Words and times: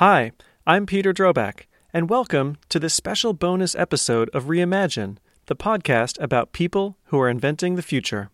Hi, 0.00 0.32
I'm 0.66 0.86
Peter 0.86 1.12
Drobac, 1.12 1.64
and 1.92 2.08
welcome 2.08 2.56
to 2.70 2.78
this 2.78 2.94
special 2.94 3.34
bonus 3.34 3.74
episode 3.74 4.30
of 4.32 4.44
Reimagine, 4.44 5.18
the 5.44 5.54
podcast 5.54 6.18
about 6.22 6.54
people 6.54 6.96
who 7.08 7.20
are 7.20 7.28
inventing 7.28 7.76
the 7.76 7.82
future. 7.82 8.30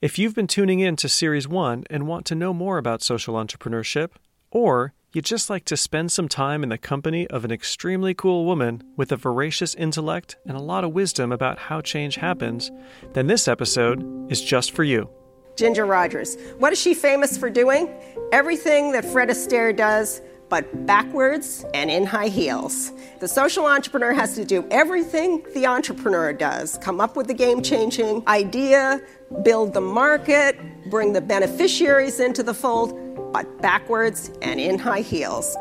If 0.00 0.16
you've 0.16 0.36
been 0.36 0.46
tuning 0.46 0.78
in 0.78 0.94
to 0.94 1.08
Series 1.08 1.48
1 1.48 1.86
and 1.90 2.06
want 2.06 2.24
to 2.26 2.36
know 2.36 2.54
more 2.54 2.78
about 2.78 3.02
social 3.02 3.34
entrepreneurship, 3.34 4.10
or 4.52 4.92
you'd 5.12 5.24
just 5.24 5.50
like 5.50 5.64
to 5.64 5.76
spend 5.76 6.12
some 6.12 6.28
time 6.28 6.62
in 6.62 6.68
the 6.68 6.78
company 6.78 7.26
of 7.26 7.44
an 7.44 7.50
extremely 7.50 8.14
cool 8.14 8.44
woman 8.44 8.80
with 8.96 9.10
a 9.10 9.16
voracious 9.16 9.74
intellect 9.74 10.36
and 10.46 10.56
a 10.56 10.62
lot 10.62 10.84
of 10.84 10.92
wisdom 10.92 11.32
about 11.32 11.58
how 11.58 11.80
change 11.80 12.14
happens, 12.14 12.70
then 13.12 13.26
this 13.26 13.48
episode 13.48 14.30
is 14.30 14.40
just 14.40 14.70
for 14.70 14.84
you. 14.84 15.10
Ginger 15.56 15.86
Rogers. 15.86 16.36
What 16.58 16.72
is 16.72 16.80
she 16.80 16.94
famous 16.94 17.36
for 17.36 17.50
doing? 17.50 17.92
Everything 18.30 18.92
that 18.92 19.04
Fred 19.04 19.30
Astaire 19.30 19.74
does, 19.74 20.20
but 20.48 20.86
backwards 20.86 21.64
and 21.74 21.90
in 21.90 22.06
high 22.06 22.28
heels. 22.28 22.92
The 23.20 23.28
social 23.28 23.66
entrepreneur 23.66 24.12
has 24.12 24.34
to 24.36 24.44
do 24.44 24.66
everything 24.70 25.44
the 25.54 25.66
entrepreneur 25.66 26.32
does 26.32 26.78
come 26.78 27.00
up 27.00 27.16
with 27.16 27.26
the 27.26 27.34
game 27.34 27.62
changing 27.62 28.22
idea, 28.28 29.00
build 29.42 29.74
the 29.74 29.80
market, 29.80 30.56
bring 30.90 31.12
the 31.12 31.20
beneficiaries 31.20 32.20
into 32.20 32.42
the 32.42 32.54
fold, 32.54 33.32
but 33.32 33.60
backwards 33.60 34.30
and 34.42 34.60
in 34.60 34.78
high 34.78 35.00
heels. 35.00 35.56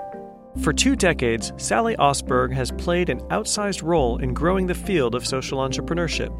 For 0.62 0.72
two 0.72 0.96
decades, 0.96 1.52
Sally 1.58 1.98
Osberg 1.98 2.54
has 2.54 2.72
played 2.72 3.10
an 3.10 3.20
outsized 3.28 3.84
role 3.84 4.20
in 4.20 4.34
growing 4.34 4.68
the 4.68 4.74
field 4.74 5.14
of 5.14 5.28
social 5.28 5.60
entrepreneurship. 5.60 6.32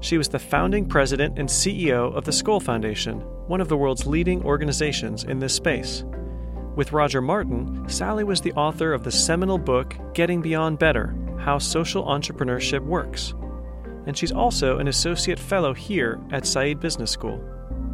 She 0.00 0.18
was 0.18 0.28
the 0.28 0.40
founding 0.40 0.86
president 0.86 1.38
and 1.38 1.48
CEO 1.48 2.12
of 2.12 2.24
the 2.24 2.32
Skoll 2.32 2.60
Foundation, 2.60 3.20
one 3.46 3.60
of 3.60 3.68
the 3.68 3.76
world's 3.76 4.06
leading 4.06 4.42
organizations 4.44 5.22
in 5.22 5.38
this 5.38 5.54
space. 5.54 6.04
With 6.80 6.92
Roger 6.92 7.20
Martin, 7.20 7.86
Sally 7.90 8.24
was 8.24 8.40
the 8.40 8.54
author 8.54 8.94
of 8.94 9.04
the 9.04 9.12
seminal 9.12 9.58
book 9.58 9.94
Getting 10.14 10.40
Beyond 10.40 10.78
Better 10.78 11.14
How 11.38 11.58
Social 11.58 12.04
Entrepreneurship 12.04 12.80
Works. 12.80 13.34
And 14.06 14.16
she's 14.16 14.32
also 14.32 14.78
an 14.78 14.88
associate 14.88 15.38
fellow 15.38 15.74
here 15.74 16.18
at 16.32 16.44
Saïd 16.44 16.80
Business 16.80 17.10
School. 17.10 17.38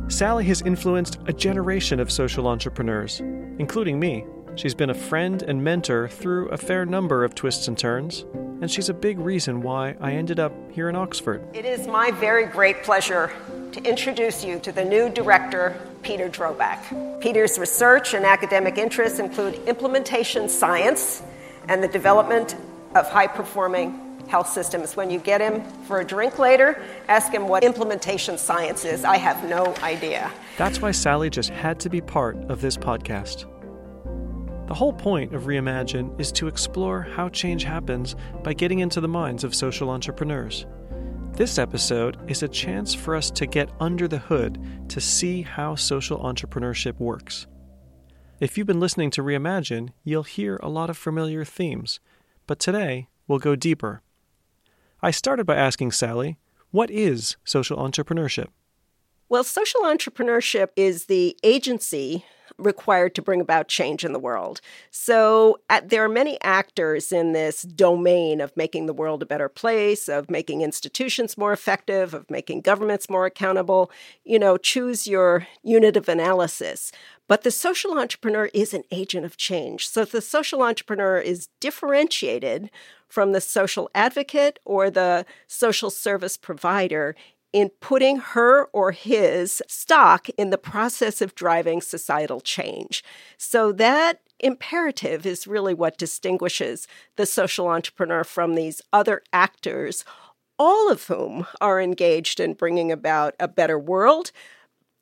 Sally 0.07 0.45
has 0.45 0.63
influenced 0.63 1.19
a 1.27 1.33
generation 1.33 1.99
of 1.99 2.13
social 2.13 2.47
entrepreneurs, 2.47 3.19
including 3.59 3.99
me. 3.99 4.25
She's 4.57 4.75
been 4.75 4.89
a 4.89 4.95
friend 4.95 5.43
and 5.43 5.63
mentor 5.63 6.09
through 6.09 6.49
a 6.49 6.57
fair 6.57 6.87
number 6.87 7.25
of 7.25 7.35
twists 7.35 7.69
and 7.69 7.77
turns, 7.77 8.25
and 8.33 8.71
she's 8.71 8.89
a 8.89 8.95
big 8.95 9.19
reason 9.19 9.61
why 9.61 9.97
I 10.01 10.13
ended 10.13 10.41
up 10.41 10.53
here 10.73 10.89
in 10.89 10.97
Oxford. 10.97 11.47
It 11.55 11.67
is 11.67 11.87
my 11.87 12.11
very 12.11 12.47
great 12.47 12.83
pleasure 12.83 13.31
to 13.73 13.83
introduce 13.85 14.43
you 14.43 14.59
to 14.61 14.73
the 14.73 14.83
new 14.83 15.11
director, 15.11 15.77
Peter 16.03 16.31
Drobac. 16.31 17.21
Peter's 17.21 17.59
research 17.59 18.15
and 18.15 18.25
academic 18.25 18.79
interests 18.79 19.19
include 19.19 19.57
implementation 19.69 20.49
science 20.49 21.23
and 21.69 21.83
the 21.83 21.89
development 21.89 22.57
of 22.95 23.07
high 23.11 23.27
performing 23.27 24.25
health 24.29 24.49
systems. 24.49 24.97
When 24.97 25.11
you 25.11 25.19
get 25.19 25.43
him 25.43 25.63
for 25.83 26.01
a 26.01 26.05
drink 26.05 26.39
later, 26.39 26.83
ask 27.09 27.31
him 27.31 27.47
what 27.47 27.63
implementation 27.63 28.39
science 28.39 28.87
is. 28.87 29.05
I 29.05 29.19
have 29.19 29.45
no 29.45 29.75
idea. 29.83 30.33
That's 30.57 30.81
why 30.81 30.93
Sally 30.93 31.29
just 31.29 31.51
had 31.51 31.79
to 31.81 31.91
be 31.91 32.01
part 32.01 32.37
of 32.49 32.63
this 32.63 32.79
podcast. 32.79 33.45
The 34.67 34.75
whole 34.75 34.93
point 34.93 35.33
of 35.33 35.45
Reimagine 35.45 36.21
is 36.21 36.33
to 36.33 36.49
explore 36.49 37.03
how 37.03 37.29
change 37.29 37.63
happens 37.63 38.17
by 38.43 38.53
getting 38.53 38.81
into 38.81 39.01
the 39.01 39.07
minds 39.07 39.45
of 39.45 39.55
social 39.55 39.91
entrepreneurs. 39.91 40.67
This 41.35 41.57
episode 41.57 42.19
is 42.29 42.43
a 42.43 42.49
chance 42.49 42.93
for 42.93 43.15
us 43.15 43.31
to 43.31 43.47
get 43.47 43.71
under 43.79 44.09
the 44.09 44.19
hood 44.19 44.59
to 44.89 45.01
see 45.01 45.43
how 45.43 45.77
social 45.77 46.19
entrepreneurship 46.19 46.99
works. 46.99 47.47
If 48.41 48.59
you've 48.59 48.67
been 48.67 48.81
listening 48.81 49.11
to 49.13 49.23
Reimagine, 49.23 49.91
you'll 50.03 50.25
hear 50.25 50.57
a 50.57 50.69
lot 50.69 50.91
of 50.91 50.97
familiar 50.97 51.45
themes, 51.45 52.01
but 52.49 52.59
today 52.59 53.09
we'll 53.29 53.39
go 53.39 53.55
deeper. 53.55 54.03
I 55.01 55.13
started 55.13 55.47
by 55.47 55.55
asking 55.55 55.93
Sally, 55.93 56.39
what 56.73 56.91
is 56.91 57.37
social 57.45 57.79
entrepreneurship? 57.79 58.49
Well, 59.29 59.45
social 59.45 59.83
entrepreneurship 59.83 60.71
is 60.75 61.05
the 61.05 61.37
agency 61.45 62.25
required 62.59 63.15
to 63.15 63.23
bring 63.23 63.41
about 63.41 63.69
change 63.69 64.05
in 64.05 64.13
the 64.13 64.19
world. 64.19 64.61
So 64.91 65.59
uh, 65.69 65.83
there 65.85 66.05
are 66.05 66.09
many 66.09 66.39
actors 66.43 67.13
in 67.13 67.33
this 67.33 67.63
domain 67.63 68.41
of 68.41 68.57
making 68.57 68.87
the 68.87 68.95
world 68.95 69.23
a 69.23 69.27
better 69.27 69.49
place, 69.49 70.09
of 70.09 70.31
making 70.31 70.63
institutions 70.63 71.37
more 71.37 71.53
effective, 71.53 72.15
of 72.15 72.31
making 72.31 72.63
governments 72.63 73.11
more 73.11 73.27
accountable. 73.27 73.91
You 74.25 74.39
know, 74.39 74.57
choose 74.57 75.07
your 75.07 75.47
unit 75.63 75.97
of 75.97 76.09
analysis. 76.09 76.93
But 77.29 77.43
the 77.43 77.51
social 77.51 77.99
entrepreneur 77.99 78.49
is 78.55 78.73
an 78.73 78.85
agent 78.91 79.27
of 79.27 79.37
change. 79.37 79.89
So 79.89 80.05
the 80.05 80.21
social 80.21 80.63
entrepreneur 80.63 81.19
is 81.19 81.49
differentiated 81.61 82.71
from 83.09 83.33
the 83.33 83.41
social 83.41 83.91
advocate 83.95 84.59
or 84.65 84.91
the 84.91 85.27
social 85.47 85.91
service 85.91 86.37
provider 86.37 87.15
in 87.53 87.71
putting 87.81 88.19
her 88.19 88.65
or 88.67 88.93
his 88.93 89.63
stock 89.67 90.29
in 90.31 90.51
the 90.51 90.59
process 90.59 91.21
of 91.21 91.35
driving 91.35 91.81
societal 91.81 92.41
change. 92.41 93.03
So 93.39 93.73
that 93.73 94.21
imperative 94.41 95.25
is 95.25 95.47
really 95.47 95.75
what 95.75 95.99
distinguishes 95.99 96.87
the 97.17 97.27
social 97.27 97.69
entrepreneur 97.69 98.25
from 98.25 98.55
these 98.55 98.83
other 98.93 99.23
actors, 99.33 100.05
all 100.59 100.91
of 100.91 101.05
whom 101.05 101.47
are 101.61 101.81
engaged 101.81 102.41
in 102.41 102.55
bringing 102.55 102.93
about 102.93 103.35
a 103.41 103.49
better 103.49 103.79
world. 103.79 104.33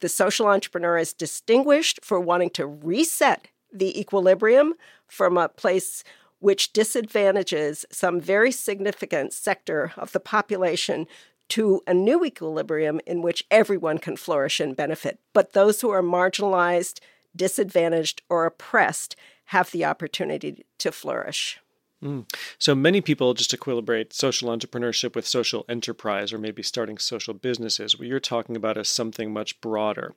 The 0.00 0.08
social 0.08 0.46
entrepreneur 0.46 0.98
is 0.98 1.12
distinguished 1.12 2.00
for 2.02 2.20
wanting 2.20 2.50
to 2.50 2.66
reset 2.66 3.48
the 3.72 3.98
equilibrium 3.98 4.74
from 5.08 5.36
a 5.36 5.48
place 5.48 6.04
which 6.38 6.72
disadvantages 6.72 7.86
some 7.90 8.20
very 8.20 8.52
significant 8.52 9.32
sector 9.32 9.92
of 9.96 10.12
the 10.12 10.20
population 10.20 11.06
to 11.50 11.82
a 11.86 11.94
new 11.94 12.24
equilibrium 12.24 13.00
in 13.06 13.22
which 13.22 13.44
everyone 13.50 13.98
can 13.98 14.16
flourish 14.16 14.60
and 14.60 14.76
benefit. 14.76 15.18
But 15.32 15.52
those 15.52 15.80
who 15.80 15.90
are 15.90 16.02
marginalized, 16.02 17.00
disadvantaged, 17.36 18.22
or 18.28 18.46
oppressed 18.46 19.16
have 19.46 19.70
the 19.70 19.84
opportunity 19.84 20.64
to 20.78 20.90
flourish. 20.90 21.60
Mm. 22.04 22.30
So 22.58 22.74
many 22.74 23.00
people 23.00 23.32
just 23.32 23.56
equilibrate 23.56 24.12
social 24.12 24.54
entrepreneurship 24.54 25.14
with 25.14 25.26
social 25.26 25.64
enterprise 25.70 26.32
or 26.32 26.38
maybe 26.38 26.62
starting 26.62 26.98
social 26.98 27.32
businesses. 27.32 27.98
What 27.98 28.06
you're 28.08 28.20
talking 28.20 28.56
about 28.56 28.76
is 28.76 28.88
something 28.88 29.32
much 29.32 29.58
broader. 29.62 30.12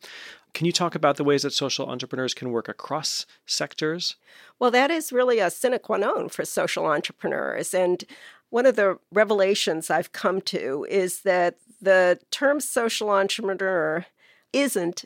Can 0.53 0.65
you 0.65 0.73
talk 0.73 0.95
about 0.95 1.15
the 1.15 1.23
ways 1.23 1.43
that 1.43 1.53
social 1.53 1.87
entrepreneurs 1.87 2.33
can 2.33 2.51
work 2.51 2.67
across 2.67 3.25
sectors? 3.45 4.15
Well, 4.59 4.71
that 4.71 4.91
is 4.91 5.13
really 5.13 5.39
a 5.39 5.49
sine 5.49 5.79
qua 5.79 5.97
non 5.97 6.27
for 6.27 6.43
social 6.43 6.85
entrepreneurs. 6.85 7.73
And 7.73 8.03
one 8.49 8.65
of 8.65 8.75
the 8.75 8.99
revelations 9.11 9.89
I've 9.89 10.11
come 10.11 10.41
to 10.41 10.85
is 10.89 11.21
that 11.21 11.55
the 11.81 12.19
term 12.31 12.59
social 12.59 13.09
entrepreneur 13.11 14.05
isn't 14.51 15.05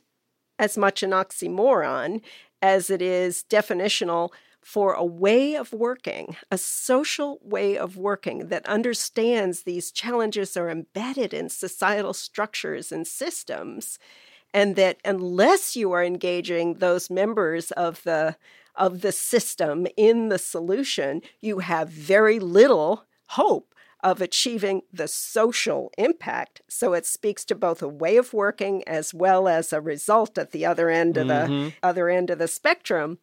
as 0.57 0.77
much 0.77 1.03
an 1.03 1.11
oxymoron 1.11 2.21
as 2.61 2.89
it 2.89 3.01
is 3.01 3.43
definitional 3.49 4.29
for 4.61 4.93
a 4.93 5.03
way 5.03 5.55
of 5.55 5.73
working, 5.73 6.37
a 6.51 6.57
social 6.57 7.39
way 7.43 7.77
of 7.77 7.97
working 7.97 8.47
that 8.49 8.65
understands 8.67 9.63
these 9.63 9.91
challenges 9.91 10.55
are 10.55 10.69
embedded 10.69 11.33
in 11.33 11.49
societal 11.49 12.13
structures 12.13 12.91
and 12.91 13.07
systems 13.07 13.97
and 14.53 14.75
that 14.75 14.97
unless 15.05 15.75
you 15.75 15.91
are 15.91 16.03
engaging 16.03 16.75
those 16.75 17.09
members 17.09 17.71
of 17.71 18.03
the 18.03 18.35
of 18.75 19.01
the 19.01 19.11
system 19.11 19.85
in 19.97 20.29
the 20.29 20.37
solution, 20.37 21.21
you 21.41 21.59
have 21.59 21.89
very 21.89 22.39
little 22.39 23.05
hope 23.27 23.75
of 24.01 24.21
achieving 24.21 24.81
the 24.91 25.07
social 25.09 25.91
impact. 25.97 26.61
So 26.69 26.93
it 26.93 27.05
speaks 27.05 27.43
to 27.45 27.55
both 27.55 27.81
a 27.81 27.87
way 27.87 28.15
of 28.15 28.33
working 28.33 28.83
as 28.87 29.13
well 29.13 29.49
as 29.49 29.73
a 29.73 29.81
result 29.81 30.37
at 30.37 30.51
the 30.51 30.65
other 30.65 30.89
end 30.89 31.17
of 31.17 31.27
mm-hmm. 31.27 31.65
the 31.65 31.73
other 31.83 32.09
end 32.09 32.29
of 32.29 32.39
the 32.39 32.47
spectrum. 32.47 33.19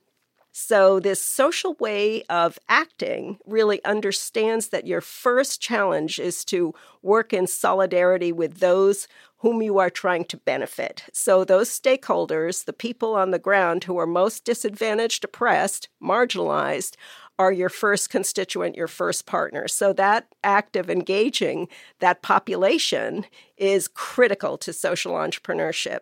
So, 0.61 0.99
this 0.99 1.23
social 1.23 1.75
way 1.75 2.25
of 2.25 2.59
acting 2.69 3.39
really 3.47 3.83
understands 3.85 4.71
that 4.71 4.89
your 4.89 5.01
first 5.01 5.61
challenge 5.61 6.19
is 6.19 6.45
to 6.47 6.75
work 7.01 7.33
in 7.33 7.47
solidarity 7.47 8.33
with 8.33 8.59
those 8.59 9.07
whom 9.37 9.63
you 9.63 9.79
are 9.79 9.89
trying 9.89 10.25
to 10.25 10.37
benefit. 10.37 11.05
So, 11.13 11.45
those 11.45 11.71
stakeholders, 11.71 12.65
the 12.65 12.73
people 12.73 13.15
on 13.15 13.31
the 13.31 13.39
ground 13.39 13.85
who 13.85 13.99
are 13.99 14.07
most 14.07 14.45
disadvantaged, 14.45 15.23
oppressed, 15.23 15.91
marginalized, 16.03 16.97
are 17.39 17.53
your 17.53 17.69
first 17.69 18.11
constituent, 18.11 18.75
your 18.75 18.89
first 18.89 19.27
partner. 19.27 19.69
So 19.69 19.93
that 19.93 20.27
act 20.43 20.75
of 20.75 20.91
engaging 20.91 21.69
that 22.01 22.21
population 22.21 23.27
is 23.57 23.87
critical 23.87 24.59
to 24.59 24.73
social 24.73 25.13
entrepreneurship. 25.13 26.01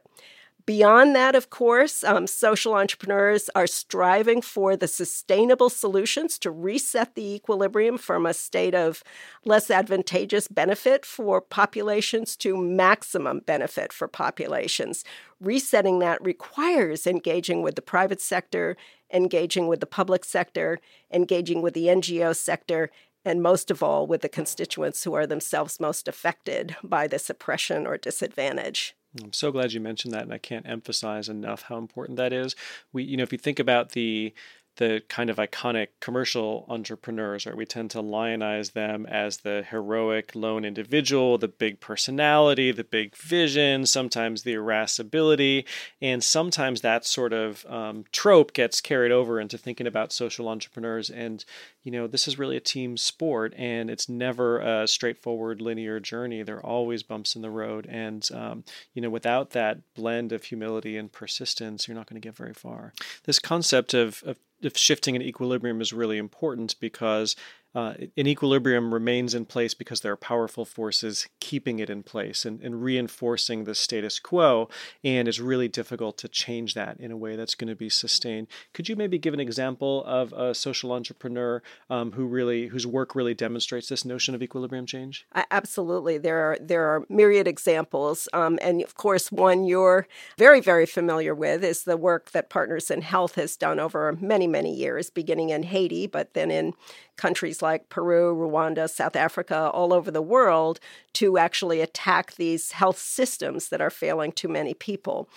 Beyond 0.67 1.15
that, 1.15 1.37
of 1.37 1.49
course, 1.49 2.03
um, 2.03 2.27
social 2.27 2.75
entrepreneurs 2.75 3.49
are 3.55 3.69
striving 3.69 4.43
for 4.43 4.75
the 4.75 4.89
sustainable 4.89 5.71
solutions 5.71 6.41
to 6.41 6.51
reset 6.51 7.15
the 7.15 7.35
equilibrium 7.35 7.97
from 7.97 8.27
a 8.27 8.35
state 8.35 8.75
of 8.75 9.05
less 9.45 9.71
advantageous 9.71 10.49
benefit 10.49 11.07
for 11.07 11.41
populations 11.41 12.35
to 12.39 12.57
maximum 12.57 13.39
benefit 13.47 13.93
for 13.93 14.09
populations. 14.09 15.05
Resetting 15.41 16.01
that 16.01 16.21
requires 16.21 17.07
engaging 17.07 17.63
with 17.63 17.77
the 17.77 17.83
private 17.83 18.21
sector, 18.21 18.77
engaging 19.13 19.69
with 19.69 19.79
the 19.79 19.87
public 19.87 20.25
sector, 20.25 20.81
engaging 21.13 21.63
with 21.63 21.75
the 21.75 21.87
NGO 21.87 22.35
sector, 22.35 22.91
and 23.25 23.41
most 23.41 23.71
of 23.71 23.85
all 23.85 24.07
with 24.09 24.23
the 24.23 24.29
constituents 24.29 25.05
who 25.05 25.15
are 25.15 25.29
themselves 25.29 25.79
most 25.79 26.09
affected 26.09 26.75
by 26.83 27.07
this 27.07 27.31
oppression 27.31 27.87
or 27.87 27.97
disadvantage. 27.97 28.97
I'm 29.23 29.33
so 29.33 29.51
glad 29.51 29.73
you 29.73 29.81
mentioned 29.81 30.13
that, 30.13 30.23
and 30.23 30.33
I 30.33 30.39
can't 30.39 30.69
emphasize 30.69 31.29
enough 31.29 31.63
how 31.63 31.79
important 31.79 32.19
that 32.19 32.33
is. 32.33 32.55
We, 32.93 33.03
you 33.05 33.17
know, 33.17 33.23
if 33.23 33.33
you 33.33 33.39
think 33.39 33.59
about 33.59 33.93
the 33.93 34.35
the 34.77 35.03
kind 35.09 35.31
of 35.31 35.37
iconic 35.37 35.89
commercial 36.01 36.67
entrepreneurs, 36.69 37.47
right? 37.47 37.57
We 37.57 37.67
tend 37.67 37.91
to 37.93 37.99
lionize 37.99 38.73
them 38.73 39.07
as 39.07 39.39
the 39.39 39.65
heroic 39.69 40.35
lone 40.35 40.65
individual, 40.65 41.39
the 41.39 41.49
big 41.49 41.81
personality, 41.81 42.73
the 42.73 42.85
big 42.85 43.17
vision, 43.17 43.87
sometimes 43.87 44.43
the 44.43 44.55
irascibility, 44.55 45.65
and 46.01 46.23
sometimes 46.23 46.83
that 46.83 47.05
sort 47.05 47.33
of 47.33 47.65
um, 47.67 48.05
trope 48.13 48.53
gets 48.53 48.81
carried 48.81 49.13
over 49.13 49.41
into 49.41 49.59
thinking 49.59 49.87
about 49.87 50.13
social 50.13 50.49
entrepreneurs. 50.49 51.11
And 51.11 51.45
you 51.83 51.93
know, 51.93 52.09
this 52.09 52.27
is 52.27 52.39
really 52.39 52.57
a 52.57 52.61
team 52.61 52.97
sport, 52.97 53.55
and 53.57 53.89
it's 53.89 54.09
never 54.09 54.59
a 54.59 54.89
straightforward 54.89 55.61
linear 55.61 56.01
journey. 56.01 56.43
There 56.43 56.57
are 56.57 56.67
always 56.67 57.05
bumps 57.05 57.37
in 57.37 57.43
the 57.43 57.51
road, 57.51 57.87
and 57.89 58.29
um, 58.35 58.65
you 58.93 59.01
know, 59.01 59.11
without 59.11 59.51
that 59.51 59.79
blend 59.95 60.33
of 60.33 60.45
humility 60.45 60.97
and 60.97 61.11
persistence, 61.11 61.87
you're 61.87 61.97
not 61.97 62.09
going 62.09 62.21
to 62.21 62.27
get 62.27 62.37
very 62.37 62.55
far. 62.55 62.93
This 63.25 63.39
concept 63.39 63.95
of, 63.95 64.23
of 64.27 64.37
shifting 64.75 65.17
an 65.17 65.23
equilibrium 65.23 65.81
is 65.81 65.93
really 65.93 66.19
important 66.19 66.79
because 66.81 67.37
uh, 67.77 67.93
an 68.17 68.27
equilibrium 68.27 68.95
remains 68.95 69.35
in 69.35 69.45
place 69.45 69.75
because 69.75 70.01
there 70.01 70.11
are 70.11 70.17
powerful 70.17 70.65
forces 70.65 71.29
keeping 71.41 71.79
it 71.79 71.91
in 71.91 72.03
place 72.03 72.47
and, 72.47 72.63
and, 72.63 72.83
reinforcing 72.83 73.65
the 73.65 73.75
status 73.75 74.19
quo. 74.19 74.67
And 75.05 75.29
it's 75.29 75.39
really 75.39 75.69
difficult 75.69 76.17
to 76.19 76.29
change 76.29 76.73
that 76.73 76.99
in 76.99 77.11
a 77.11 77.19
way 77.19 77.37
that's 77.37 77.55
going 77.55 77.69
to 77.69 77.77
be 77.77 77.91
sustained. 77.91 78.47
Could 78.73 78.89
you 78.89 78.97
maybe 78.97 79.19
give 79.19 79.35
an 79.35 79.41
example 79.41 80.03
of 80.07 80.33
a 80.33 80.55
social 80.55 80.91
entrepreneur 80.91 81.63
um, 81.91 82.13
who 82.13 82.25
really, 82.25 82.69
whose 82.69 82.87
work 82.87 83.15
really 83.15 83.35
demonstrates 83.35 83.91
this 83.91 84.07
notion 84.07 84.35
of 84.35 84.43
equilibrium 84.43 84.87
change? 84.87 85.27
Absolutely, 85.51 86.17
there 86.17 86.39
are 86.39 86.57
there 86.59 86.87
are 86.87 87.05
myriad 87.11 87.47
examples, 87.47 88.27
um, 88.33 88.59
and 88.63 88.81
of 88.83 88.95
course, 88.95 89.31
one 89.31 89.65
you're 89.65 90.09
very 90.39 90.63
very 90.63 90.87
familiar 90.87 91.35
with 91.35 91.63
is 91.63 91.85
the 91.85 91.99
work 91.99 92.31
that 92.31 92.49
Partners 92.49 92.91
in 92.91 93.03
Health 93.03 93.35
has 93.35 93.55
done 93.55 93.79
over 93.79 94.11
many 94.19 94.47
many 94.47 94.75
years, 94.75 95.11
beginning 95.11 95.51
in 95.51 95.65
Haiti, 95.65 96.07
but 96.07 96.33
then 96.33 96.51
in 96.51 96.73
countries 97.17 97.63
like 97.63 97.89
Peru, 97.89 98.35
Rwanda, 98.35 98.89
South 98.89 99.17
Africa, 99.17 99.71
all 99.73 99.93
over 99.93 100.11
the 100.11 100.23
world 100.23 100.81
to 101.15 101.39
actually 101.39 101.81
attack 101.81 102.35
these 102.35 102.73
health 102.73 102.99
systems 102.99 103.69
that 103.69 103.81
are 103.81 103.91
failing 103.91 104.33
too 104.33 104.49
many 104.49 104.75
people 104.75 105.29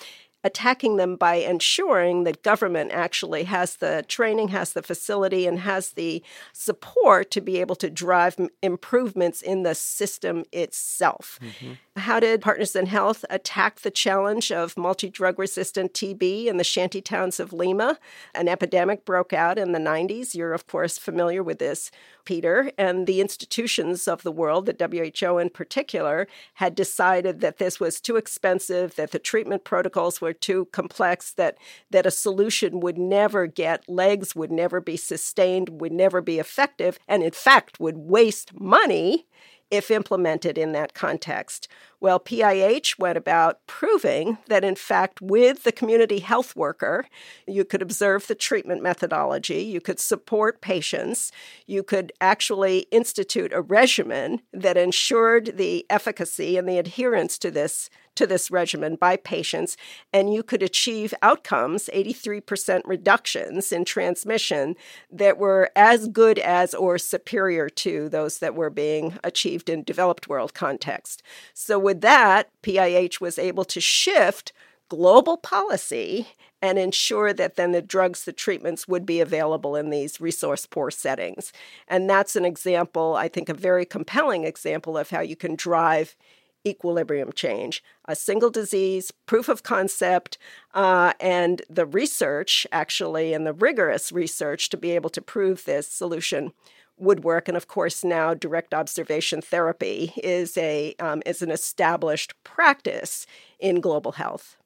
attacking 0.44 0.98
them 0.98 1.16
by 1.16 1.36
ensuring 1.36 2.24
that 2.24 2.44
government 2.44 2.92
actually 2.92 3.44
has 3.44 3.78
the 3.78 4.06
training, 4.08 4.50
has 4.50 4.74
the 4.74 4.82
facility, 4.82 5.46
and 5.46 5.60
has 5.60 5.92
the 5.92 6.24
support 6.54 7.30
to 7.32 7.42
be 7.42 7.60
able 7.60 7.76
to 7.76 7.90
drive 7.90 8.36
improvements 8.62 9.42
in 9.42 9.64
the 9.64 9.76
system 9.76 10.46
itself. 10.52 11.40
Mm-hmm. 11.42 11.74
How 11.98 12.20
did 12.20 12.42
Partners 12.42 12.76
in 12.76 12.86
Health 12.86 13.26
attack 13.30 13.82
the 13.82 13.92
challenge 13.92 14.52
of 14.52 14.78
multi 14.78 15.10
drug 15.10 15.38
resistant 15.38 15.94
TB 15.94 16.46
in 16.46 16.58
the 16.58 16.64
shanty 16.64 17.02
towns 17.02 17.40
of 17.40 17.52
Lima? 17.52 18.00
An 18.34 18.48
epidemic 18.48 19.04
broke 19.04 19.34
out 19.34 19.58
in 19.60 19.74
the 19.74 19.80
90s. 19.80 20.34
You're, 20.34 20.54
of 20.54 20.66
course, 20.66 20.98
familiar 20.98 21.44
with 21.44 21.60
this, 21.60 21.92
Peter. 22.24 22.72
And 22.78 23.06
the 23.06 23.20
institutions 23.20 24.08
of 24.08 24.24
the 24.24 24.32
world, 24.32 24.66
the 24.66 25.12
WHO 25.20 25.38
in 25.38 25.50
particular, 25.50 26.28
had 26.54 26.74
decided 26.74 27.42
that 27.42 27.58
this 27.58 27.80
was 27.80 28.00
too 28.00 28.16
expensive, 28.16 28.96
that 28.96 29.12
the 29.12 29.20
treatment 29.20 29.66
protocols 29.66 30.22
were 30.22 30.29
too 30.34 30.66
complex, 30.72 31.34
that, 31.34 31.58
that 31.90 32.06
a 32.06 32.12
solution 32.12 32.80
would 32.80 32.98
never 32.98 33.48
get 33.48 33.88
legs, 33.88 34.36
would 34.36 34.52
never 34.52 34.82
be 34.82 34.98
sustained, 34.98 35.82
would 35.82 35.92
never 35.92 36.22
be 36.22 36.40
effective, 36.40 37.00
and 37.08 37.24
in 37.24 37.32
fact 37.32 37.80
would 37.80 37.98
waste 37.98 38.60
money 38.60 39.26
if 39.72 39.92
implemented 39.92 40.58
in 40.58 40.72
that 40.72 40.94
context. 40.94 41.68
Well, 42.00 42.20
PIH 42.20 42.98
went 42.98 43.18
about 43.18 43.66
proving 43.68 44.38
that, 44.48 44.64
in 44.64 44.76
fact, 44.76 45.22
with 45.22 45.64
the 45.64 45.72
community 45.72 46.20
health 46.20 46.56
worker, 46.56 47.06
you 47.48 47.66
could 47.66 47.82
observe 47.82 48.28
the 48.28 48.36
treatment 48.36 48.82
methodology, 48.82 49.62
you 49.62 49.82
could 49.82 50.00
support 50.00 50.62
patients, 50.62 51.32
you 51.68 51.84
could 51.84 52.12
actually 52.20 52.88
institute 52.92 53.54
a 53.54 53.62
regimen 53.62 54.42
that 54.54 54.78
ensured 54.78 55.58
the 55.58 55.86
efficacy 55.90 56.58
and 56.58 56.68
the 56.68 56.80
adherence 56.80 57.38
to 57.38 57.52
this 57.52 57.90
to 58.20 58.28
this 58.28 58.52
regimen 58.52 58.96
by 58.96 59.16
patients, 59.16 59.78
and 60.12 60.34
you 60.34 60.44
could 60.44 60.62
achieve 60.62 61.14
outcomes 61.22 61.90
83% 61.94 62.82
reductions 62.84 63.72
in 63.72 63.86
transmission 63.86 64.76
that 65.10 65.38
were 65.38 65.72
as 65.74 66.10
good 66.10 66.38
as 66.38 66.74
or 66.74 66.98
superior 66.98 67.70
to 67.70 68.10
those 68.10 68.40
that 68.40 68.56
were 68.56 68.70
being 68.70 69.18
achieved 69.24 69.70
in 69.70 69.84
developed 69.84 70.28
world 70.28 70.54
context. 70.54 71.24
So, 71.54 71.80
with 71.80 72.02
that, 72.02 72.50
PIH 72.62 73.22
was 73.22 73.40
able 73.40 73.64
to 73.64 73.80
shift 73.80 74.52
global 74.90 75.38
policy 75.38 76.28
and 76.62 76.78
ensure 76.78 77.32
that 77.32 77.56
then 77.56 77.72
the 77.72 77.82
drugs, 77.82 78.26
the 78.26 78.34
treatments 78.34 78.86
would 78.86 79.06
be 79.06 79.22
available 79.22 79.78
in 79.78 79.92
these 79.92 80.20
resource 80.20 80.66
poor 80.66 80.92
settings. 80.92 81.54
And 81.88 82.10
that's 82.10 82.36
an 82.36 82.44
example, 82.44 83.16
I 83.16 83.30
think, 83.30 83.48
a 83.48 83.54
very 83.54 83.86
compelling 83.86 84.44
example 84.44 84.98
of 84.98 85.10
how 85.10 85.22
you 85.22 85.38
can 85.38 85.56
drive 85.56 86.18
equilibrium 86.66 87.32
change. 87.32 87.84
A 88.06 88.16
single 88.16 88.50
disease, 88.50 89.12
proof 89.26 89.50
of 89.50 89.64
concept, 89.64 90.38
uh, 90.74 91.14
and 91.20 91.62
the 91.70 91.86
research, 91.86 92.68
actually, 92.72 93.34
and 93.34 93.46
the 93.46 93.54
rigorous 93.54 94.12
research 94.12 94.70
to 94.70 94.78
be 94.78 94.92
able 94.92 95.10
to 95.12 95.22
prove 95.22 95.66
this 95.66 95.88
solution 95.88 96.52
would 96.98 97.24
work. 97.24 97.48
And 97.48 97.56
of 97.56 97.68
course, 97.68 98.04
now 98.04 98.34
direct 98.34 98.74
observation 98.74 99.42
therapy 99.42 100.14
is 100.18 100.58
a 100.58 100.96
um, 101.00 101.24
is 101.26 101.42
an 101.42 101.52
established 101.52 102.34
practice 102.44 103.26
in 103.60 103.80
global 103.80 104.14
health 104.14 104.59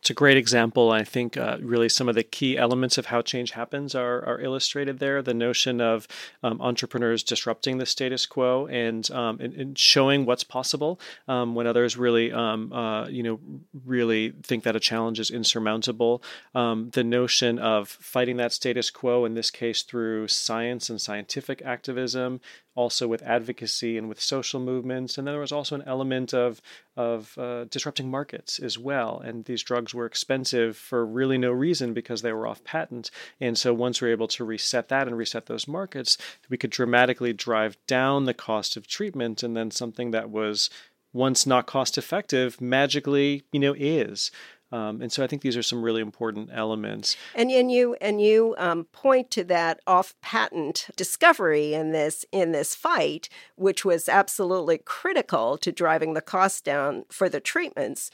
it's 0.00 0.10
a 0.10 0.14
great 0.14 0.36
example. 0.36 0.90
I 0.90 1.02
think 1.02 1.36
uh, 1.36 1.58
really 1.60 1.88
some 1.88 2.08
of 2.08 2.14
the 2.14 2.22
key 2.22 2.56
elements 2.56 2.98
of 2.98 3.06
how 3.06 3.20
change 3.20 3.50
happens 3.50 3.94
are, 3.94 4.24
are 4.24 4.40
illustrated 4.40 5.00
there. 5.00 5.22
The 5.22 5.34
notion 5.34 5.80
of 5.80 6.06
um, 6.42 6.60
entrepreneurs 6.60 7.22
disrupting 7.22 7.78
the 7.78 7.86
status 7.86 8.24
quo 8.24 8.66
and, 8.66 9.10
um, 9.10 9.40
and, 9.40 9.54
and 9.54 9.78
showing 9.78 10.24
what's 10.24 10.44
possible 10.44 11.00
um, 11.26 11.54
when 11.54 11.66
others 11.66 11.96
really, 11.96 12.32
um, 12.32 12.72
uh, 12.72 13.08
you 13.08 13.22
know, 13.22 13.40
really 13.84 14.30
think 14.42 14.64
that 14.64 14.76
a 14.76 14.80
challenge 14.80 15.18
is 15.18 15.30
insurmountable. 15.30 16.22
Um, 16.54 16.90
the 16.92 17.04
notion 17.04 17.58
of 17.58 17.88
fighting 17.88 18.36
that 18.36 18.52
status 18.52 18.90
quo, 18.90 19.24
in 19.24 19.34
this 19.34 19.50
case 19.50 19.82
through 19.82 20.28
science 20.28 20.88
and 20.88 21.00
scientific 21.00 21.60
activism, 21.62 22.40
also 22.78 23.08
with 23.08 23.24
advocacy 23.24 23.98
and 23.98 24.08
with 24.08 24.20
social 24.20 24.60
movements. 24.60 25.18
And 25.18 25.26
then 25.26 25.34
there 25.34 25.40
was 25.40 25.50
also 25.50 25.74
an 25.74 25.82
element 25.84 26.32
of, 26.32 26.62
of 26.96 27.36
uh, 27.36 27.64
disrupting 27.64 28.08
markets 28.08 28.60
as 28.60 28.78
well. 28.78 29.18
And 29.18 29.44
these 29.46 29.64
drugs 29.64 29.92
were 29.92 30.06
expensive 30.06 30.76
for 30.76 31.04
really 31.04 31.38
no 31.38 31.50
reason 31.50 31.92
because 31.92 32.22
they 32.22 32.32
were 32.32 32.46
off 32.46 32.62
patent. 32.62 33.10
And 33.40 33.58
so 33.58 33.74
once 33.74 34.00
we 34.00 34.06
were 34.06 34.12
able 34.12 34.28
to 34.28 34.44
reset 34.44 34.90
that 34.90 35.08
and 35.08 35.18
reset 35.18 35.46
those 35.46 35.66
markets, 35.66 36.18
we 36.48 36.56
could 36.56 36.70
dramatically 36.70 37.32
drive 37.32 37.76
down 37.88 38.26
the 38.26 38.32
cost 38.32 38.76
of 38.76 38.86
treatment. 38.86 39.42
And 39.42 39.56
then 39.56 39.72
something 39.72 40.12
that 40.12 40.30
was 40.30 40.70
once 41.12 41.46
not 41.46 41.66
cost 41.66 41.98
effective 41.98 42.60
magically, 42.60 43.42
you 43.50 43.58
know, 43.58 43.74
is. 43.76 44.30
Um, 44.70 45.00
and 45.00 45.10
so 45.10 45.24
I 45.24 45.26
think 45.26 45.42
these 45.42 45.56
are 45.56 45.62
some 45.62 45.82
really 45.82 46.02
important 46.02 46.50
elements. 46.52 47.16
And, 47.34 47.50
and 47.50 47.72
you 47.72 47.94
and 48.00 48.20
you 48.20 48.54
um, 48.58 48.84
point 48.92 49.30
to 49.32 49.44
that 49.44 49.80
off-patent 49.86 50.88
discovery 50.96 51.72
in 51.72 51.92
this 51.92 52.24
in 52.32 52.52
this 52.52 52.74
fight, 52.74 53.28
which 53.56 53.84
was 53.84 54.08
absolutely 54.08 54.78
critical 54.78 55.56
to 55.58 55.72
driving 55.72 56.14
the 56.14 56.20
cost 56.20 56.64
down 56.64 57.04
for 57.08 57.28
the 57.28 57.40
treatments. 57.40 58.10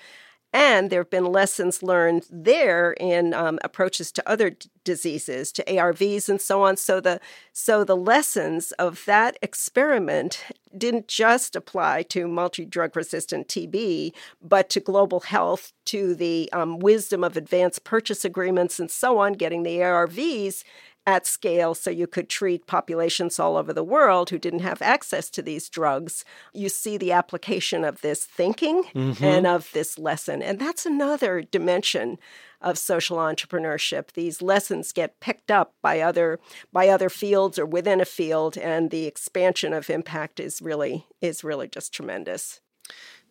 And 0.54 0.88
there 0.88 1.00
have 1.00 1.10
been 1.10 1.26
lessons 1.26 1.82
learned 1.82 2.26
there 2.30 2.92
in 2.92 3.34
um, 3.34 3.58
approaches 3.64 4.12
to 4.12 4.28
other 4.28 4.50
d- 4.50 4.70
diseases, 4.84 5.50
to 5.50 5.64
ARVs 5.64 6.28
and 6.28 6.40
so 6.40 6.62
on. 6.62 6.76
So 6.76 7.00
the 7.00 7.20
so 7.52 7.82
the 7.82 7.96
lessons 7.96 8.70
of 8.72 9.02
that 9.06 9.36
experiment 9.42 10.46
didn't 10.78 11.08
just 11.08 11.56
apply 11.56 12.04
to 12.04 12.28
multi-drug 12.28 12.94
resistant 12.94 13.48
TB, 13.48 14.12
but 14.40 14.70
to 14.70 14.78
global 14.78 15.20
health, 15.20 15.72
to 15.86 16.14
the 16.14 16.48
um, 16.52 16.78
wisdom 16.78 17.24
of 17.24 17.36
advanced 17.36 17.82
purchase 17.82 18.24
agreements 18.24 18.78
and 18.78 18.92
so 18.92 19.18
on, 19.18 19.32
getting 19.32 19.64
the 19.64 19.78
ARVs 19.78 20.62
at 21.06 21.26
scale 21.26 21.74
so 21.74 21.90
you 21.90 22.06
could 22.06 22.28
treat 22.28 22.66
populations 22.66 23.38
all 23.38 23.56
over 23.56 23.72
the 23.72 23.84
world 23.84 24.30
who 24.30 24.38
didn't 24.38 24.60
have 24.60 24.80
access 24.80 25.28
to 25.30 25.42
these 25.42 25.68
drugs. 25.68 26.24
You 26.52 26.68
see 26.68 26.96
the 26.96 27.12
application 27.12 27.84
of 27.84 28.00
this 28.00 28.24
thinking 28.24 28.84
mm-hmm. 28.94 29.24
and 29.24 29.46
of 29.46 29.70
this 29.72 29.98
lesson. 29.98 30.42
And 30.42 30.58
that's 30.58 30.86
another 30.86 31.42
dimension 31.42 32.18
of 32.60 32.78
social 32.78 33.18
entrepreneurship. 33.18 34.12
These 34.12 34.40
lessons 34.40 34.92
get 34.92 35.20
picked 35.20 35.50
up 35.50 35.74
by 35.82 36.00
other 36.00 36.40
by 36.72 36.88
other 36.88 37.10
fields 37.10 37.58
or 37.58 37.66
within 37.66 38.00
a 38.00 38.06
field 38.06 38.56
and 38.56 38.90
the 38.90 39.06
expansion 39.06 39.74
of 39.74 39.90
impact 39.90 40.40
is 40.40 40.62
really 40.62 41.06
is 41.20 41.44
really 41.44 41.68
just 41.68 41.92
tremendous 41.92 42.60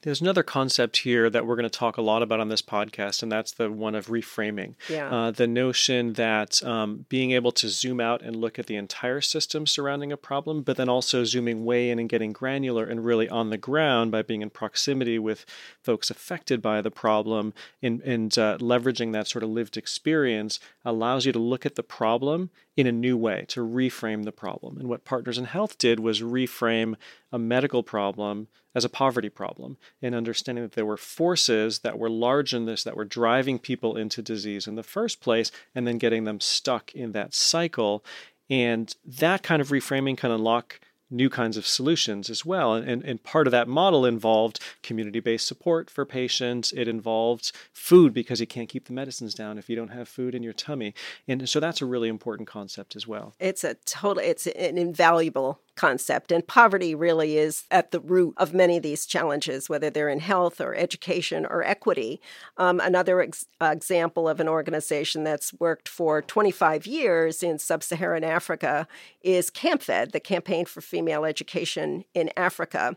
There's 0.03 0.19
another 0.19 0.43
concept 0.43 0.97
here 0.97 1.29
that 1.29 1.45
we're 1.45 1.55
going 1.55 1.63
to 1.63 1.69
talk 1.69 1.95
a 1.95 2.01
lot 2.01 2.21
about 2.21 2.41
on 2.41 2.49
this 2.49 2.61
podcast, 2.61 3.23
and 3.23 3.31
that's 3.31 3.53
the 3.53 3.71
one 3.71 3.95
of 3.95 4.07
reframing. 4.07 4.75
Yeah. 4.89 5.09
Uh, 5.09 5.31
the 5.31 5.47
notion 5.47 6.13
that 6.13 6.61
um, 6.61 7.05
being 7.07 7.31
able 7.31 7.53
to 7.53 7.69
zoom 7.69 8.01
out 8.01 8.21
and 8.21 8.35
look 8.35 8.59
at 8.59 8.67
the 8.67 8.75
entire 8.75 9.21
system 9.21 9.65
surrounding 9.65 10.11
a 10.11 10.17
problem, 10.17 10.61
but 10.61 10.75
then 10.75 10.89
also 10.89 11.23
zooming 11.23 11.63
way 11.63 11.89
in 11.89 11.99
and 11.99 12.09
getting 12.09 12.33
granular 12.33 12.83
and 12.83 13.05
really 13.05 13.29
on 13.29 13.49
the 13.49 13.57
ground 13.57 14.11
by 14.11 14.21
being 14.21 14.41
in 14.41 14.49
proximity 14.49 15.17
with 15.17 15.45
folks 15.81 16.09
affected 16.09 16.61
by 16.61 16.81
the 16.81 16.91
problem 16.91 17.53
and, 17.81 18.01
and 18.01 18.37
uh, 18.37 18.57
leveraging 18.57 19.13
that 19.13 19.29
sort 19.29 19.41
of 19.41 19.49
lived 19.49 19.77
experience 19.77 20.59
allows 20.83 21.25
you 21.25 21.31
to 21.31 21.39
look 21.39 21.65
at 21.65 21.75
the 21.75 21.83
problem 21.83 22.49
in 22.75 22.87
a 22.87 22.91
new 22.91 23.15
way, 23.15 23.45
to 23.49 23.59
reframe 23.59 24.23
the 24.23 24.31
problem. 24.31 24.77
And 24.77 24.89
what 24.89 25.05
Partners 25.05 25.37
in 25.37 25.45
Health 25.45 25.77
did 25.77 25.99
was 25.99 26.21
reframe 26.21 26.95
a 27.31 27.37
medical 27.37 27.83
problem 27.83 28.47
as 28.75 28.83
a 28.83 28.89
poverty 28.89 29.29
problem 29.29 29.77
and 30.01 30.15
understanding 30.15 30.63
that 30.63 30.71
there 30.73 30.85
were 30.85 30.97
forces 30.97 31.79
that 31.79 31.99
were 31.99 32.09
large 32.09 32.53
in 32.53 32.65
this 32.65 32.83
that 32.83 32.97
were 32.97 33.05
driving 33.05 33.59
people 33.59 33.95
into 33.95 34.21
disease 34.21 34.65
in 34.65 34.75
the 34.75 34.83
first 34.83 35.21
place 35.21 35.51
and 35.75 35.85
then 35.85 35.99
getting 35.99 36.23
them 36.23 36.39
stuck 36.39 36.91
in 36.93 37.11
that 37.11 37.33
cycle. 37.35 38.03
And 38.49 38.95
that 39.05 39.43
kind 39.43 39.61
of 39.61 39.69
reframing 39.69 40.17
can 40.17 40.31
unlock 40.31 40.79
new 41.13 41.29
kinds 41.29 41.57
of 41.57 41.65
solutions 41.65 42.29
as 42.29 42.45
well. 42.45 42.73
And, 42.73 43.03
and 43.03 43.23
part 43.23 43.47
of 43.47 43.51
that 43.51 43.67
model 43.67 44.05
involved 44.05 44.59
community 44.81 45.19
based 45.19 45.47
support 45.47 45.89
for 45.89 46.05
patients. 46.05 46.73
It 46.73 46.87
involved 46.87 47.51
food 47.71 48.13
because 48.13 48.39
you 48.39 48.47
can't 48.47 48.69
keep 48.69 48.85
the 48.85 48.93
medicines 48.93 49.33
down 49.33 49.57
if 49.57 49.69
you 49.69 49.75
don't 49.75 49.89
have 49.89 50.07
food 50.07 50.35
in 50.35 50.43
your 50.43 50.53
tummy. 50.53 50.93
And 51.27 51.47
so 51.47 51.59
that's 51.59 51.81
a 51.81 51.85
really 51.85 52.09
important 52.09 52.47
concept 52.47 52.95
as 52.95 53.07
well. 53.07 53.33
It's 53.39 53.63
a 53.63 53.75
total, 53.85 54.23
it's 54.23 54.47
an 54.47 54.77
invaluable 54.77 55.59
concept. 55.75 56.31
And 56.31 56.45
poverty 56.45 56.95
really 56.95 57.37
is 57.37 57.63
at 57.71 57.91
the 57.91 57.99
root 57.99 58.33
of 58.37 58.53
many 58.53 58.77
of 58.77 58.83
these 58.83 59.05
challenges, 59.05 59.69
whether 59.69 59.89
they're 59.89 60.09
in 60.09 60.19
health 60.19 60.61
or 60.61 60.75
education 60.75 61.45
or 61.45 61.63
equity. 61.63 62.21
Um, 62.57 62.79
another 62.79 63.21
ex- 63.21 63.45
example 63.61 64.27
of 64.29 64.39
an 64.39 64.47
organization 64.47 65.23
that's 65.23 65.53
worked 65.53 65.89
for 65.89 66.21
25 66.21 66.85
years 66.85 67.43
in 67.43 67.59
sub 67.59 67.83
Saharan 67.83 68.23
Africa 68.23 68.87
is 69.21 69.49
Camfed, 69.49 70.11
the 70.11 70.19
Campaign 70.19 70.65
for 70.65 70.81
Female 70.81 71.25
Education 71.25 72.03
in 72.13 72.29
Africa. 72.37 72.95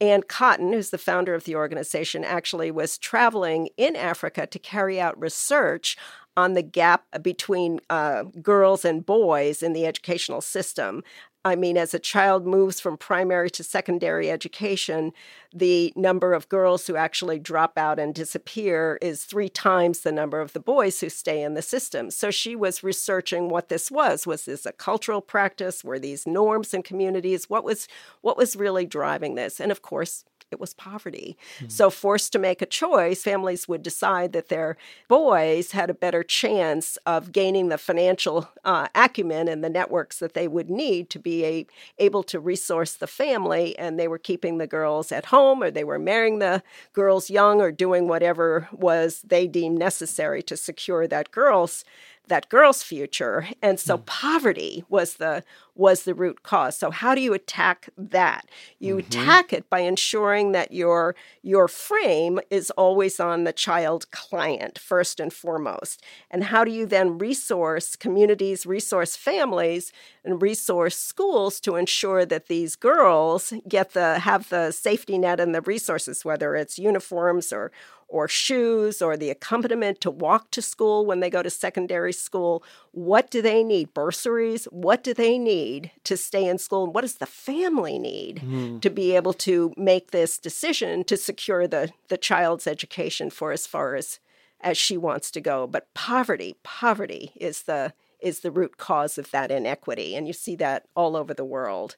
Ann 0.00 0.22
Cotton, 0.22 0.72
who's 0.72 0.90
the 0.90 0.98
founder 0.98 1.34
of 1.34 1.44
the 1.44 1.56
organization, 1.56 2.24
actually 2.24 2.70
was 2.70 2.98
traveling 2.98 3.68
in 3.76 3.96
Africa 3.96 4.46
to 4.46 4.58
carry 4.58 5.00
out 5.00 5.20
research 5.20 5.96
on 6.38 6.54
the 6.54 6.62
gap 6.62 7.04
between 7.20 7.80
uh, 7.90 8.22
girls 8.40 8.84
and 8.84 9.04
boys 9.04 9.60
in 9.60 9.72
the 9.72 9.84
educational 9.84 10.40
system. 10.40 11.02
I 11.44 11.54
mean, 11.54 11.76
as 11.76 11.94
a 11.94 11.98
child 11.98 12.46
moves 12.46 12.80
from 12.80 12.96
primary 12.96 13.48
to 13.50 13.62
secondary 13.62 14.30
education, 14.30 15.12
the 15.54 15.92
number 15.94 16.34
of 16.34 16.48
girls 16.48 16.86
who 16.86 16.96
actually 16.96 17.38
drop 17.38 17.78
out 17.78 17.98
and 17.98 18.14
disappear 18.14 18.98
is 19.00 19.24
three 19.24 19.48
times 19.48 20.00
the 20.00 20.12
number 20.12 20.40
of 20.40 20.52
the 20.52 20.60
boys 20.60 21.00
who 21.00 21.08
stay 21.08 21.42
in 21.42 21.54
the 21.54 21.62
system. 21.62 22.10
So 22.10 22.30
she 22.30 22.56
was 22.56 22.82
researching 22.82 23.48
what 23.48 23.68
this 23.68 23.90
was. 23.90 24.26
Was 24.26 24.46
this 24.46 24.66
a 24.66 24.72
cultural 24.72 25.20
practice? 25.20 25.84
Were 25.84 25.98
these 25.98 26.26
norms 26.26 26.74
in 26.74 26.82
communities? 26.82 27.48
What 27.48 27.64
was 27.64 27.86
what 28.20 28.36
was 28.36 28.56
really 28.56 28.84
driving 28.84 29.36
this? 29.36 29.60
And 29.60 29.70
of 29.70 29.80
course, 29.80 30.24
it 30.50 30.60
was 30.60 30.74
poverty. 30.74 31.36
Mm-hmm. 31.56 31.68
So, 31.68 31.90
forced 31.90 32.32
to 32.32 32.38
make 32.38 32.62
a 32.62 32.66
choice, 32.66 33.22
families 33.22 33.68
would 33.68 33.82
decide 33.82 34.32
that 34.32 34.48
their 34.48 34.76
boys 35.08 35.72
had 35.72 35.90
a 35.90 35.94
better 35.94 36.22
chance 36.22 36.96
of 37.06 37.32
gaining 37.32 37.68
the 37.68 37.78
financial 37.78 38.48
uh, 38.64 38.88
acumen 38.94 39.48
and 39.48 39.62
the 39.62 39.70
networks 39.70 40.18
that 40.18 40.34
they 40.34 40.48
would 40.48 40.70
need 40.70 41.10
to 41.10 41.18
be 41.18 41.44
a, 41.44 41.66
able 41.98 42.22
to 42.24 42.40
resource 42.40 42.94
the 42.94 43.06
family. 43.06 43.78
And 43.78 43.98
they 43.98 44.08
were 44.08 44.18
keeping 44.18 44.58
the 44.58 44.66
girls 44.66 45.12
at 45.12 45.26
home, 45.26 45.62
or 45.62 45.70
they 45.70 45.84
were 45.84 45.98
marrying 45.98 46.38
the 46.38 46.62
girls 46.92 47.30
young, 47.30 47.60
or 47.60 47.70
doing 47.70 48.08
whatever 48.08 48.68
was 48.72 49.22
they 49.22 49.46
deemed 49.46 49.78
necessary 49.78 50.42
to 50.44 50.56
secure 50.56 51.06
that 51.06 51.30
girl's 51.30 51.84
that 52.28 52.48
girl's 52.48 52.82
future 52.82 53.48
and 53.62 53.78
so 53.80 53.98
mm. 53.98 54.06
poverty 54.06 54.84
was 54.88 55.14
the 55.14 55.42
was 55.74 56.02
the 56.02 56.14
root 56.14 56.42
cause 56.42 56.76
so 56.76 56.90
how 56.90 57.14
do 57.14 57.20
you 57.20 57.32
attack 57.32 57.88
that 57.96 58.48
you 58.78 58.96
mm-hmm. 58.96 59.06
attack 59.06 59.52
it 59.52 59.68
by 59.70 59.80
ensuring 59.80 60.52
that 60.52 60.72
your 60.72 61.14
your 61.42 61.68
frame 61.68 62.40
is 62.50 62.70
always 62.72 63.20
on 63.20 63.44
the 63.44 63.52
child 63.52 64.10
client 64.10 64.78
first 64.78 65.20
and 65.20 65.32
foremost 65.32 66.02
and 66.30 66.44
how 66.44 66.64
do 66.64 66.70
you 66.70 66.84
then 66.84 67.18
resource 67.18 67.96
communities 67.96 68.66
resource 68.66 69.16
families 69.16 69.92
and 70.24 70.42
resource 70.42 70.96
schools 70.96 71.60
to 71.60 71.76
ensure 71.76 72.26
that 72.26 72.48
these 72.48 72.76
girls 72.76 73.52
get 73.68 73.92
the 73.92 74.18
have 74.18 74.48
the 74.48 74.70
safety 74.72 75.16
net 75.16 75.40
and 75.40 75.54
the 75.54 75.62
resources 75.62 76.24
whether 76.24 76.56
it's 76.56 76.78
uniforms 76.78 77.52
or 77.52 77.70
or 78.08 78.26
shoes 78.26 79.02
or 79.02 79.16
the 79.16 79.30
accompaniment 79.30 80.00
to 80.00 80.10
walk 80.10 80.50
to 80.50 80.62
school 80.62 81.04
when 81.04 81.20
they 81.20 81.30
go 81.30 81.42
to 81.42 81.50
secondary 81.50 82.12
school. 82.12 82.62
What 82.92 83.30
do 83.30 83.42
they 83.42 83.62
need? 83.62 83.92
Bursaries? 83.94 84.64
What 84.66 85.04
do 85.04 85.12
they 85.12 85.38
need 85.38 85.90
to 86.04 86.16
stay 86.16 86.46
in 86.46 86.58
school? 86.58 86.84
And 86.84 86.94
what 86.94 87.02
does 87.02 87.16
the 87.16 87.26
family 87.26 87.98
need 87.98 88.42
mm. 88.44 88.80
to 88.80 88.90
be 88.90 89.14
able 89.14 89.34
to 89.34 89.72
make 89.76 90.10
this 90.10 90.38
decision 90.38 91.04
to 91.04 91.16
secure 91.16 91.68
the, 91.68 91.92
the 92.08 92.16
child's 92.16 92.66
education 92.66 93.30
for 93.30 93.52
as 93.52 93.66
far 93.66 93.94
as 93.94 94.18
as 94.60 94.76
she 94.76 94.96
wants 94.96 95.30
to 95.32 95.40
go? 95.40 95.66
But 95.66 95.92
poverty, 95.94 96.56
poverty 96.64 97.32
is 97.36 97.62
the 97.62 97.92
is 98.20 98.40
the 98.40 98.50
root 98.50 98.78
cause 98.78 99.18
of 99.18 99.30
that 99.30 99.50
inequity. 99.50 100.16
And 100.16 100.26
you 100.26 100.32
see 100.32 100.56
that 100.56 100.86
all 100.96 101.14
over 101.14 101.32
the 101.34 101.44
world. 101.44 101.96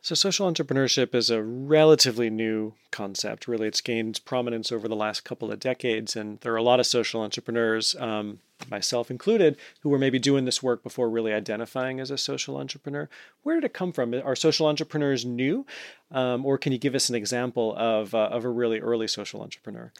So, 0.00 0.14
social 0.14 0.50
entrepreneurship 0.50 1.12
is 1.12 1.28
a 1.28 1.42
relatively 1.42 2.30
new 2.30 2.74
concept. 2.92 3.48
Really, 3.48 3.66
it's 3.66 3.80
gained 3.80 4.24
prominence 4.24 4.70
over 4.70 4.86
the 4.86 4.94
last 4.94 5.24
couple 5.24 5.50
of 5.50 5.58
decades, 5.58 6.14
and 6.14 6.38
there 6.40 6.52
are 6.52 6.56
a 6.56 6.62
lot 6.62 6.78
of 6.78 6.86
social 6.86 7.20
entrepreneurs, 7.20 7.96
um, 7.96 8.38
myself 8.70 9.10
included, 9.10 9.56
who 9.80 9.88
were 9.88 9.98
maybe 9.98 10.20
doing 10.20 10.44
this 10.44 10.62
work 10.62 10.84
before 10.84 11.10
really 11.10 11.32
identifying 11.32 11.98
as 11.98 12.12
a 12.12 12.18
social 12.18 12.58
entrepreneur. 12.58 13.08
Where 13.42 13.56
did 13.56 13.64
it 13.64 13.74
come 13.74 13.92
from? 13.92 14.14
Are 14.14 14.36
social 14.36 14.68
entrepreneurs 14.68 15.24
new, 15.24 15.66
um, 16.12 16.46
or 16.46 16.58
can 16.58 16.72
you 16.72 16.78
give 16.78 16.94
us 16.94 17.08
an 17.08 17.16
example 17.16 17.74
of 17.76 18.14
uh, 18.14 18.28
of 18.30 18.44
a 18.44 18.48
really 18.48 18.78
early 18.78 19.08
social 19.08 19.42
entrepreneur? 19.42 19.92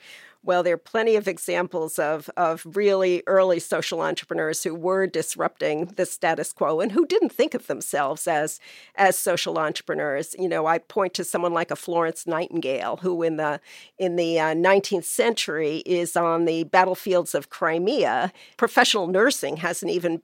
Well, 0.44 0.62
there 0.62 0.74
are 0.74 0.78
plenty 0.78 1.16
of 1.16 1.26
examples 1.26 1.98
of, 1.98 2.30
of 2.36 2.64
really 2.64 3.24
early 3.26 3.58
social 3.58 4.00
entrepreneurs 4.00 4.62
who 4.62 4.74
were 4.74 5.06
disrupting 5.06 5.86
the 5.96 6.06
status 6.06 6.52
quo 6.52 6.80
and 6.80 6.92
who 6.92 7.06
didn't 7.06 7.32
think 7.32 7.54
of 7.54 7.66
themselves 7.66 8.28
as, 8.28 8.60
as 8.94 9.18
social 9.18 9.58
entrepreneurs. 9.58 10.36
You 10.38 10.48
know, 10.48 10.66
I 10.66 10.78
point 10.78 11.12
to 11.14 11.24
someone 11.24 11.52
like 11.52 11.72
a 11.72 11.76
Florence 11.76 12.26
Nightingale, 12.26 12.98
who 13.02 13.22
in 13.24 13.36
the, 13.36 13.60
in 13.98 14.14
the 14.14 14.38
uh, 14.38 14.54
19th 14.54 15.04
century 15.04 15.78
is 15.84 16.16
on 16.16 16.44
the 16.44 16.64
battlefields 16.64 17.34
of 17.34 17.50
Crimea. 17.50 18.32
Professional 18.56 19.08
nursing 19.08 19.56
hasn't 19.56 19.90
even 19.90 20.22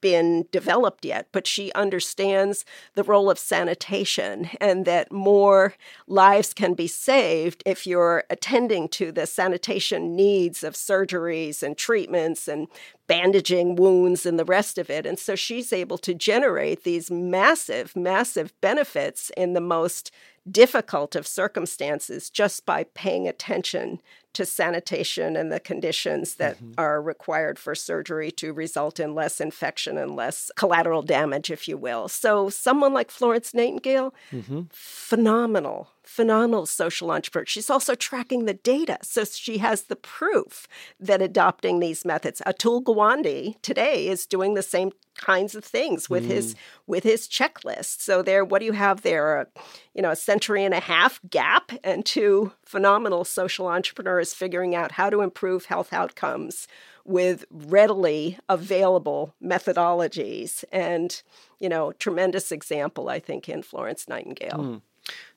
been 0.00 0.46
developed 0.52 1.04
yet, 1.04 1.28
but 1.32 1.46
she 1.46 1.72
understands 1.72 2.64
the 2.94 3.02
role 3.02 3.30
of 3.30 3.38
sanitation 3.38 4.50
and 4.60 4.84
that 4.84 5.10
more 5.12 5.74
lives 6.06 6.52
can 6.54 6.74
be 6.74 6.86
saved 6.86 7.62
if 7.66 7.86
you're 7.86 8.24
attending 8.30 8.88
to 8.88 9.12
the 9.12 9.26
sanitation 9.26 10.14
needs 10.14 10.62
of 10.62 10.74
surgeries 10.74 11.62
and 11.62 11.76
treatments 11.76 12.48
and 12.48 12.68
bandaging 13.06 13.76
wounds 13.76 14.26
and 14.26 14.38
the 14.38 14.44
rest 14.44 14.78
of 14.78 14.90
it. 14.90 15.06
And 15.06 15.18
so 15.18 15.34
she's 15.34 15.72
able 15.72 15.98
to 15.98 16.14
generate 16.14 16.84
these 16.84 17.10
massive, 17.10 17.94
massive 17.94 18.52
benefits 18.60 19.30
in 19.36 19.52
the 19.52 19.60
most 19.60 20.10
difficult 20.50 21.16
of 21.16 21.26
circumstances 21.26 22.30
just 22.30 22.64
by 22.64 22.84
paying 22.94 23.26
attention 23.26 24.00
to 24.32 24.44
sanitation 24.44 25.34
and 25.34 25.50
the 25.50 25.58
conditions 25.58 26.34
that 26.34 26.56
mm-hmm. 26.56 26.72
are 26.76 27.00
required 27.00 27.58
for 27.58 27.74
surgery 27.74 28.30
to 28.30 28.52
result 28.52 29.00
in 29.00 29.14
less 29.14 29.40
infection 29.40 29.96
and 29.96 30.14
less 30.14 30.50
collateral 30.56 31.00
damage, 31.00 31.50
if 31.50 31.66
you 31.66 31.78
will. 31.78 32.06
So, 32.06 32.50
someone 32.50 32.92
like 32.92 33.10
Florence 33.10 33.54
Nightingale, 33.54 34.12
mm-hmm. 34.30 34.62
phenomenal, 34.70 35.88
phenomenal 36.06 36.66
social 36.66 37.10
entrepreneur. 37.10 37.46
She's 37.46 37.70
also 37.70 37.94
tracking 37.94 38.46
the 38.46 38.54
data. 38.54 38.98
So, 39.02 39.24
she 39.24 39.58
has 39.58 39.82
the 39.82 39.96
proof 39.96 40.66
that 40.98 41.20
adopting 41.20 41.80
these 41.80 42.04
methods. 42.04 42.40
Atul 42.46 42.82
Gawande 42.82 43.60
today 43.62 44.08
is 44.08 44.26
doing 44.26 44.54
the 44.54 44.62
same 44.62 44.92
kinds 45.16 45.54
of 45.54 45.64
things 45.64 46.08
with 46.08 46.24
mm. 46.24 46.28
his 46.28 46.54
with 46.86 47.04
his 47.04 47.26
checklist. 47.26 48.00
So 48.00 48.22
there, 48.22 48.44
what 48.44 48.60
do 48.60 48.66
you 48.66 48.72
have 48.72 49.02
there? 49.02 49.40
A, 49.40 49.46
you 49.94 50.02
know, 50.02 50.10
a 50.10 50.16
century 50.16 50.64
and 50.64 50.74
a 50.74 50.80
half 50.80 51.20
gap, 51.28 51.72
and 51.82 52.04
two 52.04 52.52
phenomenal 52.64 53.24
social 53.24 53.66
entrepreneurs 53.66 54.34
figuring 54.34 54.74
out 54.74 54.92
how 54.92 55.10
to 55.10 55.20
improve 55.20 55.66
health 55.66 55.92
outcomes 55.92 56.68
with 57.04 57.44
readily 57.50 58.38
available 58.48 59.34
methodologies. 59.42 60.64
And 60.72 61.20
you 61.58 61.68
know, 61.68 61.92
tremendous 61.92 62.52
example, 62.52 63.08
I 63.08 63.18
think, 63.18 63.48
in 63.48 63.62
Florence 63.62 64.08
Nightingale. 64.08 64.58
Mm. 64.58 64.82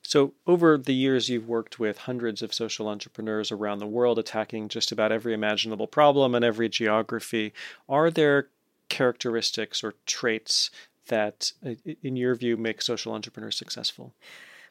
So, 0.10 0.34
over 0.48 0.76
the 0.76 0.96
years, 0.96 1.30
you've 1.30 1.48
worked 1.48 1.78
with 1.78 2.00
hundreds 2.00 2.42
of 2.42 2.52
social 2.52 2.88
entrepreneurs 2.88 3.52
around 3.52 3.78
the 3.78 3.86
world 3.86 4.18
attacking 4.18 4.70
just 4.70 4.92
about 4.92 5.12
every 5.12 5.36
imaginable 5.36 5.86
problem 5.86 6.34
and 6.34 6.44
every 6.44 6.68
geography. 6.68 7.54
Are 7.88 8.10
there 8.10 8.48
characteristics 8.90 9.84
or 9.84 9.94
traits 10.08 10.72
that, 11.10 11.54
in 12.02 12.16
your 12.16 12.34
view, 12.34 12.58
make 12.58 12.82
social 12.82 13.14
entrepreneurs 13.14 13.56
successful? 13.56 14.16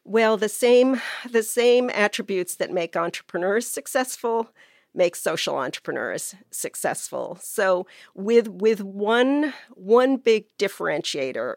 Well, 0.03 0.37
the 0.37 0.49
same 0.49 1.01
the 1.31 1.45
same 1.45 1.89
attributes 1.91 2.57
that 2.57 2.73
make 2.73 2.97
entrepreneurs 2.97 3.69
successful 3.69 4.51
make 4.93 5.15
social 5.15 5.57
entrepreneurs 5.57 6.35
successful. 6.51 7.39
So 7.41 7.87
with 8.13 8.49
with 8.49 8.83
one 8.83 9.55
one 9.75 10.17
big 10.17 10.47
differentiator, 10.59 11.55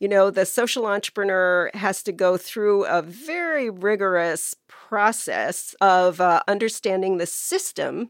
you 0.00 0.08
know, 0.08 0.30
the 0.30 0.46
social 0.46 0.86
entrepreneur 0.86 1.70
has 1.74 2.02
to 2.04 2.12
go 2.12 2.38
through 2.38 2.86
a 2.86 3.02
very 3.02 3.68
rigorous 3.68 4.54
process 4.66 5.74
of 5.82 6.20
uh, 6.20 6.40
understanding 6.48 7.18
the 7.18 7.26
system 7.26 8.08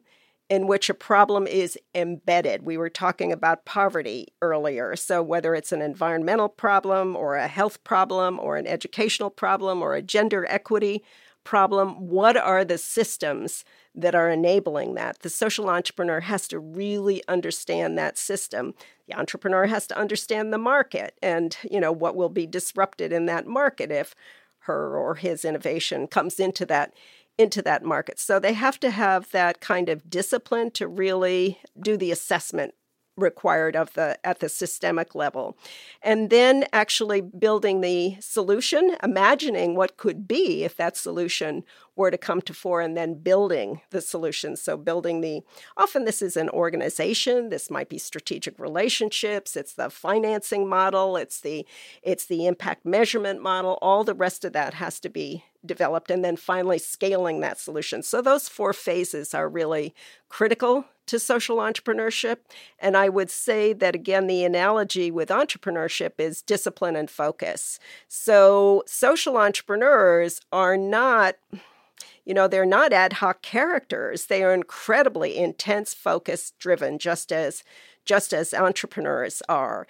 in 0.49 0.69
which 0.69 0.89
a 0.89 0.95
problem 0.95 1.47
is 1.49 1.77
embedded. 1.95 2.63
We 2.63 2.77
were 2.77 2.91
talking 2.91 3.33
about 3.33 3.65
poverty 3.65 4.29
earlier. 4.41 4.95
So, 4.95 5.23
whether 5.23 5.55
it's 5.55 5.73
an 5.73 5.83
environmental 5.83 6.49
problem 6.49 7.17
or 7.17 7.37
a 7.37 7.49
health 7.49 7.83
problem 7.83 8.39
or 8.39 8.57
an 8.57 8.69
educational 8.69 9.31
problem 9.31 9.83
or 9.83 9.95
a 9.95 10.03
gender 10.03 10.47
equity 10.49 11.03
problem, 11.43 12.09
what 12.09 12.37
are 12.37 12.65
the 12.65 12.79
systems 12.79 13.65
that 13.95 14.15
are 14.15 14.31
enabling 14.31 14.95
that? 14.95 15.21
The 15.21 15.31
social 15.31 15.69
entrepreneur 15.69 16.21
has 16.21 16.47
to 16.49 16.59
really 16.59 17.23
understand 17.29 17.99
that 17.99 18.19
system. 18.19 18.75
The 19.09 19.19
entrepreneur 19.19 19.67
has 19.67 19.87
to 19.89 19.99
understand 19.99 20.53
the 20.53 20.59
market 20.59 21.15
and, 21.23 21.57
you 21.69 21.81
know, 21.81 21.93
what 21.93 22.17
will 22.17 22.29
be 22.29 22.47
disrupted 22.47 23.13
in 23.13 23.27
that 23.27 23.47
market 23.47 23.91
if 23.91 24.15
her 24.61 24.97
or 24.97 25.17
his 25.17 25.45
innovation 25.45 26.07
comes 26.07 26.39
into 26.39 26.67
that 26.67 26.95
into 27.39 27.63
that 27.63 27.83
market. 27.83 28.19
So 28.19 28.39
they 28.39 28.53
have 28.53 28.79
to 28.81 28.91
have 28.91 29.31
that 29.31 29.61
kind 29.61 29.89
of 29.89 30.11
discipline 30.11 30.71
to 30.73 30.87
really 30.87 31.59
do 31.81 31.97
the 31.97 32.11
assessment 32.13 32.75
required 33.17 33.77
of 33.77 33.93
the 33.95 34.19
at 34.25 34.41
the 34.41 34.49
systemic 34.49 35.15
level 35.15 35.57
and 36.03 36.31
then 36.31 36.65
actually 36.73 37.21
building 37.21 37.81
the 37.81 38.17
solution 38.21 38.97
imagining 39.03 39.75
what 39.75 39.97
could 39.97 40.27
be 40.27 40.65
if 40.65 40.77
that 40.77 40.97
solution 40.97 41.63
were 41.97 42.11
to 42.11 42.19
come 42.19 42.41
to 42.43 42.55
fore 42.55 42.81
and 42.81 42.97
then 42.97 43.15
building 43.15 43.81
the 43.91 44.01
solution. 44.01 44.57
So 44.57 44.77
building 44.77 45.21
the 45.21 45.43
often 45.77 46.05
this 46.05 46.23
is 46.23 46.37
an 46.37 46.49
organization. 46.51 47.49
This 47.49 47.71
might 47.71 47.89
be 47.89 47.99
strategic 47.99 48.59
relationships. 48.59 49.57
It's 49.57 49.75
the 49.75 49.91
financing 49.91 50.69
model. 50.69 51.17
It's 51.17 51.41
the 51.41 51.67
it's 52.03 52.27
the 52.27 52.47
impact 52.47 52.85
measurement 52.85 53.43
model. 53.43 53.79
All 53.83 54.05
the 54.05 54.15
rest 54.15 54.45
of 54.45 54.53
that 54.53 54.75
has 54.75 55.01
to 55.01 55.09
be 55.09 55.45
developed 55.65 56.11
and 56.11 56.25
then 56.25 56.37
finally 56.37 56.79
scaling 56.79 57.41
that 57.41 57.59
solution. 57.59 58.03
So 58.03 58.23
those 58.23 58.49
four 58.49 58.73
phases 58.73 59.35
are 59.35 59.49
really 59.49 59.95
critical 60.29 60.87
to 61.11 61.19
social 61.19 61.57
entrepreneurship. 61.57 62.37
And 62.79 62.97
I 62.97 63.09
would 63.09 63.31
say 63.31 63.73
that, 63.73 63.97
again, 63.97 64.29
the 64.29 64.45
analogy 64.45 65.11
with 65.11 65.29
entrepreneurship 65.29 66.13
is 66.19 66.41
discipline 66.41 66.95
and 66.95 67.11
focus. 67.11 67.81
So, 68.07 68.85
social 68.87 69.37
entrepreneurs 69.37 70.41
are 70.53 70.77
not 70.77 71.35
you 72.25 72.35
know 72.35 72.49
they're 72.49 72.67
not 72.67 72.93
ad 72.93 73.15
hoc 73.15 73.43
characters 73.43 74.27
they 74.27 74.43
are 74.43 74.55
incredibly 74.55 75.37
intense 75.37 75.95
focus 75.95 76.53
driven 76.59 76.99
just 76.99 77.33
as 77.33 77.63
just 78.05 78.33
as 78.33 78.55
entrepreneurs 78.55 79.43
are 79.49 79.87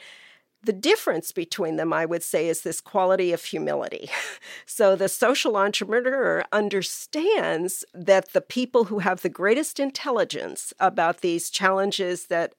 the 0.62 0.72
difference 0.72 1.32
between 1.32 1.76
them, 1.76 1.92
I 1.92 2.04
would 2.04 2.22
say, 2.22 2.48
is 2.48 2.62
this 2.62 2.80
quality 2.80 3.32
of 3.32 3.42
humility. 3.42 4.10
so 4.66 4.94
the 4.94 5.08
social 5.08 5.56
entrepreneur 5.56 6.44
understands 6.52 7.84
that 7.94 8.32
the 8.32 8.42
people 8.42 8.84
who 8.84 8.98
have 8.98 9.22
the 9.22 9.28
greatest 9.28 9.80
intelligence 9.80 10.74
about 10.78 11.22
these 11.22 11.50
challenges 11.50 12.26
that 12.26 12.52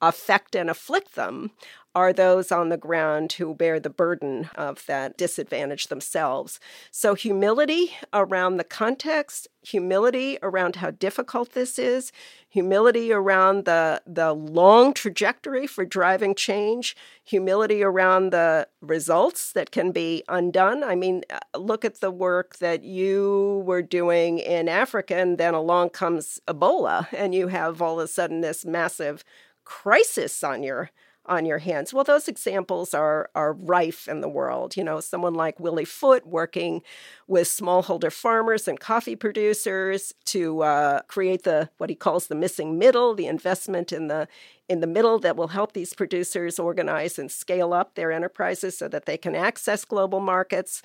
affect 0.00 0.54
and 0.54 0.70
afflict 0.70 1.14
them 1.14 1.50
are 1.98 2.12
those 2.12 2.52
on 2.52 2.68
the 2.68 2.76
ground 2.76 3.32
who 3.32 3.52
bear 3.52 3.80
the 3.80 3.90
burden 3.90 4.48
of 4.54 4.86
that 4.86 5.18
disadvantage 5.18 5.88
themselves. 5.88 6.60
So, 6.92 7.16
humility 7.16 7.96
around 8.12 8.56
the 8.56 8.62
context, 8.62 9.48
humility 9.62 10.38
around 10.40 10.76
how 10.76 10.92
difficult 10.92 11.54
this 11.54 11.76
is, 11.76 12.12
humility 12.48 13.12
around 13.12 13.64
the, 13.64 14.00
the 14.06 14.32
long 14.32 14.94
trajectory 14.94 15.66
for 15.66 15.84
driving 15.84 16.36
change, 16.36 16.96
humility 17.24 17.82
around 17.82 18.30
the 18.30 18.68
results 18.80 19.50
that 19.54 19.72
can 19.72 19.90
be 19.90 20.22
undone. 20.28 20.84
I 20.84 20.94
mean, 20.94 21.24
uh, 21.28 21.58
look 21.58 21.84
at 21.84 22.00
the 22.00 22.12
work 22.12 22.58
that 22.58 22.84
you 22.84 23.64
were 23.66 23.82
doing 23.82 24.38
in 24.38 24.68
Africa, 24.68 25.16
and 25.16 25.36
then 25.36 25.54
along 25.54 25.90
comes 25.90 26.40
Ebola, 26.46 27.08
and 27.12 27.34
you 27.34 27.48
have 27.48 27.82
all 27.82 27.98
of 27.98 28.04
a 28.04 28.08
sudden 28.08 28.40
this 28.40 28.64
massive 28.64 29.24
crisis 29.64 30.44
on 30.44 30.62
your 30.62 30.92
on 31.28 31.44
your 31.46 31.58
hands. 31.58 31.92
Well, 31.92 32.04
those 32.04 32.28
examples 32.28 32.94
are 32.94 33.30
are 33.34 33.52
rife 33.52 34.08
in 34.08 34.20
the 34.20 34.28
world. 34.28 34.76
You 34.76 34.84
know, 34.84 35.00
someone 35.00 35.34
like 35.34 35.60
Willy 35.60 35.84
Foote 35.84 36.26
working 36.26 36.82
with 37.26 37.48
smallholder 37.48 38.12
farmers 38.12 38.66
and 38.66 38.80
coffee 38.80 39.16
producers 39.16 40.14
to 40.26 40.62
uh, 40.62 41.02
create 41.02 41.44
the 41.44 41.70
what 41.78 41.90
he 41.90 41.96
calls 41.96 42.26
the 42.26 42.34
missing 42.34 42.78
middle, 42.78 43.14
the 43.14 43.26
investment 43.26 43.92
in 43.92 44.08
the 44.08 44.28
in 44.68 44.80
the 44.80 44.86
middle 44.86 45.18
that 45.18 45.36
will 45.36 45.48
help 45.48 45.72
these 45.72 45.94
producers 45.94 46.58
organize 46.58 47.18
and 47.18 47.30
scale 47.30 47.72
up 47.72 47.94
their 47.94 48.12
enterprises 48.12 48.76
so 48.76 48.86
that 48.88 49.06
they 49.06 49.16
can 49.16 49.34
access 49.34 49.84
global 49.84 50.20
markets 50.20 50.82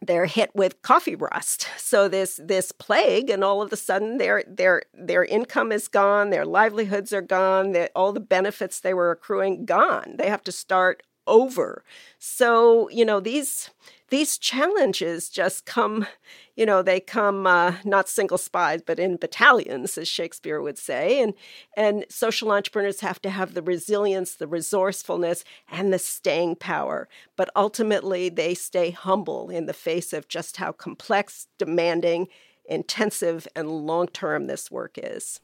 they're 0.00 0.26
hit 0.26 0.50
with 0.54 0.82
coffee 0.82 1.16
rust. 1.16 1.68
So 1.78 2.08
this 2.08 2.40
this 2.42 2.72
plague, 2.72 3.30
and 3.30 3.42
all 3.42 3.62
of 3.62 3.72
a 3.72 3.76
sudden 3.76 4.18
their 4.18 4.44
their 4.46 4.82
their 4.92 5.24
income 5.24 5.72
is 5.72 5.88
gone, 5.88 6.30
their 6.30 6.44
livelihoods 6.44 7.12
are 7.12 7.22
gone, 7.22 7.74
all 7.94 8.12
the 8.12 8.20
benefits 8.20 8.80
they 8.80 8.94
were 8.94 9.10
accruing 9.10 9.64
gone. 9.64 10.16
They 10.18 10.28
have 10.28 10.44
to 10.44 10.52
start 10.52 11.02
over. 11.26 11.82
So 12.18 12.88
you 12.90 13.04
know 13.04 13.20
these 13.20 13.70
these 14.08 14.38
challenges 14.38 15.28
just 15.28 15.66
come, 15.66 16.06
you 16.54 16.64
know, 16.64 16.82
they 16.82 17.00
come 17.00 17.46
uh, 17.46 17.74
not 17.84 18.08
single 18.08 18.38
spies, 18.38 18.82
but 18.84 18.98
in 18.98 19.16
battalions, 19.16 19.98
as 19.98 20.08
Shakespeare 20.08 20.60
would 20.60 20.78
say. 20.78 21.20
And 21.20 21.34
and 21.76 22.04
social 22.08 22.52
entrepreneurs 22.52 23.00
have 23.00 23.20
to 23.22 23.30
have 23.30 23.54
the 23.54 23.62
resilience, 23.62 24.34
the 24.34 24.46
resourcefulness, 24.46 25.44
and 25.70 25.92
the 25.92 25.98
staying 25.98 26.56
power. 26.56 27.08
But 27.36 27.50
ultimately, 27.56 28.28
they 28.28 28.54
stay 28.54 28.90
humble 28.90 29.50
in 29.50 29.66
the 29.66 29.72
face 29.72 30.12
of 30.12 30.28
just 30.28 30.58
how 30.58 30.72
complex, 30.72 31.48
demanding, 31.58 32.28
intensive, 32.68 33.48
and 33.56 33.68
long 33.68 34.08
term 34.08 34.46
this 34.46 34.70
work 34.70 34.98
is. 35.02 35.40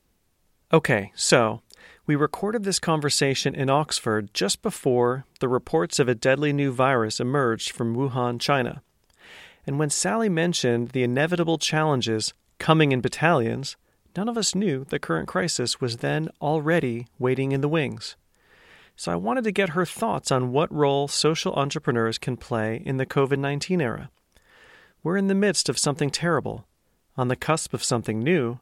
Okay, 0.72 1.12
so 1.14 1.61
we 2.07 2.16
recorded 2.16 2.64
this 2.64 2.79
conversation 2.79 3.55
in 3.55 3.71
Oxford 3.71 4.35
just 4.35 4.62
before 4.62 5.25
the 5.40 5.49
reports 5.49 5.99
of 5.99 6.09
a 6.09 6.14
deadly 6.14 6.53
new 6.53 6.73
virus 6.73 7.21
emerged 7.21 7.71
from 7.71 7.95
Wuhan, 7.95 8.40
China. 8.40 8.83
And 9.66 9.79
when 9.79 9.90
Sally 9.90 10.29
mentioned 10.29 10.88
the 10.88 11.05
inevitable 11.05 11.59
challenges 11.59 12.35
coming 12.59 12.92
in 12.92 13.01
battalions, 13.01 13.77
none 14.16 14.29
of 14.29 14.37
us 14.37 14.55
knew 14.55 14.85
the 14.85 14.99
current 14.99 15.29
crisis 15.29 15.81
was 15.81 15.99
then 15.99 16.29
already 16.40 17.07
waiting 17.18 17.53
in 17.53 17.61
the 17.61 17.68
wings. 17.68 18.16
So 18.97 19.12
I 19.12 19.16
wanted 19.16 19.45
to 19.45 19.53
get 19.53 19.71
her 19.71 19.87
thoughts 19.87 20.31
on 20.31 20.53
what 20.53 20.73
role 20.73 21.09
social 21.09 21.55
entrepreneurs 21.55 22.18
can 22.18 22.37
play 22.37 22.83
in 22.85 22.97
the 22.97 23.07
COVID 23.07 23.38
19 23.38 23.81
era. 23.81 24.11
We're 25.03 25.16
in 25.16 25.29
the 25.29 25.35
midst 25.35 25.68
of 25.68 25.79
something 25.79 26.11
terrible, 26.11 26.66
on 27.16 27.29
the 27.29 27.37
cusp 27.37 27.75
of 27.75 27.83
something 27.83 28.21
new, 28.21 28.61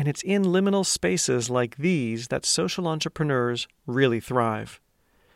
and 0.00 0.08
it's 0.08 0.22
in 0.22 0.42
liminal 0.42 0.86
spaces 0.86 1.50
like 1.50 1.76
these 1.76 2.28
that 2.28 2.46
social 2.46 2.88
entrepreneurs 2.88 3.68
really 3.86 4.18
thrive. 4.18 4.80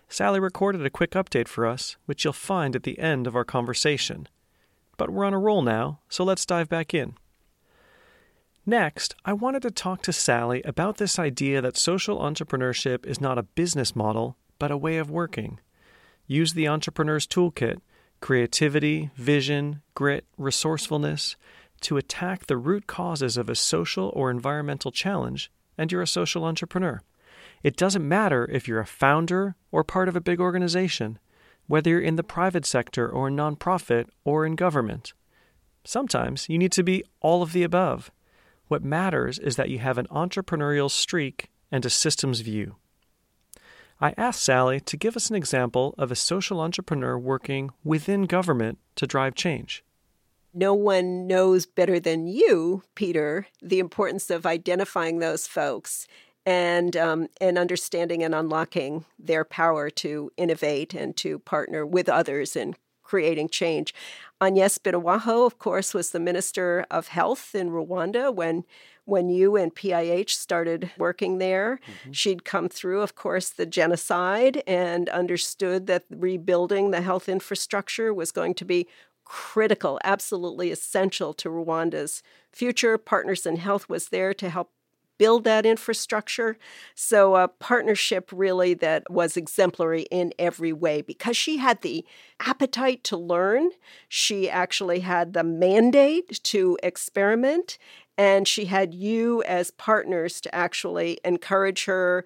Sally 0.09 0.41
recorded 0.41 0.87
a 0.87 0.89
quick 0.89 1.11
update 1.11 1.49
for 1.49 1.67
us, 1.67 1.99
which 2.07 2.25
you'll 2.25 2.33
find 2.33 2.75
at 2.75 2.83
the 2.83 2.99
end 2.99 3.27
of 3.27 3.37
our 3.37 3.45
conversation. 3.45 4.27
But 4.97 5.11
we're 5.11 5.27
on 5.27 5.35
a 5.35 5.39
roll 5.39 5.61
now, 5.61 6.01
so 6.09 6.25
let's 6.25 6.47
dive 6.47 6.71
back 6.71 6.95
in. 6.95 7.13
Next, 8.65 9.15
I 9.23 9.35
wanted 9.35 9.61
to 9.65 9.71
talk 9.71 10.01
to 10.01 10.15
Sally 10.15 10.63
about 10.63 10.97
this 10.97 11.19
idea 11.19 11.61
that 11.61 11.77
social 11.77 12.21
entrepreneurship 12.21 13.05
is 13.05 13.21
not 13.21 13.37
a 13.37 13.43
business 13.43 13.95
model, 13.95 14.39
but 14.59 14.71
a 14.71 14.79
way 14.79 14.97
of 14.97 15.11
working. 15.11 15.61
Use 16.27 16.55
the 16.55 16.69
entrepreneur's 16.69 17.27
toolkit 17.27 17.83
creativity, 18.23 19.11
vision, 19.17 19.83
grit, 19.95 20.25
resourcefulness 20.39 21.37
to 21.85 21.99
attack 21.99 22.47
the 22.47 22.57
root 22.57 22.87
causes 22.87 23.37
of 23.37 23.51
a 23.51 23.55
social 23.55 24.11
or 24.17 24.31
environmental 24.31 24.91
challenge, 24.91 25.51
and 25.77 25.93
you're 25.93 26.03
a 26.03 26.07
social 26.07 26.45
entrepreneur. 26.45 27.03
It 27.63 27.77
doesn't 27.77 28.07
matter 28.07 28.49
if 28.51 28.67
you're 28.67 28.81
a 28.81 28.87
founder 28.87 29.55
or 29.71 29.85
part 29.85 30.09
of 30.09 30.17
a 30.17 30.21
big 30.21 30.41
organization, 30.41 31.19
whether 31.67 31.91
you're 31.91 32.01
in 32.01 32.17
the 32.17 32.23
private 32.23 32.65
sector 32.65 33.09
or 33.09 33.29
nonprofit 33.29 34.07
or 34.25 34.47
in 34.47 34.57
government. 34.57 35.13
Sometimes 35.85 36.49
you 36.49 36.57
need 36.57 36.73
to 36.73 36.83
be 36.83 37.05
all 37.21 37.43
of 37.43 37.53
the 37.53 37.63
above. 37.63 38.11
What 38.69 38.83
matters 38.83 39.39
is 39.39 39.57
that 39.57 39.69
you 39.69 39.79
have 39.79 39.99
an 39.99 40.07
entrepreneurial 40.07 40.91
streak 40.91 41.51
and 41.71 41.85
a 41.85 41.91
systems 41.91 42.41
view. 42.41 42.77
I 44.01 44.15
asked 44.17 44.43
Sally 44.43 44.81
to 44.81 44.97
give 44.97 45.17
us 45.17 45.29
an 45.29 45.37
example 45.37 45.95
of 45.99 46.11
a 46.11 46.17
social 46.17 46.63
entrepreneur 46.63 47.19
working 47.19 47.71
within 47.85 48.23
government 48.23 48.79
to 48.97 49.07
drive 49.07 49.35
change 49.35 49.85
no 50.55 50.73
one 50.73 51.27
knows 51.27 51.67
better 51.67 51.99
than 51.99 52.27
you, 52.27 52.83
Peter, 52.95 53.47
the 53.61 53.81
importance 53.81 54.31
of 54.31 54.47
identifying 54.47 55.19
those 55.19 55.47
folks 55.47 56.07
and 56.47 56.97
um, 56.97 57.29
and 57.41 57.59
understanding 57.59 58.23
and 58.23 58.35
unlocking 58.35 59.05
their 59.19 59.45
power 59.45 59.91
to 59.91 60.31
innovate 60.37 60.95
and 60.95 61.17
to 61.17 61.39
partner 61.41 61.85
with 61.85 62.09
others 62.09 62.55
in 62.55 62.77
creating 63.03 63.49
change. 63.49 63.95
Agnes 64.41 64.79
Binagwaho, 64.79 65.47
of 65.47 65.59
course, 65.59 65.95
was 65.95 66.11
the 66.11 66.21
Minister 66.21 66.87
of 66.91 67.09
Health 67.09 67.55
in 67.55 67.71
Rwanda 67.71 68.35
when 68.35 68.65
when 69.07 69.29
you 69.29 69.55
and 69.55 69.75
PIH 69.75 70.31
started 70.31 70.91
working 70.97 71.39
there. 71.39 71.79
Mm-hmm. 71.87 72.13
She'd 72.13 72.45
come 72.45 72.71
through, 72.71 73.03
of 73.03 73.15
course, 73.15 73.51
the 73.51 73.67
genocide 73.67 74.63
and 74.67 75.11
understood 75.11 75.87
that 75.89 76.05
rebuilding 76.09 76.91
the 76.91 77.03
health 77.03 77.29
infrastructure 77.29 78.15
was 78.15 78.33
going 78.33 78.55
to 78.55 78.65
be 78.65 78.87
critical, 79.25 79.99
absolutely 80.05 80.71
essential 80.71 81.33
to 81.35 81.49
Rwanda's 81.49 82.23
future. 82.53 82.99
Partners 82.99 83.47
in 83.47 83.57
Health 83.57 83.89
was 83.89 84.09
there 84.09 84.35
to 84.35 84.51
help 84.51 84.71
build 85.19 85.45
that 85.45 85.67
infrastructure. 85.67 86.57
So, 86.95 87.37
a 87.37 87.49
partnership 87.49 88.31
really 88.33 88.75
that 88.75 89.11
was 89.11 89.37
exemplary 89.37 90.03
in 90.11 90.33
every 90.39 90.73
way 90.73 91.03
because 91.03 91.37
she 91.37 91.59
had 91.59 91.83
the 91.83 92.05
appetite 92.41 93.05
to 93.05 93.17
learn. 93.17 93.71
She 94.09 94.51
actually 94.51 95.01
had 95.01 95.33
the 95.33 95.45
mandate 95.45 96.41
to 96.45 96.79
experiment, 96.83 97.79
and 98.19 98.47
she 98.47 98.67
had 98.67 98.95
you 98.95 99.43
as 99.45 99.71
partners 99.71 100.41
to 100.43 100.55
actually 100.55 101.19
encourage 101.25 101.85
her. 101.85 102.25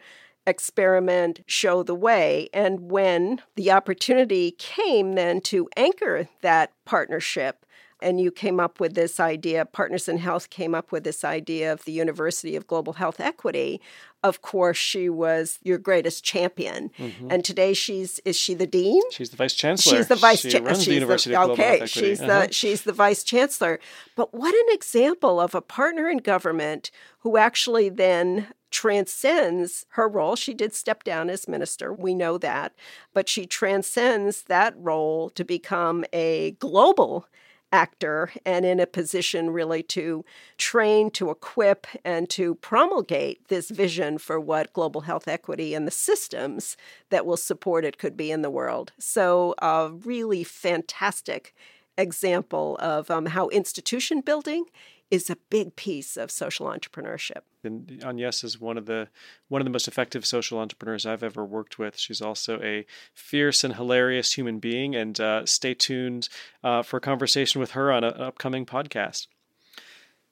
Experiment, 0.48 1.40
show 1.46 1.82
the 1.82 1.94
way. 1.94 2.48
And 2.54 2.90
when 2.90 3.42
the 3.54 3.70
opportunity 3.70 4.52
came 4.52 5.12
then 5.12 5.40
to 5.42 5.68
anchor 5.76 6.28
that 6.40 6.72
partnership, 6.86 7.66
and 8.00 8.20
you 8.20 8.30
came 8.30 8.60
up 8.60 8.80
with 8.80 8.94
this 8.94 9.18
idea, 9.18 9.64
Partners 9.64 10.08
in 10.08 10.18
Health 10.18 10.50
came 10.50 10.74
up 10.74 10.92
with 10.92 11.04
this 11.04 11.24
idea 11.24 11.72
of 11.72 11.84
the 11.84 11.92
University 11.92 12.54
of 12.56 12.66
Global 12.66 12.94
Health 12.94 13.20
Equity. 13.20 13.80
Of 14.22 14.42
course, 14.42 14.76
she 14.76 15.08
was 15.08 15.58
your 15.62 15.78
greatest 15.78 16.24
champion. 16.24 16.90
Mm-hmm. 16.98 17.28
And 17.30 17.44
today 17.44 17.74
she's 17.74 18.18
is 18.24 18.36
she 18.36 18.54
the 18.54 18.66
dean? 18.66 19.02
She's 19.10 19.30
the 19.30 19.36
vice 19.36 19.54
chancellor. 19.54 19.96
She's 19.96 20.08
the 20.08 20.16
vice 20.16 20.42
chancellor. 20.42 20.74
the 20.74 20.94
University 20.94 21.34
the, 21.34 21.40
of 21.40 21.46
Global 21.46 21.62
okay, 21.64 21.78
Health 21.78 21.90
Equity. 21.90 22.08
she's 22.08 22.20
uh-huh. 22.20 22.46
the 22.46 22.52
she's 22.52 22.82
the 22.82 22.92
vice 22.92 23.24
chancellor. 23.24 23.80
But 24.16 24.34
what 24.34 24.54
an 24.54 24.74
example 24.74 25.40
of 25.40 25.54
a 25.54 25.60
partner 25.60 26.08
in 26.08 26.18
government 26.18 26.90
who 27.20 27.36
actually 27.36 27.88
then 27.88 28.48
transcends 28.70 29.86
her 29.90 30.08
role. 30.08 30.36
She 30.36 30.54
did 30.54 30.74
step 30.74 31.04
down 31.04 31.30
as 31.30 31.48
minister, 31.48 31.92
we 31.92 32.14
know 32.14 32.38
that, 32.38 32.74
but 33.14 33.28
she 33.28 33.46
transcends 33.46 34.42
that 34.42 34.74
role 34.76 35.30
to 35.30 35.44
become 35.44 36.04
a 36.12 36.52
global 36.52 37.26
actor 37.72 38.30
and 38.44 38.64
in 38.64 38.80
a 38.80 38.86
position 38.86 39.50
really 39.50 39.82
to 39.82 40.24
train, 40.56 41.10
to 41.10 41.30
equip, 41.30 41.86
and 42.04 42.28
to 42.30 42.54
promulgate 42.56 43.48
this 43.48 43.70
vision 43.70 44.18
for 44.18 44.40
what 44.40 44.72
global 44.72 45.02
health 45.02 45.28
equity 45.28 45.74
and 45.74 45.86
the 45.86 45.92
systems 45.92 46.76
that 47.10 47.26
will 47.26 47.36
support 47.36 47.84
it 47.84 47.98
could 47.98 48.16
be 48.16 48.30
in 48.30 48.42
the 48.42 48.50
world. 48.50 48.92
So, 48.98 49.54
a 49.60 49.90
really 49.90 50.44
fantastic 50.44 51.54
example 51.96 52.76
of 52.80 53.10
um, 53.10 53.26
how 53.26 53.48
institution 53.48 54.20
building 54.20 54.64
is 55.10 55.30
a 55.30 55.36
big 55.48 55.74
piece 55.76 56.16
of 56.16 56.30
social 56.30 56.66
entrepreneurship. 56.66 57.40
And 57.64 58.02
Agnes 58.04 58.44
is 58.44 58.60
one 58.60 58.76
of 58.76 58.86
the 58.86 59.08
one 59.48 59.60
of 59.60 59.64
the 59.64 59.70
most 59.70 59.88
effective 59.88 60.26
social 60.26 60.58
entrepreneurs 60.58 61.06
I've 61.06 61.22
ever 61.22 61.44
worked 61.44 61.78
with. 61.78 61.98
She's 61.98 62.20
also 62.20 62.60
a 62.62 62.84
fierce 63.14 63.64
and 63.64 63.74
hilarious 63.74 64.34
human 64.34 64.58
being. 64.58 64.94
And 64.94 65.18
uh, 65.18 65.46
stay 65.46 65.74
tuned 65.74 66.28
uh, 66.62 66.82
for 66.82 66.98
a 66.98 67.00
conversation 67.00 67.60
with 67.60 67.72
her 67.72 67.90
on 67.90 68.04
a, 68.04 68.08
an 68.08 68.20
upcoming 68.20 68.66
podcast. 68.66 69.28
I 69.76 69.80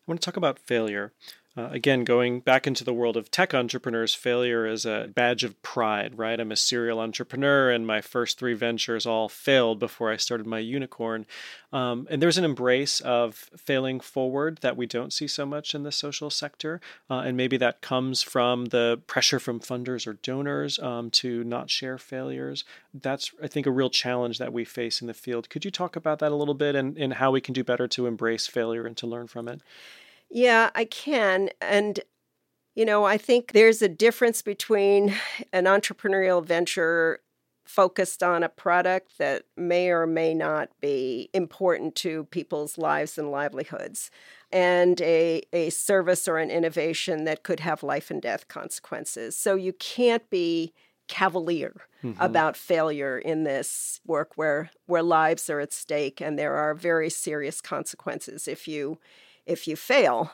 want 0.07 0.21
to 0.21 0.25
talk 0.25 0.37
about 0.37 0.59
failure. 0.59 1.13
Uh, 1.57 1.71
again, 1.71 2.05
going 2.05 2.41
back 2.41 2.67
into 2.67 2.85
the 2.85 2.93
world 2.93 3.17
of 3.17 3.31
tech 3.31 3.55
entrepreneurs, 3.55 4.15
failure 4.15 4.67
is 4.67 4.85
a 4.85 5.09
badge 5.15 5.43
of 5.43 5.61
pride, 5.63 6.19
right? 6.19 6.39
I'm 6.39 6.53
a 6.53 6.57
serial 6.57 7.01
entrepreneur, 7.01 7.71
and 7.71 7.87
my 7.87 8.03
first 8.03 8.39
three 8.39 8.53
ventures 8.53 9.07
all 9.07 9.31
failed 9.31 9.79
before 9.79 10.13
I 10.13 10.19
started 10.19 10.47
my 10.47 10.59
unicorn. 10.59 11.25
Um, 11.73 12.07
and 12.11 12.21
there's 12.21 12.37
an 12.37 12.45
embrace 12.45 13.01
of 13.01 13.49
failing 13.57 14.01
forward 14.01 14.59
that 14.59 14.77
we 14.77 14.85
don't 14.85 15.15
see 15.15 15.27
so 15.27 15.47
much 15.47 15.75
in 15.75 15.83
the 15.83 15.93
social 15.93 16.29
sector. 16.29 16.79
Uh, 17.09 17.21
and 17.21 17.39
maybe 17.39 17.57
that 17.57 17.81
comes 17.81 18.23
from 18.23 18.67
the 18.67 19.01
pressure 19.07 19.41
from 19.41 19.59
funders 19.59 20.07
or 20.07 20.15
donors 20.15 20.79
um, 20.81 21.11
to 21.13 21.43
not 21.43 21.71
share 21.71 21.97
failures. 21.97 22.65
That's, 22.93 23.33
I 23.43 23.47
think, 23.47 23.67
a 23.67 23.71
real 23.71 23.91
challenge 23.91 24.37
that 24.39 24.53
we 24.53 24.67
face 24.67 25.01
in 25.01 25.07
the 25.07 25.15
field. 25.15 25.49
Could 25.49 25.65
you 25.65 25.71
talk 25.71 25.97
about 25.97 26.19
that 26.19 26.33
a 26.33 26.37
little 26.37 26.55
bit 26.55 26.75
and, 26.75 26.99
and 26.99 27.15
how 27.15 27.31
we 27.31 27.41
can 27.41 27.55
do 27.55 27.65
better 27.65 27.89
to 27.89 28.07
embrace 28.07 28.47
failure 28.47 28.87
and 28.87 28.97
to 28.99 29.07
learn 29.07 29.27
from 29.27 29.49
it? 29.49 29.63
Yeah, 30.31 30.71
I 30.75 30.85
can. 30.85 31.51
And, 31.61 32.01
you 32.75 32.85
know, 32.85 33.05
I 33.05 33.17
think 33.17 33.53
there's 33.53 33.83
a 33.83 33.89
difference 33.89 34.43
between 34.43 35.15
an 35.53 35.65
entrepreneurial 35.65 36.45
venture 36.45 37.21
focused 37.65 38.23
on 38.23 38.43
a 38.43 38.49
product 38.49 39.19
that 39.19 39.43
may 39.57 39.91
or 39.91 40.07
may 40.07 40.33
not 40.33 40.71
be 40.81 41.29
important 41.35 41.97
to 41.97 42.25
people's 42.25 42.79
lives 42.79 43.19
and 43.19 43.31
livelihoods 43.31 44.11
and 44.53 45.01
a, 45.01 45.43
a 45.53 45.71
service 45.71 46.29
or 46.29 46.39
an 46.39 46.51
innovation 46.51 47.25
that 47.25 47.43
could 47.43 47.61
have 47.61 47.83
life 47.83 48.11
and 48.11 48.23
death 48.23 48.47
consequences. 48.47 49.37
So 49.37 49.57
you 49.57 49.73
can't 49.73 50.29
be 50.31 50.73
cavalier 51.09 51.75
mm-hmm. 52.03 52.21
about 52.21 52.57
failure 52.57 53.19
in 53.19 53.45
this 53.45 54.01
work 54.07 54.33
where 54.37 54.71
where 54.87 55.03
lives 55.03 55.49
are 55.49 55.61
at 55.61 55.73
stake 55.73 56.21
and 56.21 56.39
there 56.39 56.55
are 56.55 56.75
very 56.75 57.09
serious 57.09 57.61
consequences 57.61 58.49
if 58.49 58.67
you 58.67 58.99
if 59.47 59.67
you 59.67 59.77
fail. 59.77 60.33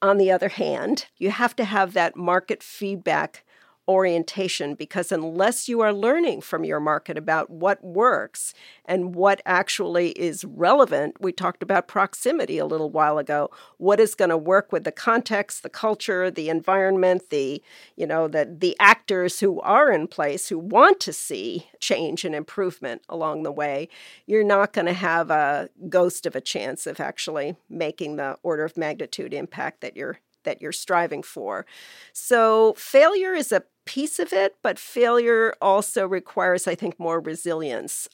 On 0.00 0.18
the 0.18 0.30
other 0.30 0.48
hand, 0.48 1.06
you 1.18 1.30
have 1.30 1.56
to 1.56 1.64
have 1.64 1.94
that 1.94 2.16
market 2.16 2.62
feedback 2.62 3.44
orientation 3.88 4.74
because 4.74 5.12
unless 5.12 5.68
you 5.68 5.80
are 5.80 5.92
learning 5.92 6.40
from 6.40 6.64
your 6.64 6.80
market 6.80 7.18
about 7.18 7.50
what 7.50 7.82
works 7.84 8.54
and 8.84 9.14
what 9.14 9.42
actually 9.44 10.10
is 10.10 10.44
relevant, 10.44 11.20
we 11.20 11.32
talked 11.32 11.62
about 11.62 11.88
proximity 11.88 12.58
a 12.58 12.66
little 12.66 12.90
while 12.90 13.18
ago. 13.18 13.50
What 13.78 14.00
is 14.00 14.14
going 14.14 14.30
to 14.30 14.36
work 14.36 14.72
with 14.72 14.84
the 14.84 14.92
context, 14.92 15.62
the 15.62 15.68
culture, 15.68 16.30
the 16.30 16.48
environment, 16.48 17.30
the 17.30 17.62
you 17.96 18.06
know 18.06 18.28
the 18.28 18.56
the 18.58 18.76
actors 18.80 19.40
who 19.40 19.60
are 19.60 19.90
in 19.90 20.06
place 20.06 20.48
who 20.48 20.58
want 20.58 21.00
to 21.00 21.12
see 21.12 21.68
change 21.80 22.24
and 22.24 22.34
improvement 22.34 23.02
along 23.08 23.42
the 23.42 23.52
way. 23.52 23.88
You're 24.26 24.44
not 24.44 24.72
going 24.72 24.86
to 24.86 24.92
have 24.92 25.30
a 25.30 25.68
ghost 25.88 26.26
of 26.26 26.34
a 26.34 26.40
chance 26.40 26.86
of 26.86 27.00
actually 27.00 27.56
making 27.68 28.16
the 28.16 28.36
order 28.42 28.64
of 28.64 28.76
magnitude 28.76 29.34
impact 29.34 29.80
that 29.82 29.96
you're 29.96 30.18
that 30.44 30.62
you're 30.62 30.72
striving 30.72 31.22
for. 31.22 31.66
So, 32.12 32.74
failure 32.74 33.34
is 33.34 33.50
a 33.50 33.64
piece 33.86 34.18
of 34.18 34.32
it, 34.32 34.56
but 34.62 34.78
failure 34.78 35.54
also 35.60 36.06
requires, 36.06 36.66
I 36.66 36.74
think, 36.74 36.98
more 36.98 37.20
resilience. 37.20 38.08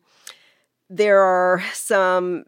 There 0.88 1.20
are 1.20 1.62
some 1.72 2.44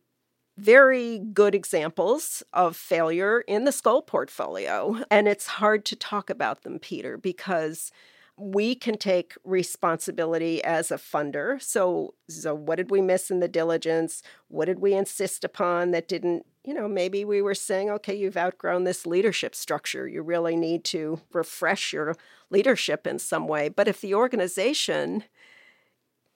very 0.59 1.19
good 1.19 1.55
examples 1.55 2.43
of 2.53 2.77
failure 2.77 3.41
in 3.43 3.65
the 3.65 3.71
Skoll 3.71 4.07
portfolio, 4.07 5.03
and 5.11 5.27
it's 5.27 5.47
hard 5.47 5.85
to 5.87 5.97
talk 5.97 6.29
about 6.29 6.63
them, 6.63 6.79
Peter, 6.79 7.17
because 7.17 7.91
we 8.37 8.75
can 8.75 8.97
take 8.97 9.35
responsibility 9.45 10.63
as 10.65 10.91
a 10.91 10.97
funder. 10.97 11.61
So, 11.63 12.15
so 12.29 12.55
what 12.55 12.77
did 12.77 12.91
we 12.91 13.01
miss 13.01 13.31
in 13.31 13.41
the 13.41 13.49
diligence? 13.49 14.23
What 14.49 14.67
did 14.67 14.81
we 14.81 14.95
insist 14.95 15.45
upon 15.45 15.91
that 15.93 16.09
didn't, 16.09 16.47
you 16.65 16.75
know, 16.75 16.87
maybe 16.87 17.25
we 17.25 17.43
were 17.43 17.55
saying, 17.55 17.91
okay, 17.91 18.15
you've 18.15 18.37
outgrown 18.37 18.85
this 18.85 19.07
leadership 19.07 19.55
structure. 19.55 20.07
You 20.07 20.23
really 20.23 20.57
need 20.57 20.85
to 20.85 21.21
refresh 21.33 21.93
your 21.93 22.17
leadership 22.51 23.07
in 23.07 23.19
some 23.19 23.49
way. 23.49 23.69
But 23.69 23.89
if 23.89 24.01
the 24.01 24.15
organization 24.15 25.25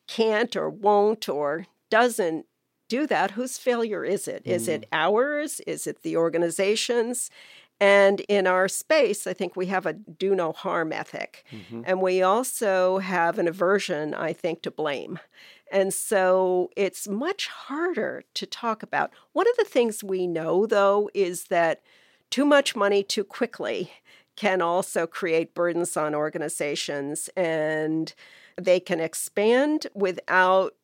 can't 0.09 0.57
or 0.57 0.69
won't 0.69 1.29
or 1.29 1.67
doesn't 1.91 2.47
do 2.89 3.07
that, 3.07 3.33
whose 3.33 3.59
failure 3.59 4.05
is 4.05 4.27
it? 4.27 4.45
Mm. 4.45 4.51
Is 4.51 4.69
it 4.69 4.83
mm. 4.83 4.89
ours? 4.93 5.61
Is 5.67 5.87
it 5.87 6.03
the 6.03 6.17
organization's? 6.17 7.31
And 7.79 8.21
in 8.21 8.47
our 8.47 8.69
space, 8.69 9.27
I 9.27 9.33
think 9.33 9.55
we 9.55 9.67
have 9.67 9.87
a 9.87 9.93
do 9.93 10.35
no 10.35 10.53
harm 10.53 10.93
ethic. 10.93 11.45
Mm-hmm. 11.53 11.83
And 11.85 12.01
we 12.01 12.23
also 12.23 12.99
have 12.99 13.39
an 13.39 13.49
aversion, 13.49 14.15
I 14.15 14.33
think, 14.33 14.63
to 14.63 14.71
blame. 14.71 15.19
And 15.71 15.93
so 15.93 16.71
it's 16.77 17.09
much 17.09 17.49
harder 17.49 18.25
to 18.35 18.47
talk 18.47 18.83
about. 18.83 19.11
One 19.33 19.49
of 19.49 19.57
the 19.57 19.65
things 19.65 20.05
we 20.05 20.27
know, 20.27 20.67
though, 20.67 21.11
is 21.15 21.45
that 21.45 21.83
too 22.31 22.45
much 22.45 22.77
money 22.77 23.03
too 23.03 23.25
quickly 23.25 23.91
can 24.37 24.61
also 24.61 25.07
create 25.07 25.55
burdens 25.55 25.97
on 25.97 26.15
organizations 26.15 27.31
and 27.37 28.15
they 28.61 28.79
can 28.79 29.01
expand 29.01 29.87
without 29.95 30.75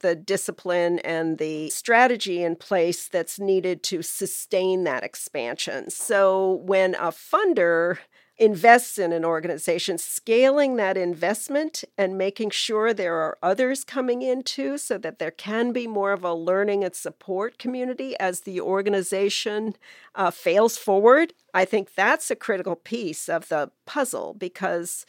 the 0.00 0.14
discipline 0.14 0.98
and 1.00 1.38
the 1.38 1.68
strategy 1.70 2.42
in 2.42 2.56
place 2.56 3.08
that's 3.08 3.38
needed 3.38 3.82
to 3.82 4.02
sustain 4.02 4.84
that 4.84 5.02
expansion. 5.04 5.90
So 5.90 6.60
when 6.64 6.94
a 6.94 7.08
funder 7.08 7.98
invests 8.40 8.96
in 8.98 9.12
an 9.12 9.24
organization, 9.24 9.98
scaling 9.98 10.76
that 10.76 10.96
investment 10.96 11.84
and 11.98 12.16
making 12.16 12.48
sure 12.48 12.94
there 12.94 13.16
are 13.16 13.36
others 13.42 13.84
coming 13.84 14.22
in 14.22 14.42
too, 14.42 14.78
so 14.78 14.96
that 14.96 15.18
there 15.18 15.30
can 15.30 15.72
be 15.72 15.86
more 15.86 16.12
of 16.12 16.24
a 16.24 16.32
learning 16.32 16.82
and 16.82 16.94
support 16.94 17.58
community 17.58 18.18
as 18.18 18.40
the 18.40 18.58
organization 18.58 19.76
uh, 20.14 20.30
fails 20.30 20.78
forward. 20.78 21.34
I 21.52 21.66
think 21.66 21.94
that's 21.94 22.30
a 22.30 22.36
critical 22.36 22.76
piece 22.76 23.28
of 23.28 23.48
the 23.48 23.70
puzzle 23.84 24.34
because 24.38 25.04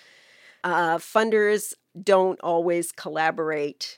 uh, 0.66 0.98
funders 0.98 1.74
don't 2.04 2.40
always 2.42 2.92
collaborate 2.92 3.98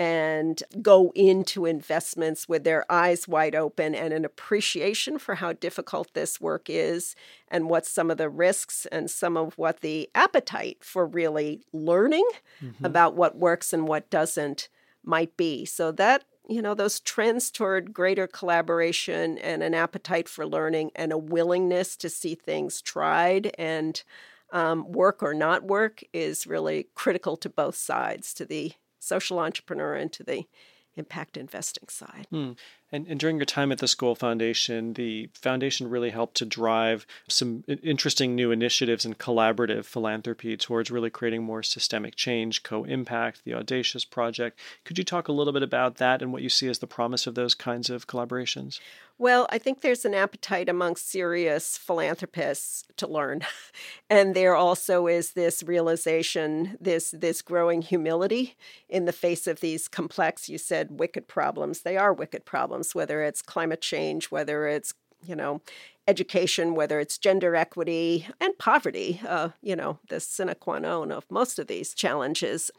and 0.00 0.62
go 0.80 1.12
into 1.14 1.66
investments 1.66 2.48
with 2.48 2.64
their 2.64 2.90
eyes 2.90 3.28
wide 3.28 3.54
open 3.54 3.94
and 3.94 4.14
an 4.14 4.24
appreciation 4.24 5.18
for 5.18 5.34
how 5.34 5.52
difficult 5.52 6.14
this 6.14 6.40
work 6.40 6.70
is 6.70 7.14
and 7.48 7.68
what 7.68 7.84
some 7.84 8.10
of 8.10 8.16
the 8.16 8.30
risks 8.30 8.86
and 8.86 9.10
some 9.10 9.36
of 9.36 9.58
what 9.58 9.82
the 9.82 10.08
appetite 10.14 10.78
for 10.80 11.06
really 11.06 11.60
learning 11.74 12.26
mm-hmm. 12.64 12.82
about 12.82 13.14
what 13.14 13.36
works 13.36 13.74
and 13.74 13.86
what 13.86 14.08
doesn't 14.08 14.70
might 15.04 15.36
be. 15.36 15.66
So 15.66 15.92
that 15.92 16.24
you 16.48 16.62
know, 16.62 16.74
those 16.74 16.98
trends 16.98 17.48
toward 17.48 17.92
greater 17.92 18.26
collaboration 18.26 19.38
and 19.38 19.62
an 19.62 19.72
appetite 19.72 20.28
for 20.28 20.44
learning 20.44 20.90
and 20.96 21.12
a 21.12 21.18
willingness 21.18 21.96
to 21.98 22.08
see 22.08 22.34
things 22.34 22.82
tried 22.82 23.54
and 23.56 24.02
um, 24.50 24.90
work 24.90 25.22
or 25.22 25.32
not 25.32 25.62
work 25.62 26.02
is 26.12 26.48
really 26.48 26.88
critical 26.96 27.36
to 27.36 27.48
both 27.48 27.76
sides, 27.76 28.34
to 28.34 28.44
the 28.44 28.72
social 29.00 29.40
entrepreneur 29.40 29.96
into 29.96 30.22
the 30.22 30.44
impact 30.96 31.36
investing 31.36 31.88
side. 31.88 32.26
Hmm. 32.30 32.52
And, 32.92 33.06
and, 33.06 33.20
during 33.20 33.36
your 33.36 33.46
time 33.46 33.70
at 33.70 33.78
the 33.78 33.86
Skoll 33.86 34.18
Foundation, 34.18 34.94
the 34.94 35.30
foundation 35.34 35.88
really 35.88 36.10
helped 36.10 36.36
to 36.38 36.44
drive 36.44 37.06
some 37.28 37.62
interesting 37.68 38.34
new 38.34 38.50
initiatives 38.50 39.04
and 39.04 39.16
collaborative 39.16 39.84
philanthropy 39.84 40.56
towards 40.56 40.90
really 40.90 41.10
creating 41.10 41.44
more 41.44 41.62
systemic 41.62 42.16
change, 42.16 42.62
co 42.62 42.84
impact, 42.84 43.42
the 43.44 43.54
Audacious 43.54 44.04
Project. 44.04 44.58
Could 44.84 44.98
you 44.98 45.04
talk 45.04 45.28
a 45.28 45.32
little 45.32 45.52
bit 45.52 45.62
about 45.62 45.96
that 45.96 46.20
and 46.20 46.32
what 46.32 46.42
you 46.42 46.48
see 46.48 46.68
as 46.68 46.80
the 46.80 46.86
promise 46.86 47.26
of 47.26 47.34
those 47.34 47.54
kinds 47.54 47.90
of 47.90 48.06
collaborations? 48.06 48.80
Well, 49.20 49.46
I 49.50 49.58
think 49.58 49.82
there's 49.82 50.06
an 50.06 50.14
appetite 50.14 50.70
among 50.70 50.96
serious 50.96 51.76
philanthropists 51.76 52.84
to 52.96 53.06
learn. 53.06 53.42
and 54.10 54.34
there 54.34 54.56
also 54.56 55.08
is 55.08 55.32
this 55.32 55.62
realization, 55.62 56.78
this 56.80 57.10
this 57.10 57.42
growing 57.42 57.82
humility 57.82 58.56
in 58.88 59.04
the 59.04 59.12
face 59.12 59.46
of 59.46 59.60
these 59.60 59.88
complex, 59.88 60.48
you 60.48 60.56
said 60.56 60.98
wicked 60.98 61.28
problems. 61.28 61.82
They 61.82 61.98
are 61.98 62.14
wicked 62.14 62.46
problems, 62.46 62.79
whether 62.94 63.22
it's 63.22 63.42
climate 63.42 63.80
change, 63.80 64.30
whether 64.30 64.66
it's 64.66 64.94
you 65.26 65.36
know, 65.36 65.60
education, 66.08 66.74
whether 66.74 66.98
it's 67.00 67.18
gender 67.18 67.54
equity 67.54 68.26
and 68.40 68.56
poverty, 68.58 69.20
uh, 69.26 69.50
you 69.62 69.76
know, 69.76 69.98
the 70.08 70.20
sine 70.20 70.54
qua 70.58 70.78
non 70.78 71.12
of 71.12 71.24
most 71.30 71.58
of 71.58 71.66
these 71.66 71.94
challenges. 71.94 72.70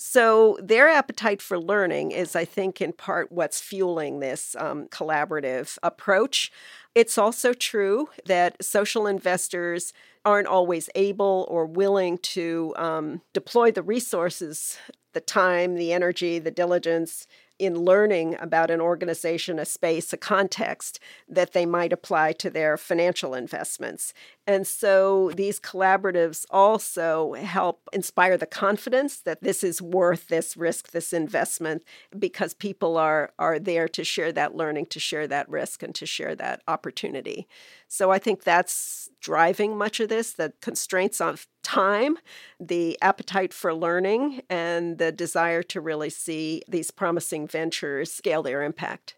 So, 0.00 0.56
their 0.62 0.88
appetite 0.88 1.42
for 1.42 1.58
learning 1.58 2.12
is, 2.12 2.36
I 2.36 2.44
think, 2.44 2.80
in 2.80 2.92
part 2.92 3.32
what's 3.32 3.60
fueling 3.60 4.20
this 4.20 4.54
um, 4.56 4.86
collaborative 4.88 5.76
approach. 5.82 6.52
It's 6.94 7.18
also 7.18 7.52
true 7.52 8.08
that 8.26 8.62
social 8.64 9.08
investors 9.08 9.92
aren't 10.24 10.46
always 10.46 10.88
able 10.94 11.46
or 11.50 11.66
willing 11.66 12.18
to 12.18 12.74
um, 12.76 13.22
deploy 13.32 13.72
the 13.72 13.82
resources, 13.82 14.78
the 15.14 15.20
time, 15.20 15.74
the 15.74 15.92
energy, 15.92 16.38
the 16.38 16.50
diligence 16.52 17.26
in 17.58 17.80
learning 17.80 18.36
about 18.40 18.70
an 18.70 18.80
organization, 18.80 19.58
a 19.58 19.64
space, 19.64 20.12
a 20.12 20.16
context 20.16 21.00
that 21.28 21.52
they 21.52 21.66
might 21.66 21.92
apply 21.92 22.32
to 22.32 22.50
their 22.50 22.76
financial 22.76 23.34
investments. 23.34 24.12
And 24.48 24.66
so 24.66 25.30
these 25.36 25.60
collaboratives 25.60 26.46
also 26.48 27.34
help 27.34 27.86
inspire 27.92 28.38
the 28.38 28.46
confidence 28.46 29.20
that 29.20 29.42
this 29.42 29.62
is 29.62 29.82
worth 29.82 30.28
this 30.28 30.56
risk, 30.56 30.92
this 30.92 31.12
investment, 31.12 31.84
because 32.18 32.54
people 32.54 32.96
are, 32.96 33.30
are 33.38 33.58
there 33.58 33.88
to 33.88 34.02
share 34.04 34.32
that 34.32 34.54
learning, 34.54 34.86
to 34.86 34.98
share 34.98 35.26
that 35.26 35.50
risk, 35.50 35.82
and 35.82 35.94
to 35.96 36.06
share 36.06 36.34
that 36.36 36.62
opportunity. 36.66 37.46
So 37.88 38.10
I 38.10 38.18
think 38.18 38.42
that's 38.42 39.10
driving 39.20 39.76
much 39.76 40.00
of 40.00 40.08
this 40.08 40.32
the 40.32 40.54
constraints 40.62 41.20
of 41.20 41.46
time, 41.62 42.16
the 42.58 42.96
appetite 43.02 43.52
for 43.52 43.74
learning, 43.74 44.40
and 44.48 44.96
the 44.96 45.12
desire 45.12 45.62
to 45.64 45.78
really 45.82 46.08
see 46.08 46.62
these 46.66 46.90
promising 46.90 47.46
ventures 47.46 48.10
scale 48.10 48.42
their 48.42 48.62
impact. 48.62 49.16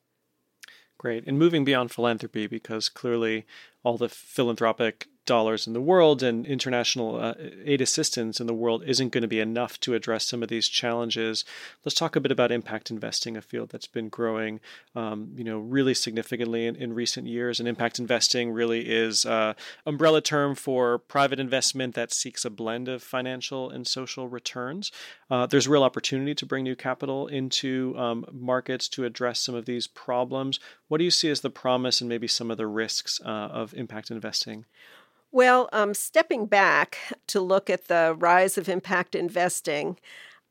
Great. 0.99 1.25
And 1.27 1.39
moving 1.39 1.65
beyond 1.65 1.93
philanthropy, 1.93 2.49
because 2.49 2.89
clearly 2.89 3.47
all 3.85 3.97
the 3.97 4.09
philanthropic 4.09 5.07
dollars 5.31 5.65
in 5.69 5.75
the 5.75 5.81
world 5.81 6.25
and 6.25 6.45
international 6.45 7.15
uh, 7.15 7.35
aid 7.65 7.81
assistance 7.81 8.41
in 8.41 8.49
the 8.49 8.53
world 8.53 8.83
isn't 8.85 9.11
going 9.11 9.23
to 9.23 9.29
be 9.29 9.39
enough 9.39 9.79
to 9.79 9.95
address 9.95 10.27
some 10.27 10.43
of 10.43 10.49
these 10.49 10.67
challenges. 10.67 11.45
Let's 11.85 11.95
talk 11.95 12.17
a 12.17 12.21
bit 12.21 12.33
about 12.33 12.51
impact 12.51 12.91
investing, 12.91 13.37
a 13.37 13.41
field 13.41 13.69
that's 13.69 13.87
been 13.87 14.09
growing, 14.09 14.59
um, 14.97 15.31
you 15.37 15.45
know, 15.45 15.61
really 15.61 15.95
significantly 15.95 16.67
in, 16.67 16.75
in, 16.75 16.95
recent 16.95 17.29
years. 17.29 17.61
And 17.61 17.69
impact 17.69 18.01
investing 18.01 18.51
really 18.51 18.81
is 18.91 19.25
uh, 19.25 19.55
umbrella 19.87 20.21
term 20.21 20.57
for 20.57 20.99
private 20.99 21.39
investment 21.39 21.95
that 21.95 22.13
seeks 22.13 22.45
a 22.45 22.51
blend 22.51 22.89
of 22.89 23.01
financial 23.01 23.71
and 23.71 23.87
social 23.87 24.27
returns. 24.27 24.91
Uh, 25.31 25.47
there's 25.47 25.69
real 25.69 25.85
opportunity 25.85 26.35
to 26.35 26.45
bring 26.45 26.65
new 26.65 26.75
capital 26.75 27.29
into 27.29 27.95
um, 27.97 28.25
markets 28.33 28.89
to 28.89 29.05
address 29.05 29.39
some 29.39 29.55
of 29.55 29.67
these 29.67 29.87
problems. 29.87 30.59
What 30.89 30.99
do 30.99 31.05
you 31.05 31.13
see 31.13 31.31
as 31.31 31.41
the 31.41 31.51
promise 31.51 32.01
and 32.01 32.09
maybe 32.09 32.27
some 32.27 32.51
of 32.51 32.57
the 32.57 32.67
risks 32.67 33.21
uh, 33.25 33.29
of 33.29 33.73
impact 33.75 34.11
investing? 34.11 34.65
Well, 35.33 35.69
um, 35.73 35.95
stepping 35.95 36.47
back 36.47 36.99
to 37.29 37.41
look 37.41 37.71
at 37.71 37.87
the 37.89 38.17
rise 38.19 38.59
of 38.59 38.69
impact 38.69 39.15
investing, 39.15 39.97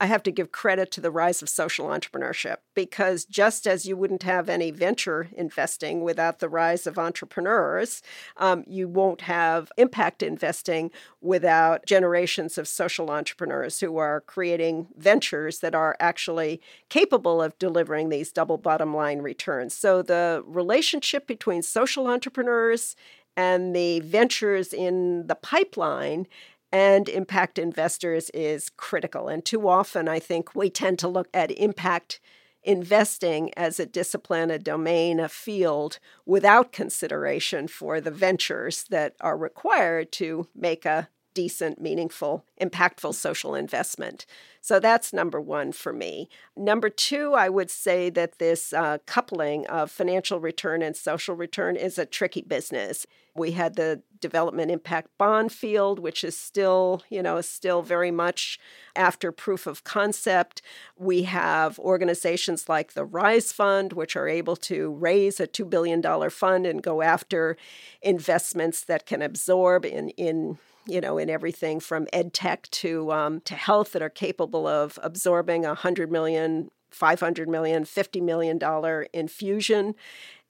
I 0.01 0.05
have 0.05 0.23
to 0.23 0.31
give 0.31 0.53
credit 0.53 0.91
to 0.91 1.01
the 1.01 1.11
rise 1.11 1.41
of 1.41 1.49
social 1.49 1.87
entrepreneurship 1.87 2.57
because 2.73 3.25
just 3.25 3.67
as 3.67 3.85
you 3.85 3.97
wouldn't 3.97 4.23
have 4.23 4.47
any 4.47 4.71
venture 4.71 5.27
investing 5.35 6.03
without 6.03 6.39
the 6.39 6.47
rise 6.47 6.87
of 6.87 6.97
entrepreneurs, 6.97 8.01
um, 8.37 8.63
you 8.65 8.87
won't 8.87 9.21
have 9.21 9.73
impact 9.77 10.23
investing 10.23 10.91
without 11.19 11.85
generations 11.85 12.57
of 12.57 12.65
social 12.65 13.11
entrepreneurs 13.11 13.81
who 13.81 13.97
are 13.97 14.21
creating 14.21 14.87
ventures 14.97 15.59
that 15.59 15.75
are 15.75 15.97
actually 15.99 16.61
capable 16.87 17.41
of 17.41 17.59
delivering 17.59 18.07
these 18.07 18.31
double 18.31 18.57
bottom 18.57 18.95
line 18.95 19.19
returns. 19.19 19.73
So 19.73 20.01
the 20.01 20.41
relationship 20.45 21.27
between 21.27 21.61
social 21.61 22.07
entrepreneurs 22.07 22.95
and 23.39 23.73
the 23.73 24.01
ventures 24.01 24.73
in 24.73 25.25
the 25.27 25.35
pipeline 25.35 26.27
and 26.73 27.07
impact 27.07 27.57
investors 27.57 28.29
is 28.33 28.69
critical. 28.75 29.29
And 29.29 29.45
too 29.45 29.69
often, 29.69 30.09
I 30.09 30.19
think 30.19 30.53
we 30.53 30.69
tend 30.69 30.99
to 30.99 31.07
look 31.07 31.29
at 31.33 31.49
impact 31.51 32.19
investing 32.63 33.53
as 33.55 33.79
a 33.79 33.85
discipline, 33.85 34.51
a 34.51 34.59
domain, 34.59 35.21
a 35.21 35.29
field 35.29 35.99
without 36.25 36.73
consideration 36.73 37.69
for 37.69 38.01
the 38.01 38.11
ventures 38.11 38.83
that 38.89 39.15
are 39.21 39.37
required 39.37 40.11
to 40.11 40.49
make 40.53 40.85
a 40.85 41.07
decent, 41.39 41.79
meaningful, 41.79 42.43
impactful 42.59 43.13
social 43.15 43.55
investment. 43.55 44.25
So 44.59 44.77
that's 44.77 45.13
number 45.13 45.39
one 45.39 45.71
for 45.71 45.93
me. 45.93 46.27
Number 46.57 46.89
two, 46.89 47.33
I 47.33 47.47
would 47.47 47.71
say 47.71 48.09
that 48.09 48.39
this 48.39 48.73
uh, 48.73 48.97
coupling 49.05 49.65
of 49.67 49.89
financial 49.89 50.41
return 50.41 50.81
and 50.81 50.97
social 50.97 51.37
return 51.37 51.77
is 51.77 51.97
a 51.97 52.05
tricky 52.05 52.41
business. 52.41 53.05
We 53.33 53.51
had 53.51 53.77
the 53.77 54.01
development 54.19 54.69
impact 54.69 55.17
bond 55.17 55.53
field, 55.53 55.97
which 55.97 56.25
is 56.25 56.37
still, 56.37 57.03
you 57.09 57.23
know, 57.23 57.39
still 57.39 57.83
very 57.83 58.11
much 58.11 58.59
after 58.97 59.31
proof 59.31 59.65
of 59.65 59.85
concept. 59.85 60.61
We 60.97 61.23
have 61.23 61.79
organizations 61.79 62.67
like 62.67 62.95
the 62.95 63.05
Rise 63.05 63.53
Fund, 63.53 63.93
which 63.93 64.17
are 64.17 64.27
able 64.27 64.57
to 64.57 64.91
raise 64.91 65.39
a 65.39 65.47
$2 65.47 65.69
billion 65.69 66.01
fund 66.29 66.65
and 66.65 66.83
go 66.83 67.01
after 67.01 67.55
investments 68.01 68.83
that 68.83 69.05
can 69.05 69.21
absorb 69.21 69.85
in, 69.85 70.09
in 70.09 70.57
you 70.89 71.01
know, 71.01 71.17
in 71.17 71.29
everything 71.29 71.79
from 71.79 72.07
ed 72.11 72.33
tech 72.33 72.69
to 72.71 73.11
um, 73.11 73.41
to 73.41 73.55
health 73.55 73.91
that 73.91 74.01
are 74.01 74.09
capable 74.09 74.67
of 74.67 74.99
absorbing 75.03 75.65
a 75.65 75.75
hundred 75.75 76.11
million, 76.11 76.71
five 76.89 77.19
hundred 77.19 77.47
million, 77.47 77.85
fifty 77.85 78.21
million 78.21 78.57
dollar 78.57 79.07
infusion. 79.13 79.95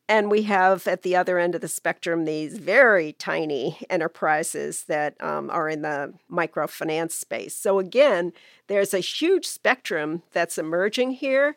And 0.07 0.31
we 0.31 0.41
have 0.43 0.87
at 0.87 1.03
the 1.03 1.15
other 1.15 1.37
end 1.37 1.53
of 1.53 1.61
the 1.61 1.67
spectrum 1.67 2.25
these 2.25 2.57
very 2.57 3.13
tiny 3.13 3.77
enterprises 3.91 4.85
that 4.85 5.13
um, 5.21 5.51
are 5.51 5.69
in 5.69 5.83
the 5.83 6.15
microfinance 6.31 7.11
space. 7.11 7.55
So, 7.55 7.77
again, 7.77 8.33
there's 8.65 8.95
a 8.95 8.99
huge 8.99 9.45
spectrum 9.45 10.23
that's 10.31 10.57
emerging 10.57 11.11
here. 11.11 11.55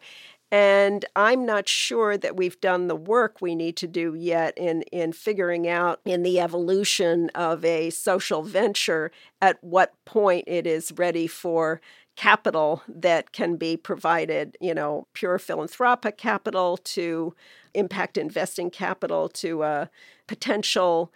And 0.52 1.06
I'm 1.16 1.46
not 1.46 1.66
sure 1.66 2.18
that 2.18 2.36
we've 2.36 2.60
done 2.60 2.86
the 2.86 2.94
work 2.94 3.40
we 3.40 3.54
need 3.54 3.74
to 3.78 3.86
do 3.86 4.12
yet 4.12 4.52
in, 4.58 4.82
in 4.92 5.14
figuring 5.14 5.66
out 5.66 6.00
in 6.04 6.22
the 6.22 6.40
evolution 6.40 7.30
of 7.34 7.64
a 7.64 7.88
social 7.88 8.42
venture 8.42 9.10
at 9.40 9.56
what 9.64 9.94
point 10.04 10.44
it 10.46 10.66
is 10.66 10.92
ready 10.92 11.26
for 11.26 11.80
capital 12.16 12.82
that 12.86 13.32
can 13.32 13.56
be 13.56 13.78
provided, 13.78 14.58
you 14.60 14.74
know, 14.74 15.06
pure 15.14 15.38
philanthropic 15.38 16.18
capital 16.18 16.76
to 16.76 17.34
impact 17.72 18.18
investing 18.18 18.68
capital 18.68 19.30
to 19.30 19.62
a 19.62 19.88
potential 20.26 21.10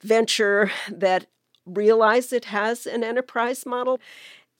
venture 0.00 0.70
that 0.90 1.26
realizes 1.66 2.32
it 2.32 2.46
has 2.46 2.86
an 2.86 3.04
enterprise 3.04 3.66
model. 3.66 4.00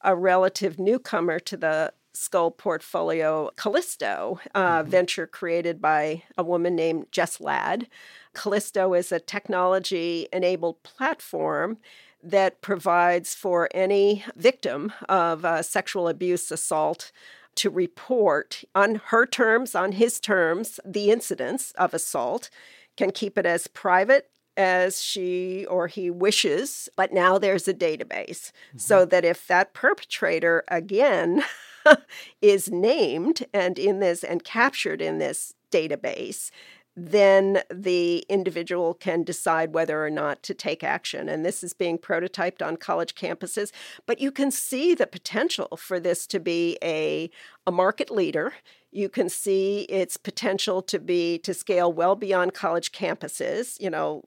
A 0.02 0.14
relative 0.14 0.78
newcomer 0.78 1.38
to 1.40 1.56
the 1.56 1.94
Skoll 2.14 2.56
portfolio, 2.56 3.50
Callisto, 3.56 4.40
uh, 4.54 4.80
mm-hmm. 4.80 4.90
venture 4.90 5.26
created 5.26 5.80
by 5.80 6.22
a 6.38 6.44
woman 6.44 6.76
named 6.76 7.06
Jess 7.10 7.40
Ladd. 7.40 7.88
Callisto 8.34 8.94
is 8.94 9.10
a 9.10 9.20
technology 9.20 10.28
enabled 10.32 10.82
platform 10.82 11.78
that 12.22 12.60
provides 12.60 13.34
for 13.34 13.68
any 13.74 14.24
victim 14.36 14.92
of 15.08 15.44
uh, 15.44 15.62
sexual 15.62 16.08
abuse, 16.08 16.50
assault, 16.50 17.12
to 17.56 17.70
report 17.70 18.64
on 18.74 19.00
her 19.06 19.26
terms, 19.26 19.74
on 19.74 19.92
his 19.92 20.18
terms, 20.18 20.80
the 20.84 21.10
incidents 21.10 21.72
of 21.72 21.94
assault, 21.94 22.50
can 22.96 23.10
keep 23.10 23.36
it 23.36 23.46
as 23.46 23.66
private 23.66 24.30
as 24.56 25.02
she 25.02 25.66
or 25.66 25.88
he 25.88 26.10
wishes, 26.10 26.88
but 26.96 27.12
now 27.12 27.38
there's 27.38 27.66
a 27.66 27.74
database 27.74 28.50
mm-hmm. 28.50 28.78
so 28.78 29.04
that 29.04 29.24
if 29.24 29.46
that 29.46 29.74
perpetrator 29.74 30.64
again 30.68 31.42
is 32.42 32.70
named 32.70 33.46
and 33.52 33.78
in 33.78 34.00
this 34.00 34.24
and 34.24 34.44
captured 34.44 35.00
in 35.00 35.18
this 35.18 35.54
database, 35.70 36.50
then 36.96 37.62
the 37.72 38.24
individual 38.28 38.94
can 38.94 39.24
decide 39.24 39.74
whether 39.74 40.04
or 40.04 40.10
not 40.10 40.42
to 40.44 40.54
take 40.54 40.84
action. 40.84 41.28
And 41.28 41.44
this 41.44 41.64
is 41.64 41.72
being 41.72 41.98
prototyped 41.98 42.64
on 42.64 42.76
college 42.76 43.14
campuses. 43.14 43.72
But 44.06 44.20
you 44.20 44.30
can 44.30 44.50
see 44.50 44.94
the 44.94 45.06
potential 45.06 45.76
for 45.76 45.98
this 45.98 46.26
to 46.28 46.38
be 46.38 46.78
a, 46.82 47.30
a 47.66 47.72
market 47.72 48.10
leader. 48.10 48.54
You 48.92 49.08
can 49.08 49.28
see 49.28 49.82
its 49.82 50.16
potential 50.16 50.82
to 50.82 51.00
be 51.00 51.38
to 51.38 51.52
scale 51.52 51.92
well 51.92 52.14
beyond 52.14 52.54
college 52.54 52.92
campuses. 52.92 53.80
You 53.80 53.90
know, 53.90 54.22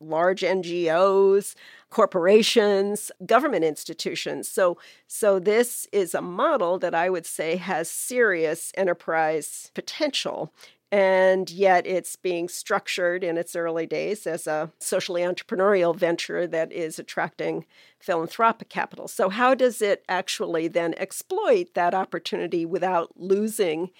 large 0.00 0.40
NGOs, 0.40 1.54
corporations, 1.90 3.12
government 3.26 3.64
institutions. 3.64 4.48
So 4.48 4.78
so 5.06 5.38
this 5.38 5.86
is 5.92 6.14
a 6.14 6.22
model 6.22 6.78
that 6.78 6.94
I 6.94 7.10
would 7.10 7.26
say 7.26 7.56
has 7.56 7.90
serious 7.90 8.72
enterprise 8.76 9.70
potential 9.74 10.52
and 10.92 11.50
yet 11.50 11.86
it's 11.86 12.16
being 12.16 12.48
structured 12.48 13.22
in 13.22 13.38
its 13.38 13.54
early 13.54 13.86
days 13.86 14.26
as 14.26 14.46
a 14.46 14.72
socially 14.80 15.22
entrepreneurial 15.22 15.94
venture 15.94 16.46
that 16.48 16.72
is 16.72 16.98
attracting 16.98 17.64
philanthropic 18.00 18.68
capital. 18.68 19.06
So, 19.06 19.28
how 19.28 19.54
does 19.54 19.80
it 19.80 20.04
actually 20.08 20.66
then 20.66 20.94
exploit 20.96 21.74
that 21.74 21.94
opportunity 21.94 22.66
without 22.66 23.12
losing 23.16 23.90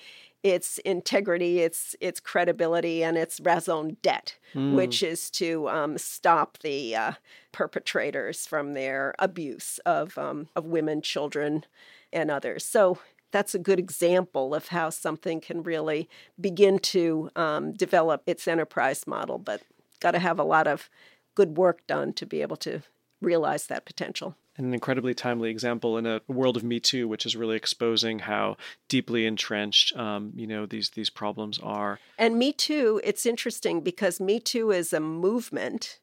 its 0.42 0.78
integrity, 0.78 1.60
its 1.60 1.94
its 2.00 2.20
credibility, 2.20 3.04
and 3.04 3.16
its 3.16 3.40
raison 3.40 3.96
d'être, 4.02 4.38
mm. 4.54 4.74
which 4.74 5.02
is 5.02 5.30
to 5.30 5.68
um, 5.68 5.98
stop 5.98 6.58
the 6.58 6.96
uh, 6.96 7.12
perpetrators 7.52 8.46
from 8.46 8.74
their 8.74 9.14
abuse 9.18 9.78
of 9.84 10.16
um, 10.16 10.48
of 10.56 10.64
women, 10.64 11.02
children, 11.02 11.64
and 12.12 12.30
others. 12.30 12.64
So 12.64 12.98
that's 13.32 13.54
a 13.54 13.58
good 13.58 13.78
example 13.78 14.54
of 14.54 14.68
how 14.68 14.90
something 14.90 15.40
can 15.40 15.62
really 15.62 16.08
begin 16.40 16.78
to 16.78 17.30
um, 17.36 17.72
develop 17.72 18.22
its 18.26 18.48
enterprise 18.48 19.06
model, 19.06 19.38
but 19.38 19.62
got 20.00 20.12
to 20.12 20.18
have 20.18 20.38
a 20.38 20.44
lot 20.44 20.66
of 20.66 20.88
good 21.34 21.56
work 21.56 21.86
done 21.86 22.12
to 22.14 22.26
be 22.26 22.42
able 22.42 22.56
to 22.56 22.82
realize 23.20 23.66
that 23.66 23.84
potential. 23.84 24.36
An 24.60 24.74
incredibly 24.74 25.14
timely 25.14 25.50
example 25.50 25.96
in 25.96 26.06
a 26.06 26.20
world 26.28 26.56
of 26.56 26.62
Me 26.62 26.80
Too, 26.80 27.08
which 27.08 27.24
is 27.24 27.34
really 27.34 27.56
exposing 27.56 28.18
how 28.18 28.58
deeply 28.88 29.24
entrenched, 29.24 29.96
um, 29.96 30.32
you 30.34 30.46
know, 30.46 30.66
these 30.66 30.90
these 30.90 31.08
problems 31.08 31.58
are. 31.58 31.98
And 32.18 32.38
Me 32.38 32.52
Too, 32.52 33.00
it's 33.02 33.24
interesting 33.24 33.80
because 33.80 34.20
Me 34.20 34.38
Too 34.38 34.70
is 34.70 34.92
a 34.92 35.00
movement, 35.00 35.98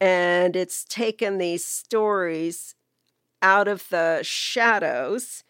and 0.00 0.56
it's 0.56 0.84
taken 0.84 1.38
these 1.38 1.64
stories 1.64 2.74
out 3.40 3.68
of 3.68 3.88
the 3.88 4.20
shadows 4.22 5.44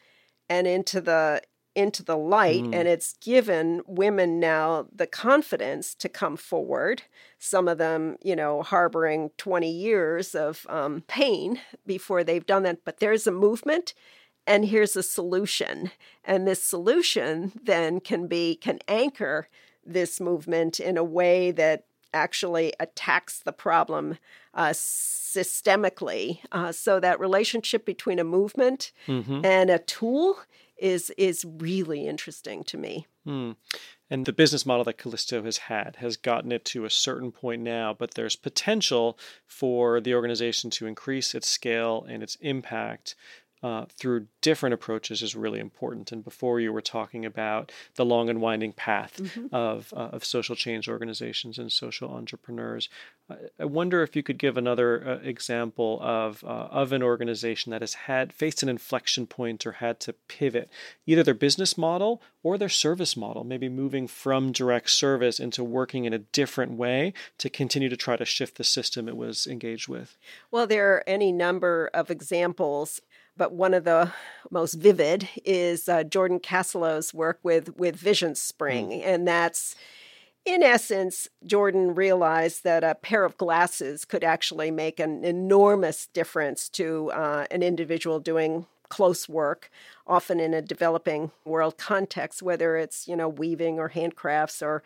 and 0.48 0.66
into 0.66 1.00
the 1.00 1.40
into 1.74 2.02
the 2.02 2.16
light 2.16 2.62
mm. 2.62 2.74
and 2.74 2.86
it's 2.86 3.14
given 3.14 3.80
women 3.86 4.38
now 4.38 4.86
the 4.94 5.06
confidence 5.06 5.94
to 5.94 6.08
come 6.08 6.36
forward 6.36 7.02
some 7.38 7.66
of 7.68 7.78
them 7.78 8.16
you 8.22 8.36
know 8.36 8.62
harboring 8.62 9.30
20 9.38 9.70
years 9.70 10.34
of 10.34 10.66
um, 10.68 11.02
pain 11.08 11.60
before 11.86 12.22
they've 12.22 12.46
done 12.46 12.62
that 12.62 12.84
but 12.84 12.98
there's 13.00 13.26
a 13.26 13.32
movement 13.32 13.94
and 14.46 14.66
here's 14.66 14.96
a 14.96 15.02
solution 15.02 15.90
and 16.24 16.46
this 16.46 16.62
solution 16.62 17.52
then 17.62 18.00
can 18.00 18.26
be 18.26 18.54
can 18.56 18.78
anchor 18.88 19.46
this 19.84 20.20
movement 20.20 20.78
in 20.78 20.96
a 20.96 21.04
way 21.04 21.50
that 21.50 21.84
actually 22.14 22.72
attacks 22.78 23.40
the 23.40 23.52
problem 23.52 24.18
uh, 24.54 24.70
systemically. 24.70 26.40
Uh, 26.50 26.72
so 26.72 27.00
that 27.00 27.18
relationship 27.18 27.84
between 27.84 28.18
a 28.18 28.24
movement 28.24 28.92
mm-hmm. 29.06 29.44
and 29.44 29.70
a 29.70 29.78
tool 29.78 30.38
is 30.82 31.10
is 31.16 31.44
really 31.46 32.06
interesting 32.06 32.64
to 32.64 32.76
me. 32.76 33.06
Mm. 33.26 33.54
And 34.10 34.26
the 34.26 34.32
business 34.32 34.66
model 34.66 34.84
that 34.84 34.98
Callisto 34.98 35.44
has 35.44 35.56
had 35.58 35.96
has 35.96 36.16
gotten 36.16 36.50
it 36.50 36.64
to 36.66 36.84
a 36.84 36.90
certain 36.90 37.30
point 37.30 37.62
now, 37.62 37.94
but 37.94 38.14
there's 38.14 38.36
potential 38.36 39.16
for 39.46 40.00
the 40.00 40.14
organization 40.14 40.70
to 40.70 40.86
increase 40.86 41.34
its 41.34 41.48
scale 41.48 42.04
and 42.08 42.22
its 42.22 42.36
impact 42.40 43.14
uh, 43.62 43.86
through 43.96 44.26
different 44.40 44.74
approaches 44.74 45.22
is 45.22 45.36
really 45.36 45.60
important. 45.60 46.10
And 46.10 46.24
before 46.24 46.58
you 46.60 46.72
were 46.72 46.80
talking 46.80 47.24
about 47.24 47.70
the 47.94 48.04
long 48.04 48.28
and 48.28 48.40
winding 48.40 48.72
path 48.72 49.18
mm-hmm. 49.18 49.54
of, 49.54 49.94
uh, 49.96 50.10
of 50.12 50.24
social 50.24 50.56
change 50.56 50.88
organizations 50.88 51.58
and 51.58 51.70
social 51.70 52.10
entrepreneurs. 52.10 52.88
I 53.58 53.64
wonder 53.64 54.02
if 54.02 54.14
you 54.14 54.22
could 54.22 54.38
give 54.38 54.56
another 54.56 55.08
uh, 55.08 55.26
example 55.26 55.98
of, 56.02 56.44
uh, 56.44 56.68
of 56.70 56.92
an 56.92 57.02
organization 57.02 57.70
that 57.70 57.80
has 57.80 57.94
had 57.94 58.32
faced 58.32 58.62
an 58.62 58.68
inflection 58.68 59.26
point 59.26 59.64
or 59.64 59.72
had 59.72 60.00
to 60.00 60.12
pivot 60.12 60.68
either 61.06 61.22
their 61.22 61.32
business 61.32 61.78
model 61.78 62.20
or 62.42 62.58
their 62.58 62.68
service 62.68 63.16
model, 63.16 63.44
maybe 63.44 63.68
moving 63.68 64.06
from 64.06 64.52
direct 64.52 64.90
service 64.90 65.38
into 65.38 65.62
working 65.62 66.04
in 66.04 66.12
a 66.12 66.18
different 66.18 66.72
way 66.72 67.14
to 67.38 67.48
continue 67.48 67.88
to 67.88 67.96
try 67.96 68.16
to 68.16 68.24
shift 68.24 68.56
the 68.56 68.64
system 68.64 69.08
it 69.08 69.16
was 69.16 69.46
engaged 69.46 69.88
with. 69.88 70.16
Well, 70.50 70.66
there 70.66 70.92
are 70.92 71.04
any 71.06 71.32
number 71.32 71.90
of 71.94 72.10
examples 72.10 73.00
but 73.36 73.52
one 73.52 73.74
of 73.74 73.84
the 73.84 74.12
most 74.50 74.74
vivid 74.74 75.28
is 75.44 75.88
uh, 75.88 76.04
Jordan 76.04 76.40
Kassalow's 76.40 77.14
work 77.14 77.38
with 77.42 77.76
with 77.76 77.96
Vision 77.96 78.34
Spring, 78.34 78.90
mm. 78.90 79.02
and 79.04 79.26
that's 79.26 79.74
in 80.44 80.62
essence, 80.62 81.28
Jordan 81.46 81.94
realized 81.94 82.64
that 82.64 82.82
a 82.82 82.96
pair 82.96 83.24
of 83.24 83.36
glasses 83.36 84.04
could 84.04 84.24
actually 84.24 84.72
make 84.72 84.98
an 84.98 85.24
enormous 85.24 86.06
difference 86.08 86.68
to 86.70 87.12
uh, 87.12 87.46
an 87.50 87.62
individual 87.62 88.18
doing 88.18 88.66
close 88.88 89.28
work, 89.28 89.70
often 90.06 90.40
in 90.40 90.52
a 90.52 90.60
developing 90.60 91.30
world 91.44 91.78
context, 91.78 92.42
whether 92.42 92.76
it's 92.76 93.06
you 93.06 93.16
know 93.16 93.28
weaving 93.28 93.78
or 93.78 93.90
handcrafts 93.90 94.62
or 94.62 94.82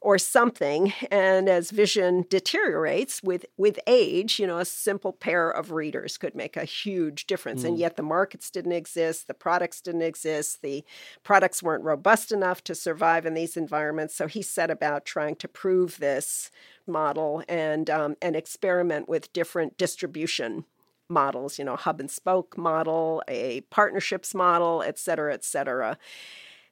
or 0.00 0.18
something. 0.18 0.92
And 1.10 1.48
as 1.48 1.70
vision 1.70 2.24
deteriorates 2.28 3.22
with, 3.22 3.46
with 3.56 3.78
age, 3.86 4.38
you 4.38 4.46
know, 4.46 4.58
a 4.58 4.64
simple 4.64 5.12
pair 5.12 5.50
of 5.50 5.72
readers 5.72 6.18
could 6.18 6.34
make 6.34 6.56
a 6.56 6.64
huge 6.64 7.26
difference. 7.26 7.62
Mm. 7.62 7.68
And 7.68 7.78
yet 7.78 7.96
the 7.96 8.02
markets 8.02 8.50
didn't 8.50 8.72
exist, 8.72 9.26
the 9.26 9.34
products 9.34 9.80
didn't 9.80 10.02
exist, 10.02 10.62
the 10.62 10.84
products 11.24 11.62
weren't 11.62 11.84
robust 11.84 12.32
enough 12.32 12.62
to 12.64 12.74
survive 12.74 13.26
in 13.26 13.34
these 13.34 13.56
environments. 13.56 14.14
So 14.14 14.26
he 14.26 14.42
set 14.42 14.70
about 14.70 15.04
trying 15.04 15.36
to 15.36 15.48
prove 15.48 15.98
this 15.98 16.50
model 16.86 17.42
and 17.48 17.90
um, 17.90 18.16
and 18.22 18.36
experiment 18.36 19.08
with 19.08 19.32
different 19.32 19.76
distribution 19.76 20.64
models, 21.08 21.58
you 21.58 21.64
know, 21.64 21.76
hub 21.76 22.00
and 22.00 22.10
spoke 22.10 22.58
model, 22.58 23.22
a 23.28 23.60
partnerships 23.70 24.34
model, 24.34 24.82
et 24.82 24.98
cetera, 24.98 25.32
et 25.32 25.44
cetera. 25.44 25.98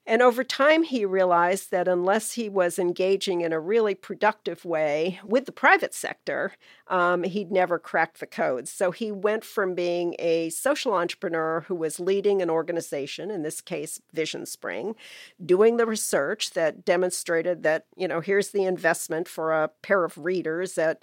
And 0.07 0.21
over 0.21 0.45
time, 0.45 0.83
he 0.83 1.07
realized 1.07 1.71
that 1.71 1.89
unless 1.89 2.33
he 2.33 2.51
was 2.51 2.79
engaging 2.79 3.41
in 3.41 3.55
a 3.55 3.61
really 3.61 3.95
productive 3.95 4.65
way 4.67 5.19
with 5.25 5.47
the 5.47 5.53
private 5.53 5.95
sector, 5.95 6.53
um, 6.89 7.23
he'd 7.23 7.51
never 7.51 7.79
crack 7.79 8.19
the 8.19 8.27
code. 8.27 8.69
So 8.69 8.91
he 8.91 9.11
went 9.11 9.45
from 9.45 9.75
being 9.75 10.15
a 10.19 10.51
social 10.51 10.93
entrepreneur 10.93 11.63
who 11.69 11.75
was 11.75 11.99
leading 11.99 12.43
an 12.43 12.51
organization, 12.51 13.31
in 13.31 13.43
this 13.43 13.63
case, 13.63 13.99
Vision 14.13 14.45
Spring, 14.45 14.95
doing 15.45 15.79
the 15.79 15.87
research 15.87 16.51
that 16.51 16.85
demonstrated 16.85 17.63
that, 17.63 17.87
you 17.97 18.07
know, 18.07 18.21
here's 18.21 18.51
the 18.51 18.65
investment 18.65 19.27
for 19.27 19.53
a 19.53 19.69
pair 19.81 20.05
of 20.05 20.19
readers 20.19 20.75
that 20.75 21.03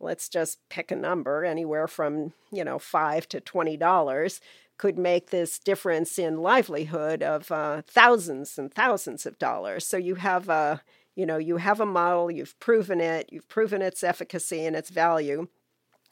let's 0.00 0.28
just 0.28 0.58
pick 0.68 0.90
a 0.90 0.96
number 0.96 1.44
anywhere 1.44 1.88
from 1.88 2.32
you 2.52 2.64
know 2.64 2.78
five 2.78 3.28
to 3.28 3.40
twenty 3.40 3.76
dollars 3.76 4.40
could 4.78 4.98
make 4.98 5.30
this 5.30 5.58
difference 5.58 6.18
in 6.18 6.38
livelihood 6.38 7.22
of 7.22 7.50
uh, 7.50 7.82
thousands 7.86 8.56
and 8.58 8.72
thousands 8.72 9.26
of 9.26 9.38
dollars. 9.38 9.86
So 9.86 9.96
you 9.96 10.14
have 10.14 10.48
a, 10.48 10.82
you 11.14 11.26
know, 11.26 11.36
you 11.36 11.56
have 11.56 11.80
a 11.80 11.86
model, 11.86 12.30
you've 12.30 12.58
proven 12.60 13.00
it, 13.00 13.28
you've 13.30 13.48
proven 13.48 13.82
its 13.82 14.02
efficacy 14.02 14.64
and 14.64 14.76
its 14.76 14.90
value. 14.90 15.48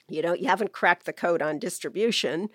You 0.09 0.23
know, 0.23 0.35
you 0.35 0.49
haven't 0.49 0.73
cracked 0.73 1.07
the 1.07 1.13
code 1.13 1.43
on 1.43 1.59
distribution, 1.59 2.49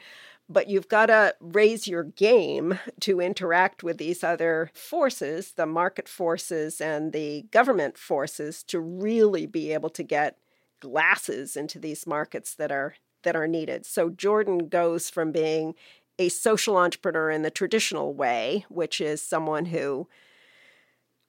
but 0.47 0.69
you've 0.69 0.89
got 0.89 1.05
to 1.05 1.33
raise 1.39 1.88
your 1.88 2.03
game 2.03 2.77
to 3.01 3.21
interact 3.21 3.83
with 3.83 3.97
these 3.97 4.23
other 4.23 4.69
forces, 4.73 5.53
the 5.53 5.65
market 5.65 6.09
forces 6.09 6.81
and 6.81 7.13
the 7.13 7.43
government 7.51 7.97
forces, 7.97 8.63
to 8.63 8.79
really 8.79 9.45
be 9.45 9.73
able 9.73 9.89
to 9.89 10.03
get 10.03 10.38
glasses 10.81 11.55
into 11.55 11.79
these 11.79 12.05
markets 12.05 12.55
that 12.55 12.71
are 12.71 12.95
that 13.23 13.36
are 13.36 13.47
needed. 13.47 13.86
So 13.86 14.09
Jordan 14.09 14.67
goes 14.67 15.09
from 15.09 15.31
being 15.31 15.75
a 16.22 16.30
social 16.30 16.78
entrepreneur 16.78 17.32
in 17.32 17.41
the 17.41 17.49
traditional 17.49 18.13
way, 18.13 18.63
which 18.69 19.01
is 19.01 19.22
someone 19.22 19.65
who 19.65 20.07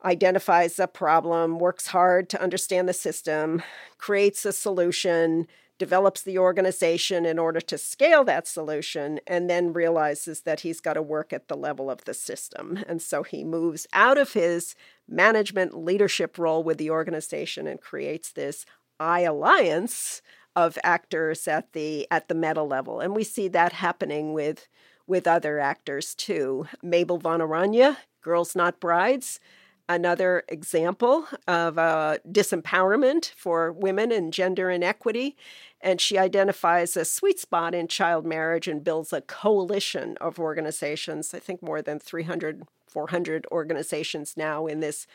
identifies 0.05 0.79
a 0.79 0.87
problem, 0.87 1.59
works 1.59 1.87
hard 1.87 2.29
to 2.29 2.43
understand 2.43 2.87
the 2.89 2.93
system, 2.93 3.63
creates 3.97 4.45
a 4.45 4.53
solution, 4.53 5.47
develops 5.79 6.23
the 6.23 6.39
organization 6.39 7.25
in 7.25 7.39
order 7.39 7.61
to 7.61 7.79
scale 7.79 8.23
that 8.25 8.47
solution, 8.47 9.19
and 9.27 9.49
then 9.49 9.73
realizes 9.73 10.43
that 10.43 10.61
he's 10.61 10.81
got 10.81 10.95
to 10.95 11.03
work 11.03 11.33
at 11.33 11.49
the 11.49 11.57
level 11.57 11.91
of 11.91 12.05
the 12.05 12.15
system. 12.15 12.85
And 12.87 13.01
so 13.01 13.23
he 13.23 13.45
moves 13.45 13.87
out 13.95 14.19
of 14.19 14.35
his 14.35 14.75
management 15.09 15.75
leadership 15.75 16.37
role 16.37 16.63
with 16.63 16.77
the 16.77 16.91
organization 16.91 17.67
and 17.67 17.81
creates 17.81 18.31
this 18.33 18.67
EYElliance 19.01 20.21
of 20.55 20.79
actors 20.85 21.49
at 21.49 21.73
the 21.73 22.07
at 22.11 22.29
the 22.29 22.35
meta 22.35 22.63
level. 22.63 23.01
And 23.01 23.15
we 23.15 23.25
see 23.25 23.49
that 23.49 23.73
happening 23.73 24.33
with 24.33 24.69
with 25.07 25.27
other 25.27 25.59
actors 25.59 26.15
too. 26.15 26.67
Mabel 26.83 27.19
von 27.19 27.41
Oranje, 27.41 27.97
Girls 28.23 28.55
Not 28.55 28.81
Brides, 28.81 29.41
another 29.89 30.45
example 30.49 31.27
of 31.47 31.79
uh, 31.79 32.19
disempowerment 32.31 33.33
for 33.37 33.73
women 33.73 34.13
and 34.13 34.33
gender 34.33 34.71
inequity. 34.71 35.37
And 35.81 36.01
she 36.01 36.19
identifies 36.19 36.97
a 36.97 37.05
sweet 37.05 37.41
spot 37.41 37.75
in 37.75 37.89
child 37.89 38.25
marriage 38.25 38.69
and 38.69 38.85
builds 38.85 39.13
a 39.13 39.21
coalition 39.21 40.17
of 40.21 40.39
organizations, 40.39 41.35
I 41.35 41.41
think 41.41 41.63
more 41.63 41.83
than 41.83 41.99
300, 41.99 42.63
400 42.87 43.47
organizations 43.51 44.35
now 44.37 44.67
in 44.67 44.81
this 44.81 45.07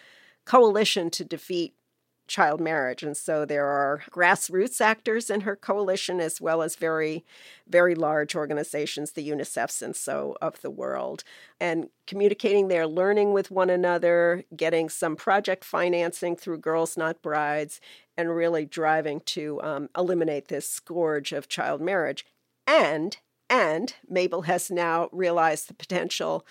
coalition 0.46 1.10
to 1.12 1.24
defeat 1.24 1.74
child 2.28 2.60
marriage. 2.60 3.04
And 3.04 3.16
so 3.16 3.46
there 3.46 3.66
are 3.66 4.04
grassroots 4.12 4.82
actors 4.82 5.30
in 5.30 5.42
her 5.42 5.56
coalition, 5.56 6.20
as 6.20 6.42
well 6.42 6.62
as 6.62 6.76
very, 6.76 7.26
very 7.68 7.96
large 7.96 8.36
organizations, 8.36 9.12
the 9.12 9.30
UNICEFs 9.30 9.82
and 9.82 9.96
so 9.96 10.36
of 10.42 10.62
the 10.62 10.70
world, 10.70 11.24
and 11.60 11.90
communicating 12.06 12.68
their 12.68 12.88
learning 12.88 13.34
with 13.34 13.52
one 13.52 13.70
another, 13.70 14.44
getting 14.56 14.90
some 14.90 15.16
project 15.16 15.64
financing 15.64 16.36
through 16.36 16.60
Girls 16.60 16.98
Not 16.98 17.22
Brides, 17.22 17.80
and 18.18 18.36
really 18.36 18.66
driving 18.66 19.22
to 19.22 19.62
um, 19.62 19.90
eliminate 19.98 20.48
this 20.48 20.68
scourge 20.68 21.32
of 21.32 21.48
child 21.48 21.82
marriage. 21.82 22.26
And 22.66 23.18
and 23.50 23.94
Mabel 24.10 24.44
has 24.44 24.70
now 24.70 25.10
realized 25.12 25.68
the 25.68 25.74
potential 25.74 26.46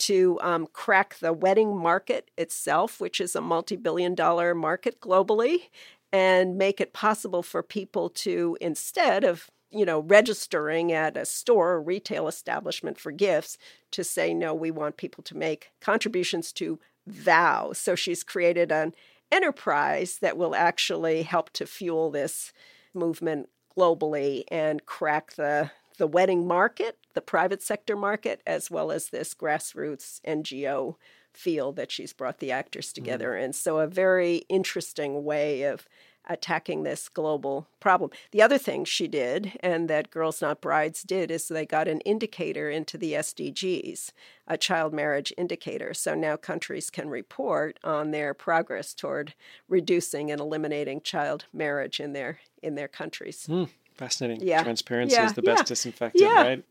to 0.00 0.38
um, 0.42 0.66
crack 0.72 1.16
the 1.18 1.32
wedding 1.32 1.76
market 1.76 2.30
itself, 2.36 3.00
which 3.00 3.20
is 3.20 3.34
a 3.34 3.40
multi 3.40 3.76
billion 3.76 4.14
dollar 4.14 4.54
market 4.54 5.00
globally, 5.00 5.68
and 6.12 6.58
make 6.58 6.80
it 6.80 6.92
possible 6.92 7.42
for 7.42 7.62
people 7.62 8.10
to, 8.10 8.56
instead 8.60 9.24
of 9.24 9.50
you 9.72 9.86
know, 9.86 10.00
registering 10.00 10.92
at 10.92 11.16
a 11.16 11.24
store 11.24 11.72
or 11.72 11.82
retail 11.82 12.28
establishment 12.28 12.98
for 12.98 13.10
gifts 13.10 13.56
to 13.90 14.04
say, 14.04 14.34
no, 14.34 14.54
we 14.54 14.70
want 14.70 14.98
people 14.98 15.24
to 15.24 15.36
make 15.36 15.70
contributions 15.80 16.52
to 16.52 16.78
vow. 17.06 17.72
So 17.72 17.94
she's 17.94 18.22
created 18.22 18.70
an 18.70 18.94
enterprise 19.30 20.18
that 20.20 20.36
will 20.36 20.54
actually 20.54 21.22
help 21.22 21.50
to 21.54 21.66
fuel 21.66 22.10
this 22.10 22.52
movement 22.92 23.48
globally 23.76 24.44
and 24.48 24.84
crack 24.84 25.32
the 25.32 25.70
the 25.98 26.06
wedding 26.06 26.46
market, 26.46 26.98
the 27.14 27.20
private 27.20 27.62
sector 27.62 27.96
market, 27.96 28.40
as 28.46 28.70
well 28.70 28.90
as 28.90 29.08
this 29.08 29.34
grassroots 29.34 30.20
NGO 30.26 30.96
field 31.32 31.76
that 31.76 31.90
she's 31.90 32.12
brought 32.12 32.38
the 32.38 32.52
actors 32.52 32.88
mm-hmm. 32.88 33.04
together 33.04 33.30
mm. 33.32 33.44
in. 33.44 33.52
So, 33.52 33.78
a 33.78 33.86
very 33.86 34.38
interesting 34.48 35.24
way 35.24 35.62
of 35.62 35.86
attacking 36.28 36.82
this 36.82 37.08
global 37.08 37.66
problem. 37.80 38.10
The 38.30 38.42
other 38.42 38.58
thing 38.58 38.84
she 38.84 39.08
did, 39.08 39.58
and 39.60 39.90
that 39.90 40.10
Girls 40.10 40.40
Not 40.40 40.60
Brides 40.60 41.02
did, 41.02 41.30
is 41.30 41.48
they 41.48 41.66
got 41.66 41.88
an 41.88 42.00
indicator 42.00 42.70
into 42.70 42.96
the 42.96 43.14
SDGs, 43.14 44.12
a 44.46 44.56
child 44.56 44.92
marriage 44.92 45.32
indicator. 45.36 45.92
So 45.94 46.14
now 46.14 46.36
countries 46.36 46.90
can 46.90 47.08
report 47.08 47.78
on 47.82 48.10
their 48.12 48.34
progress 48.34 48.94
toward 48.94 49.34
reducing 49.68 50.30
and 50.30 50.40
eliminating 50.40 51.00
child 51.00 51.46
marriage 51.52 52.00
in 52.00 52.12
their 52.12 52.38
in 52.62 52.76
their 52.76 52.88
countries. 52.88 53.46
Mm. 53.48 53.68
Fascinating. 54.02 54.44
Yeah. 54.44 54.64
Transparency 54.64 55.14
yeah. 55.14 55.26
is 55.26 55.34
the 55.34 55.42
best 55.42 55.60
yeah. 55.60 55.64
disinfectant, 55.64 56.24
yeah. 56.24 56.42
right? 56.42 56.64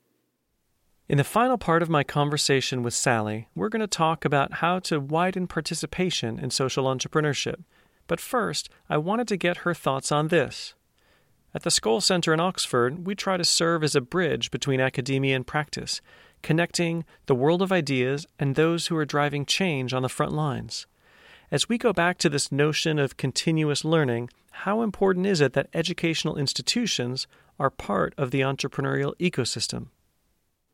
In 1.08 1.18
the 1.18 1.24
final 1.24 1.58
part 1.58 1.82
of 1.82 1.90
my 1.90 2.04
conversation 2.04 2.84
with 2.84 2.94
Sally, 2.94 3.48
we're 3.56 3.70
going 3.70 3.80
to 3.80 3.88
talk 3.88 4.26
about 4.26 4.56
how 4.56 4.80
to 4.80 5.00
widen 5.00 5.48
participation 5.48 6.38
in 6.38 6.50
social 6.50 6.84
entrepreneurship. 6.94 7.64
But 8.08 8.20
first, 8.20 8.70
I 8.90 8.98
wanted 8.98 9.30
to 9.30 9.38
get 9.38 9.58
her 9.58 9.74
thoughts 9.74 10.12
on 10.12 10.28
this. 10.28 10.74
At 11.54 11.64
the 11.64 11.70
Skoll 11.70 12.04
Center 12.04 12.34
in 12.34 12.42
Oxford, 12.42 13.06
we 13.08 13.16
try 13.16 13.38
to 13.38 13.46
serve 13.46 13.82
as 13.82 13.96
a 13.96 14.02
bridge 14.02 14.52
between 14.52 14.82
academia 14.82 15.34
and 15.34 15.48
practice, 15.48 16.02
connecting 16.42 17.06
the 17.28 17.36
world 17.36 17.62
of 17.62 17.72
ideas 17.72 18.28
and 18.40 18.56
those 18.56 18.88
who 18.88 18.98
are 18.98 19.06
driving 19.06 19.46
change 19.46 19.94
on 19.94 20.02
the 20.02 20.10
front 20.10 20.34
lines. 20.34 20.86
As 21.50 21.70
we 21.70 21.78
go 21.78 21.94
back 21.94 22.18
to 22.18 22.30
this 22.30 22.52
notion 22.52 23.00
of 23.00 23.16
continuous 23.16 23.86
learning, 23.86 24.30
how 24.52 24.82
important 24.82 25.26
is 25.26 25.42
it 25.42 25.54
that 25.54 25.70
educational 25.74 26.38
institutions 26.38 27.28
are 27.60 27.70
part 27.70 28.14
of 28.18 28.32
the 28.32 28.42
entrepreneurial 28.42 29.16
ecosystem? 29.18 29.88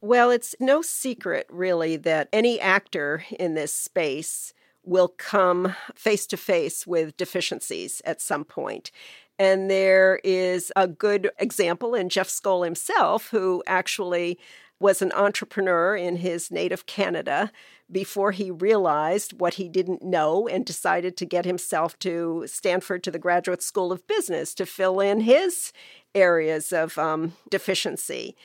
Well, 0.01 0.29
it's 0.29 0.55
no 0.59 0.81
secret, 0.81 1.47
really, 1.49 1.97
that 1.97 2.29
any 2.31 2.59
actor 2.59 3.23
in 3.39 3.55
this 3.55 3.73
space 3.73 4.53
will 4.83 5.07
come 5.07 5.75
face 5.95 6.25
to 6.27 6.37
face 6.37 6.85
with 6.85 7.17
deficiencies 7.17 8.01
at 8.05 8.21
some 8.21 8.45
point. 8.45 8.91
And 9.39 9.69
there 9.69 10.19
is 10.23 10.71
a 10.75 10.87
good 10.87 11.29
example 11.39 11.93
in 11.93 12.09
Jeff 12.09 12.29
Skoll 12.29 12.63
himself, 12.63 13.29
who 13.29 13.63
actually 13.67 14.39
was 14.79 15.01
an 15.01 15.11
entrepreneur 15.13 15.95
in 15.95 16.17
his 16.17 16.51
native 16.51 16.85
Canada 16.85 17.51
before 17.91 18.31
he 18.31 18.51
realized 18.51 19.39
what 19.39 19.55
he 19.55 19.69
didn't 19.69 20.03
know 20.03 20.47
and 20.47 20.65
decided 20.65 21.15
to 21.17 21.25
get 21.25 21.45
himself 21.45 21.97
to 21.99 22.43
Stanford 22.45 23.03
to 23.03 23.11
the 23.11 23.19
Graduate 23.19 23.63
School 23.63 23.91
of 23.91 24.05
Business 24.07 24.53
to 24.55 24.65
fill 24.65 24.99
in 24.99 25.21
his 25.21 25.71
areas 26.13 26.73
of 26.73 26.97
um, 26.97 27.33
deficiency. 27.49 28.35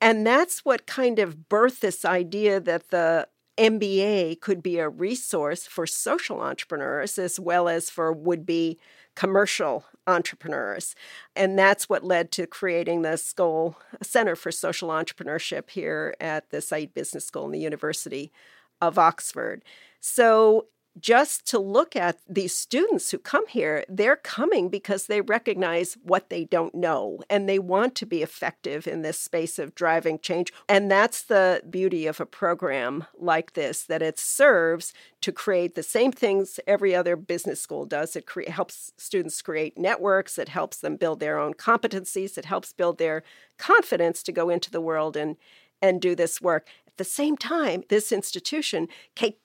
And 0.00 0.26
that's 0.26 0.64
what 0.64 0.86
kind 0.86 1.18
of 1.18 1.48
birthed 1.48 1.80
this 1.80 2.04
idea 2.04 2.60
that 2.60 2.90
the 2.90 3.28
MBA 3.58 4.40
could 4.40 4.62
be 4.62 4.78
a 4.78 4.88
resource 4.88 5.66
for 5.66 5.86
social 5.86 6.40
entrepreneurs 6.40 7.18
as 7.18 7.38
well 7.38 7.68
as 7.68 7.90
for 7.90 8.12
would 8.12 8.44
be 8.46 8.78
commercial 9.14 9.84
entrepreneurs. 10.06 10.94
And 11.36 11.58
that's 11.58 11.88
what 11.88 12.02
led 12.02 12.32
to 12.32 12.46
creating 12.46 13.02
the 13.02 13.10
Skoll 13.10 13.76
Center 14.02 14.34
for 14.34 14.50
Social 14.50 14.88
Entrepreneurship 14.88 15.70
here 15.70 16.14
at 16.20 16.50
the 16.50 16.58
Saïd 16.58 16.94
Business 16.94 17.26
School 17.26 17.44
in 17.44 17.52
the 17.52 17.60
University 17.60 18.32
of 18.82 18.98
Oxford. 18.98 19.64
So 20.00 20.66
just 21.00 21.46
to 21.46 21.58
look 21.58 21.96
at 21.96 22.18
these 22.28 22.54
students 22.54 23.10
who 23.10 23.18
come 23.18 23.46
here, 23.46 23.84
they're 23.88 24.16
coming 24.16 24.68
because 24.68 25.06
they 25.06 25.22
recognize 25.22 25.96
what 26.02 26.28
they 26.28 26.44
don't 26.44 26.74
know 26.74 27.18
and 27.30 27.48
they 27.48 27.58
want 27.58 27.94
to 27.94 28.06
be 28.06 28.22
effective 28.22 28.86
in 28.86 29.00
this 29.00 29.18
space 29.18 29.58
of 29.58 29.74
driving 29.74 30.18
change. 30.18 30.52
And 30.68 30.90
that's 30.90 31.22
the 31.22 31.62
beauty 31.70 32.06
of 32.06 32.20
a 32.20 32.26
program 32.26 33.06
like 33.18 33.54
this 33.54 33.84
that 33.84 34.02
it 34.02 34.18
serves 34.18 34.92
to 35.22 35.32
create 35.32 35.74
the 35.74 35.82
same 35.82 36.12
things 36.12 36.60
every 36.66 36.94
other 36.94 37.16
business 37.16 37.60
school 37.60 37.86
does. 37.86 38.14
It 38.14 38.26
cre- 38.26 38.50
helps 38.50 38.92
students 38.98 39.40
create 39.40 39.78
networks, 39.78 40.36
it 40.36 40.50
helps 40.50 40.78
them 40.78 40.96
build 40.96 41.20
their 41.20 41.38
own 41.38 41.54
competencies, 41.54 42.36
it 42.36 42.44
helps 42.44 42.74
build 42.74 42.98
their 42.98 43.22
confidence 43.56 44.22
to 44.24 44.32
go 44.32 44.50
into 44.50 44.70
the 44.70 44.80
world 44.80 45.16
and 45.16 45.36
and 45.82 46.00
do 46.00 46.14
this 46.14 46.40
work. 46.40 46.68
At 46.92 46.98
the 46.98 47.04
same 47.04 47.38
time, 47.38 47.84
this 47.88 48.12
institution 48.12 48.86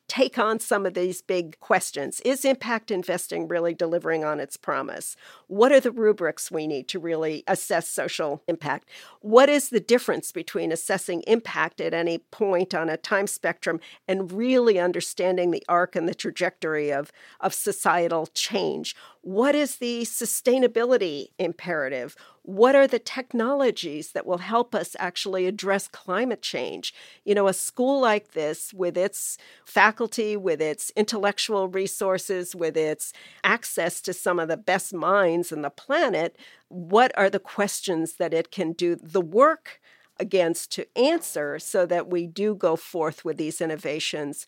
take 0.08 0.39
on 0.39 0.60
some 0.60 0.86
of 0.86 0.93
these 0.93 1.22
big 1.22 1.60
questions. 1.60 2.22
Is 2.22 2.45
impact 2.45 2.91
investing 2.91 3.47
really 3.47 3.74
delivering 3.74 4.24
on 4.24 4.39
its 4.39 4.55
promise? 4.55 5.16
What 5.47 5.72
are 5.72 5.80
the 5.80 5.91
rubrics 5.91 6.49
we 6.49 6.66
need 6.66 6.88
to 6.89 6.99
really 6.99 7.43
assess 7.47 7.88
social 7.88 8.41
impact? 8.47 8.89
What 9.22 9.49
is 9.49 9.70
the 9.70 9.80
difference 9.80 10.32
between 10.32 10.72
assessing 10.72 11.24
impact 11.28 11.82
at 11.82 11.93
any 11.93 12.20
point 12.20 12.74
on 12.74 12.89
a 12.89 12.97
time 12.97 13.28
spectrum 13.28 13.80
and 14.08 14.32
really 14.32 14.80
understanding 14.80 15.51
the 15.51 15.64
arc 15.68 15.95
and 15.95 16.08
the 16.08 16.16
trajectory 16.16 16.91
of, 16.91 17.12
of 17.39 17.53
societal 17.53 18.28
change? 18.28 18.95
What 19.22 19.55
is 19.55 19.76
the 19.76 20.03
sustainability 20.03 21.28
imperative? 21.38 22.16
What 22.43 22.76
are 22.76 22.88
the 22.88 22.97
technologies 22.97 24.14
that 24.14 24.26
will 24.26 24.38
help 24.38 24.74
us 24.74 24.95
actually 24.99 25.47
address 25.47 25.89
climate 25.89 26.41
change? 26.41 26.93
You 27.26 27.36
know, 27.36 27.49
a 27.49 27.53
school 27.53 27.99
like 27.99 28.32
this, 28.32 28.74
with 28.74 28.95
its 28.95 29.38
faculty, 29.66 29.97
with 30.00 30.62
its 30.62 30.91
intellectual 30.95 31.68
resources, 31.68 32.56
with 32.56 32.78
its 32.78 33.14
access 33.43 34.02
to 34.02 34.14
some 34.14 34.39
of 34.39 34.48
the 34.48 34.58
best 34.58 34.93
minds 34.93 35.52
in 35.52 35.62
the 35.62 35.70
planet, 35.70 36.38
what 36.70 37.12
are 37.18 37.30
the 37.30 37.39
questions 37.39 38.14
that 38.14 38.34
it 38.34 38.52
can 38.52 38.74
do 38.74 38.95
the 38.95 39.22
work 39.22 39.80
against 40.20 40.72
to 40.72 40.86
answer 40.98 41.60
so 41.60 41.86
that 41.86 42.10
we 42.10 42.28
do 42.28 42.56
go 42.56 42.76
forth 42.76 43.24
with 43.24 43.38
these 43.38 43.62
innovations 43.62 44.48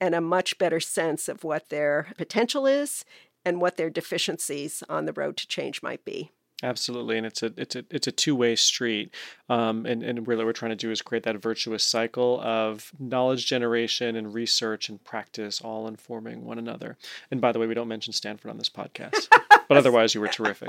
and 0.00 0.14
a 0.14 0.20
much 0.20 0.58
better 0.58 0.80
sense 0.80 1.28
of 1.28 1.44
what 1.44 1.68
their 1.68 2.12
potential 2.16 2.66
is 2.66 3.04
and 3.44 3.60
what 3.60 3.76
their 3.76 3.90
deficiencies 3.90 4.82
on 4.88 5.04
the 5.04 5.12
road 5.12 5.36
to 5.36 5.46
change 5.46 5.82
might 5.82 6.04
be. 6.04 6.30
Absolutely, 6.62 7.16
and 7.16 7.26
it's 7.26 7.42
a 7.42 7.52
it's 7.56 7.74
a 7.74 7.84
it's 7.90 8.06
a 8.06 8.12
two 8.12 8.36
way 8.36 8.54
street, 8.54 9.14
um, 9.48 9.86
and 9.86 10.02
and 10.02 10.28
really 10.28 10.40
what 10.40 10.46
we're 10.46 10.52
trying 10.52 10.72
to 10.72 10.76
do 10.76 10.90
is 10.90 11.00
create 11.00 11.22
that 11.22 11.36
virtuous 11.36 11.82
cycle 11.82 12.38
of 12.42 12.92
knowledge 12.98 13.46
generation 13.46 14.14
and 14.14 14.34
research 14.34 14.90
and 14.90 15.02
practice, 15.02 15.60
all 15.62 15.88
informing 15.88 16.44
one 16.44 16.58
another. 16.58 16.98
And 17.30 17.40
by 17.40 17.52
the 17.52 17.58
way, 17.58 17.66
we 17.66 17.72
don't 17.74 17.88
mention 17.88 18.12
Stanford 18.12 18.50
on 18.50 18.58
this 18.58 18.68
podcast, 18.68 19.28
but 19.68 19.78
otherwise, 19.78 20.14
you 20.14 20.20
were 20.20 20.28
terrific. 20.28 20.68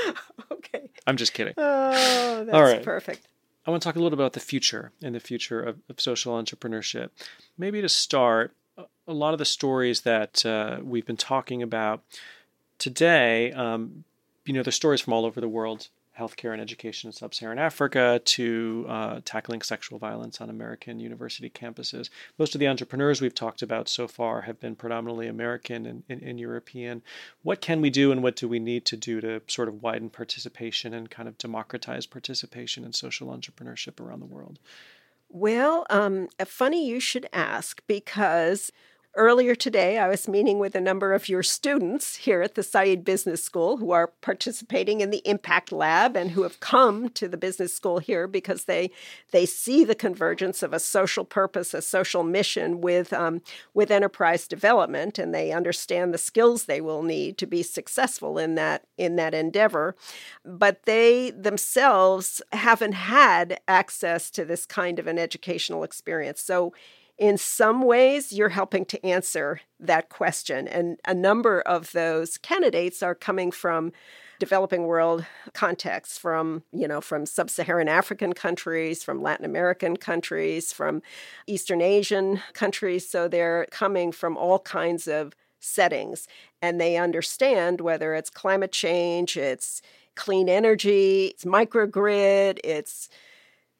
okay, 0.52 0.88
I'm 1.06 1.16
just 1.18 1.34
kidding. 1.34 1.54
Oh, 1.58 2.44
that's 2.44 2.54
All 2.54 2.62
right. 2.62 2.82
perfect. 2.82 3.28
I 3.66 3.70
want 3.70 3.82
to 3.82 3.88
talk 3.88 3.96
a 3.96 3.98
little 3.98 4.10
bit 4.10 4.22
about 4.22 4.32
the 4.32 4.40
future 4.40 4.92
and 5.02 5.14
the 5.14 5.20
future 5.20 5.60
of, 5.60 5.78
of 5.90 6.00
social 6.00 6.40
entrepreneurship. 6.40 7.10
Maybe 7.58 7.82
to 7.82 7.88
start, 7.88 8.54
a 8.78 9.12
lot 9.12 9.32
of 9.32 9.38
the 9.38 9.44
stories 9.44 10.02
that 10.02 10.46
uh, 10.46 10.78
we've 10.82 11.04
been 11.04 11.16
talking 11.16 11.62
about 11.62 12.04
today, 12.78 13.52
um, 13.52 14.04
you 14.46 14.54
know, 14.54 14.62
there's 14.62 14.74
stories 14.74 15.00
from 15.00 15.12
all 15.12 15.26
over 15.26 15.40
the 15.40 15.48
world 15.48 15.88
healthcare 16.18 16.52
and 16.52 16.62
education 16.62 17.08
in 17.08 17.12
sub 17.12 17.34
Saharan 17.34 17.58
Africa 17.58 18.20
to 18.24 18.86
uh, 18.88 19.20
tackling 19.24 19.60
sexual 19.62 19.98
violence 19.98 20.40
on 20.40 20.48
American 20.48 20.98
university 20.98 21.50
campuses. 21.50 22.08
Most 22.38 22.54
of 22.54 22.58
the 22.58 22.68
entrepreneurs 22.68 23.20
we've 23.20 23.34
talked 23.34 23.62
about 23.62 23.88
so 23.88 24.08
far 24.08 24.42
have 24.42 24.58
been 24.58 24.76
predominantly 24.76 25.28
American 25.28 25.84
and, 25.84 26.02
and, 26.08 26.22
and, 26.22 26.40
European. 26.40 27.02
What 27.42 27.60
can 27.60 27.80
we 27.80 27.90
do 27.90 28.12
and 28.12 28.22
what 28.22 28.36
do 28.36 28.48
we 28.48 28.58
need 28.58 28.84
to 28.86 28.96
do 28.96 29.20
to 29.20 29.42
sort 29.46 29.68
of 29.68 29.82
widen 29.82 30.08
participation 30.08 30.94
and 30.94 31.10
kind 31.10 31.28
of 31.28 31.36
democratize 31.36 32.06
participation 32.06 32.84
in 32.84 32.92
social 32.92 33.28
entrepreneurship 33.28 34.00
around 34.00 34.20
the 34.20 34.26
world? 34.26 34.58
Well, 35.28 35.86
um, 35.90 36.28
funny 36.46 36.86
you 36.86 37.00
should 37.00 37.28
ask 37.32 37.82
because 37.86 38.72
Earlier 39.18 39.54
today, 39.54 39.96
I 39.96 40.08
was 40.08 40.28
meeting 40.28 40.58
with 40.58 40.74
a 40.74 40.80
number 40.80 41.14
of 41.14 41.26
your 41.26 41.42
students 41.42 42.16
here 42.16 42.42
at 42.42 42.54
the 42.54 42.60
Saïd 42.60 43.02
Business 43.02 43.42
School 43.42 43.78
who 43.78 43.90
are 43.90 44.08
participating 44.08 45.00
in 45.00 45.08
the 45.08 45.22
Impact 45.24 45.72
Lab 45.72 46.18
and 46.18 46.32
who 46.32 46.42
have 46.42 46.60
come 46.60 47.08
to 47.10 47.26
the 47.26 47.38
business 47.38 47.72
school 47.72 47.98
here 47.98 48.28
because 48.28 48.64
they 48.64 48.90
they 49.30 49.46
see 49.46 49.84
the 49.84 49.94
convergence 49.94 50.62
of 50.62 50.74
a 50.74 50.78
social 50.78 51.24
purpose, 51.24 51.72
a 51.72 51.80
social 51.80 52.24
mission 52.24 52.82
with 52.82 53.10
um, 53.14 53.40
with 53.72 53.90
enterprise 53.90 54.46
development, 54.46 55.18
and 55.18 55.34
they 55.34 55.50
understand 55.50 56.12
the 56.12 56.18
skills 56.18 56.66
they 56.66 56.82
will 56.82 57.02
need 57.02 57.38
to 57.38 57.46
be 57.46 57.62
successful 57.62 58.36
in 58.36 58.54
that 58.56 58.84
in 58.98 59.16
that 59.16 59.32
endeavor. 59.32 59.96
But 60.44 60.82
they 60.82 61.30
themselves 61.30 62.42
haven't 62.52 62.92
had 62.92 63.60
access 63.66 64.30
to 64.32 64.44
this 64.44 64.66
kind 64.66 64.98
of 64.98 65.06
an 65.06 65.18
educational 65.18 65.84
experience, 65.84 66.42
so 66.42 66.74
in 67.18 67.38
some 67.38 67.82
ways, 67.82 68.32
you're 68.32 68.50
helping 68.50 68.84
to 68.86 69.04
answer 69.04 69.60
that 69.80 70.08
question. 70.08 70.68
And 70.68 70.98
a 71.06 71.14
number 71.14 71.60
of 71.62 71.92
those 71.92 72.38
candidates 72.38 73.02
are 73.02 73.14
coming 73.14 73.50
from 73.50 73.92
developing 74.38 74.84
world 74.84 75.24
contexts 75.54 76.18
from 76.18 76.62
you 76.70 76.86
know 76.86 77.00
from 77.00 77.24
sub-saharan 77.24 77.88
african 77.88 78.34
countries 78.34 79.02
from 79.02 79.22
latin 79.22 79.46
american 79.46 79.96
countries 79.96 80.74
from 80.74 81.00
eastern 81.46 81.80
asian 81.80 82.42
countries 82.52 83.08
so 83.08 83.28
they're 83.28 83.66
coming 83.70 84.12
from 84.12 84.36
all 84.36 84.58
kinds 84.58 85.08
of 85.08 85.32
settings 85.58 86.28
and 86.60 86.78
they 86.78 86.98
understand 86.98 87.80
whether 87.80 88.14
it's 88.14 88.28
climate 88.28 88.72
change 88.72 89.38
it's 89.38 89.80
clean 90.16 90.50
energy 90.50 91.28
it's 91.28 91.46
microgrid 91.46 92.58
it's 92.62 93.08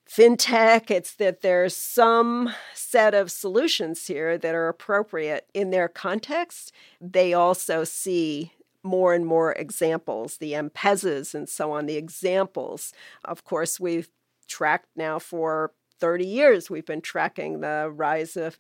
fintech. 0.09 0.91
It's 0.91 1.15
that 1.15 1.43
there's 1.43 1.77
some 1.77 2.51
set 2.75 3.15
of 3.15 3.31
solutions 3.31 4.07
here 4.07 4.39
that 4.39 4.55
are 4.55 4.69
appropriate 4.69 5.49
in 5.53 5.71
their 5.71 5.89
context. 5.89 6.73
They 7.01 7.35
also 7.35 7.85
see 7.85 8.53
more 8.83 9.15
and 9.15 9.27
more 9.27 9.53
examples, 9.53 10.37
the 10.37 10.55
M-Pesas 10.55 11.35
and 11.35 11.49
so 11.49 11.73
on, 11.73 11.87
the 11.87 11.97
examples. 11.97 12.93
Of 13.25 13.45
course, 13.45 13.81
we've 13.81 14.09
tracked 14.47 14.89
now 14.97 15.19
for 15.19 15.73
30 15.99 16.27
years, 16.27 16.71
we've 16.71 16.87
been 16.87 17.01
tracking 17.01 17.61
the 17.61 17.91
rise 17.93 18.37
of 18.37 18.59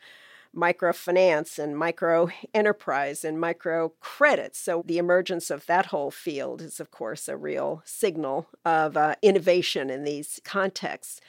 microfinance 0.57 1.59
and 1.59 1.76
micro 1.76 2.30
enterprise 2.54 3.24
and 3.24 3.38
micro 3.38 3.92
credit. 4.00 4.57
So, 4.57 4.82
the 4.86 4.98
emergence 4.98 5.50
of 5.50 5.66
that 5.66 5.86
whole 5.86 6.11
field 6.11 6.62
is, 6.62 6.80
of 6.80 6.90
course, 6.90 7.28
a 7.28 7.36
real 7.36 7.82
signal 7.84 8.48
of 8.64 8.96
uh, 8.96 9.16
innovation 9.22 9.90
in 9.90 10.04
these 10.04 10.40
contexts. 10.44 11.20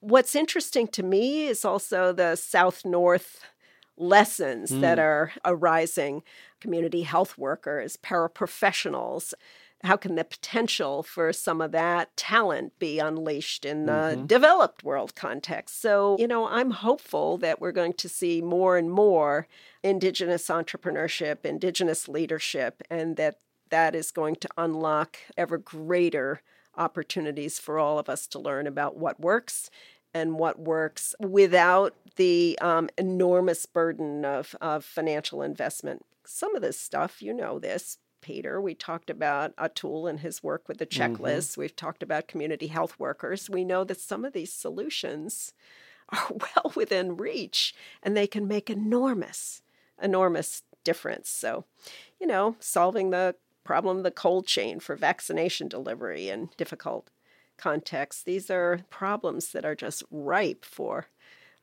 What's 0.00 0.36
interesting 0.36 0.86
to 0.88 1.02
me 1.02 1.46
is 1.46 1.64
also 1.64 2.12
the 2.12 2.36
South 2.36 2.84
North 2.84 3.40
lessons 3.96 4.70
mm. 4.70 4.80
that 4.80 4.98
are 4.98 5.32
arising 5.44 6.22
community 6.60 7.02
health 7.02 7.38
workers, 7.38 7.96
paraprofessionals 7.96 9.34
how 9.82 9.96
can 9.96 10.14
the 10.14 10.24
potential 10.24 11.02
for 11.02 11.32
some 11.32 11.60
of 11.60 11.72
that 11.72 12.16
talent 12.16 12.78
be 12.78 12.98
unleashed 12.98 13.64
in 13.66 13.86
the 13.86 13.92
mm-hmm. 13.92 14.26
developed 14.26 14.82
world 14.82 15.14
context? 15.14 15.80
So, 15.80 16.16
you 16.18 16.26
know, 16.26 16.48
I'm 16.48 16.70
hopeful 16.70 17.36
that 17.38 17.60
we're 17.60 17.72
going 17.72 17.92
to 17.94 18.08
see 18.08 18.40
more 18.40 18.78
and 18.78 18.90
more 18.90 19.46
indigenous 19.82 20.48
entrepreneurship, 20.48 21.44
indigenous 21.44 22.08
leadership, 22.08 22.82
and 22.90 23.16
that 23.16 23.38
that 23.68 23.94
is 23.94 24.10
going 24.10 24.36
to 24.36 24.48
unlock 24.56 25.18
ever 25.36 25.58
greater 25.58 26.40
opportunities 26.76 27.58
for 27.58 27.78
all 27.78 27.98
of 27.98 28.08
us 28.08 28.26
to 28.28 28.38
learn 28.38 28.66
about 28.66 28.96
what 28.96 29.20
works 29.20 29.70
and 30.12 30.38
what 30.38 30.58
works 30.58 31.14
without 31.20 31.94
the 32.16 32.58
um, 32.62 32.88
enormous 32.96 33.66
burden 33.66 34.24
of, 34.24 34.54
of 34.60 34.84
financial 34.84 35.42
investment. 35.42 36.04
Some 36.24 36.54
of 36.54 36.62
this 36.62 36.78
stuff, 36.78 37.20
you 37.20 37.34
know 37.34 37.58
this, 37.58 37.98
Peter. 38.24 38.58
We 38.58 38.74
talked 38.74 39.10
about 39.10 39.54
Atul 39.56 40.08
and 40.08 40.18
his 40.18 40.42
work 40.42 40.66
with 40.66 40.78
the 40.78 40.86
mm-hmm. 40.86 41.14
checklist. 41.14 41.52
Mm-hmm. 41.52 41.60
We've 41.60 41.76
talked 41.76 42.02
about 42.02 42.26
community 42.26 42.68
health 42.68 42.98
workers. 42.98 43.50
We 43.50 43.64
know 43.64 43.84
that 43.84 44.00
some 44.00 44.24
of 44.24 44.32
these 44.32 44.52
solutions 44.52 45.52
are 46.08 46.28
well 46.30 46.72
within 46.74 47.18
reach 47.18 47.74
and 48.02 48.16
they 48.16 48.26
can 48.26 48.48
make 48.48 48.70
enormous, 48.70 49.62
enormous 50.02 50.62
difference. 50.84 51.28
So, 51.28 51.66
you 52.18 52.26
know, 52.26 52.56
solving 52.60 53.10
the 53.10 53.36
problem 53.62 53.98
of 53.98 54.04
the 54.04 54.10
cold 54.10 54.46
chain 54.46 54.80
for 54.80 54.96
vaccination 54.96 55.68
delivery 55.68 56.30
in 56.30 56.48
difficult 56.56 57.10
contexts, 57.58 58.22
these 58.22 58.50
are 58.50 58.80
problems 58.88 59.52
that 59.52 59.66
are 59.66 59.74
just 59.74 60.02
ripe 60.10 60.64
for 60.64 61.08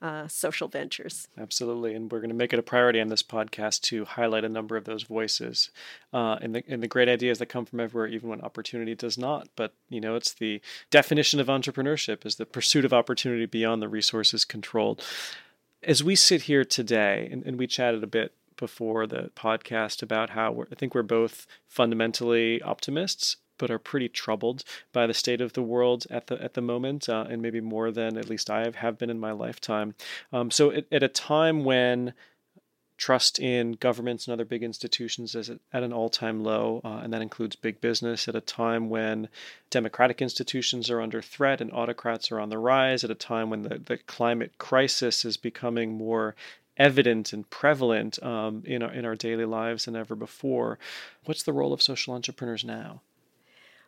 uh, 0.01 0.27
social 0.27 0.67
ventures. 0.67 1.27
Absolutely, 1.37 1.93
and 1.93 2.11
we're 2.11 2.19
going 2.19 2.29
to 2.29 2.35
make 2.35 2.53
it 2.53 2.59
a 2.59 2.63
priority 2.63 2.99
on 2.99 3.09
this 3.09 3.23
podcast 3.23 3.81
to 3.81 4.05
highlight 4.05 4.43
a 4.43 4.49
number 4.49 4.75
of 4.75 4.85
those 4.85 5.03
voices 5.03 5.69
uh, 6.13 6.37
and 6.41 6.55
the 6.55 6.63
and 6.67 6.81
the 6.81 6.87
great 6.87 7.09
ideas 7.09 7.39
that 7.39 7.47
come 7.47 7.65
from 7.65 7.79
everywhere, 7.79 8.07
even 8.07 8.29
when 8.29 8.41
opportunity 8.41 8.95
does 8.95 9.17
not. 9.17 9.47
But 9.55 9.73
you 9.89 10.01
know, 10.01 10.15
it's 10.15 10.33
the 10.33 10.61
definition 10.89 11.39
of 11.39 11.47
entrepreneurship 11.47 12.25
is 12.25 12.35
the 12.35 12.45
pursuit 12.45 12.85
of 12.85 12.93
opportunity 12.93 13.45
beyond 13.45 13.81
the 13.81 13.89
resources 13.89 14.45
controlled. 14.45 15.03
As 15.83 16.03
we 16.03 16.15
sit 16.15 16.43
here 16.43 16.63
today, 16.63 17.27
and, 17.31 17.43
and 17.45 17.57
we 17.57 17.67
chatted 17.67 18.03
a 18.03 18.07
bit 18.07 18.33
before 18.57 19.07
the 19.07 19.31
podcast 19.35 20.03
about 20.03 20.29
how 20.29 20.63
I 20.71 20.75
think 20.75 20.93
we're 20.93 21.01
both 21.01 21.47
fundamentally 21.67 22.61
optimists 22.61 23.37
but 23.62 23.72
are 23.72 23.80
pretty 23.80 24.09
troubled 24.09 24.64
by 24.91 25.05
the 25.05 25.14
state 25.14 25.39
of 25.39 25.53
the 25.53 25.62
world 25.62 26.07
at 26.09 26.28
the 26.28 26.41
at 26.43 26.55
the 26.55 26.62
moment, 26.62 27.07
uh, 27.07 27.26
and 27.30 27.41
maybe 27.41 27.62
more 27.62 27.91
than 27.91 28.18
at 28.18 28.30
least 28.30 28.49
I 28.49 28.70
have 28.76 28.97
been 28.97 29.12
in 29.12 29.20
my 29.20 29.32
lifetime. 29.32 29.93
Um, 30.34 30.49
so 30.49 30.72
at, 30.72 30.86
at, 30.91 31.03
a 31.03 31.07
time 31.07 31.64
when 31.64 32.14
trust 32.97 33.39
in 33.39 33.74
governments 33.74 34.28
and 34.28 34.34
other 34.34 34.45
big 34.45 34.64
institutions 34.64 35.36
is 35.36 35.49
at 35.49 35.84
an 35.84 35.93
all-time 35.93 36.43
low, 36.43 36.82
uh, 36.84 37.01
and 37.03 37.14
that 37.14 37.22
includes 37.22 37.55
big 37.55 37.80
business. 37.82 38.28
At 38.28 38.36
a 38.36 38.41
time 38.41 38.89
when 38.89 39.30
democratic 39.70 40.22
institutions 40.22 40.89
are 40.89 41.01
under 41.01 41.22
threat 41.22 41.62
and 41.62 41.72
autocrats 41.72 42.32
are 42.32 42.39
on 42.39 42.49
the 42.49 42.57
rise. 42.57 43.03
At 43.03 43.12
a 43.12 43.16
time 43.16 43.49
when 43.51 43.62
the, 43.62 43.78
the 43.78 43.97
climate 43.97 44.57
crisis 44.57 45.24
is 45.24 45.38
becoming 45.38 45.93
more 45.93 46.36
evident 46.78 47.32
and 47.32 47.47
prevalent 47.49 48.22
um, 48.24 48.64
in 48.66 48.82
our 48.82 48.91
in 48.91 49.05
our 49.05 49.16
daily 49.16 49.45
lives 49.45 49.86
than 49.86 49.95
ever 49.95 50.16
before. 50.16 50.80
What's 51.26 51.43
the 51.43 51.53
role 51.53 51.74
of 51.74 51.82
social 51.82 52.16
entrepreneurs 52.16 52.64
now? 52.64 53.01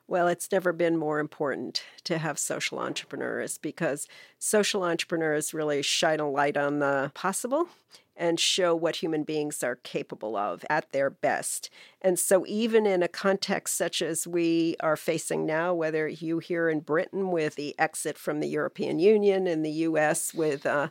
Well, 0.07 0.27
it's 0.27 0.51
never 0.51 0.73
been 0.73 0.97
more 0.97 1.19
important 1.19 1.83
to 2.03 2.17
have 2.17 2.37
social 2.37 2.79
entrepreneurs 2.79 3.57
because 3.57 4.07
social 4.37 4.83
entrepreneurs 4.83 5.53
really 5.53 5.81
shine 5.81 6.19
a 6.19 6.29
light 6.29 6.57
on 6.57 6.79
the 6.79 7.11
possible 7.13 7.69
and 8.15 8.39
show 8.39 8.75
what 8.75 8.97
human 8.97 9.23
beings 9.23 9.63
are 9.63 9.77
capable 9.77 10.35
of 10.35 10.63
at 10.69 10.91
their 10.91 11.09
best. 11.09 11.69
And 12.01 12.19
so, 12.19 12.45
even 12.47 12.85
in 12.85 13.01
a 13.01 13.07
context 13.07 13.75
such 13.75 14.01
as 14.01 14.27
we 14.27 14.75
are 14.81 14.97
facing 14.97 15.45
now, 15.45 15.73
whether 15.73 16.07
you 16.07 16.39
here 16.39 16.69
in 16.69 16.81
Britain 16.81 17.31
with 17.31 17.55
the 17.55 17.73
exit 17.79 18.17
from 18.17 18.39
the 18.39 18.47
European 18.47 18.99
Union, 18.99 19.47
in 19.47 19.63
the 19.63 19.71
US 19.71 20.33
with 20.33 20.65
uh, 20.65 20.89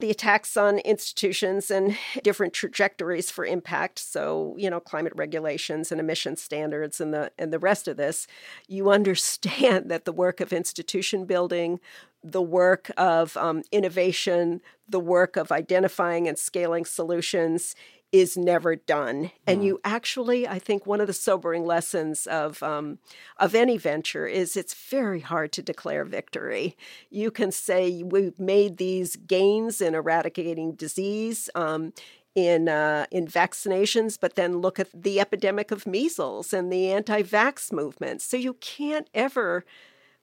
the 0.00 0.10
attacks 0.10 0.56
on 0.56 0.78
institutions 0.78 1.70
and 1.70 1.96
different 2.22 2.52
trajectories 2.52 3.30
for 3.30 3.44
impact. 3.44 3.98
So 3.98 4.54
you 4.58 4.70
know 4.70 4.80
climate 4.80 5.12
regulations 5.16 5.90
and 5.92 6.00
emission 6.00 6.36
standards 6.36 7.00
and 7.00 7.12
the 7.12 7.30
and 7.38 7.52
the 7.52 7.58
rest 7.58 7.88
of 7.88 7.96
this 7.96 8.26
you 8.66 8.90
understand 8.98 9.90
that 9.90 10.04
the 10.04 10.12
work 10.12 10.40
of 10.40 10.52
institution 10.52 11.24
building 11.24 11.80
the 12.24 12.42
work 12.42 12.90
of 12.96 13.36
um, 13.36 13.62
innovation 13.70 14.60
the 14.88 15.00
work 15.00 15.36
of 15.36 15.52
identifying 15.52 16.26
and 16.26 16.38
scaling 16.38 16.84
solutions 16.84 17.74
is 18.10 18.36
never 18.36 18.74
done. 18.74 19.30
And 19.46 19.60
mm. 19.60 19.64
you 19.64 19.80
actually, 19.84 20.48
I 20.48 20.58
think, 20.58 20.86
one 20.86 21.00
of 21.00 21.06
the 21.06 21.12
sobering 21.12 21.66
lessons 21.66 22.26
of 22.26 22.62
um, 22.62 22.98
of 23.36 23.54
any 23.54 23.76
venture 23.76 24.26
is 24.26 24.56
it's 24.56 24.74
very 24.74 25.20
hard 25.20 25.52
to 25.52 25.62
declare 25.62 26.04
victory. 26.04 26.76
You 27.10 27.30
can 27.30 27.52
say 27.52 28.02
we've 28.02 28.38
made 28.38 28.78
these 28.78 29.16
gains 29.16 29.80
in 29.80 29.94
eradicating 29.94 30.72
disease. 30.72 31.50
Um, 31.54 31.92
in 32.34 32.68
uh, 32.68 33.06
in 33.10 33.26
vaccinations, 33.26 34.16
but 34.20 34.36
then 34.36 34.58
look 34.58 34.78
at 34.78 34.88
the 34.94 35.18
epidemic 35.18 35.72
of 35.72 35.86
measles 35.86 36.52
and 36.52 36.72
the 36.72 36.92
anti-vax 36.92 37.72
movement. 37.72 38.22
So 38.22 38.36
you 38.36 38.54
can't 38.54 39.08
ever 39.12 39.64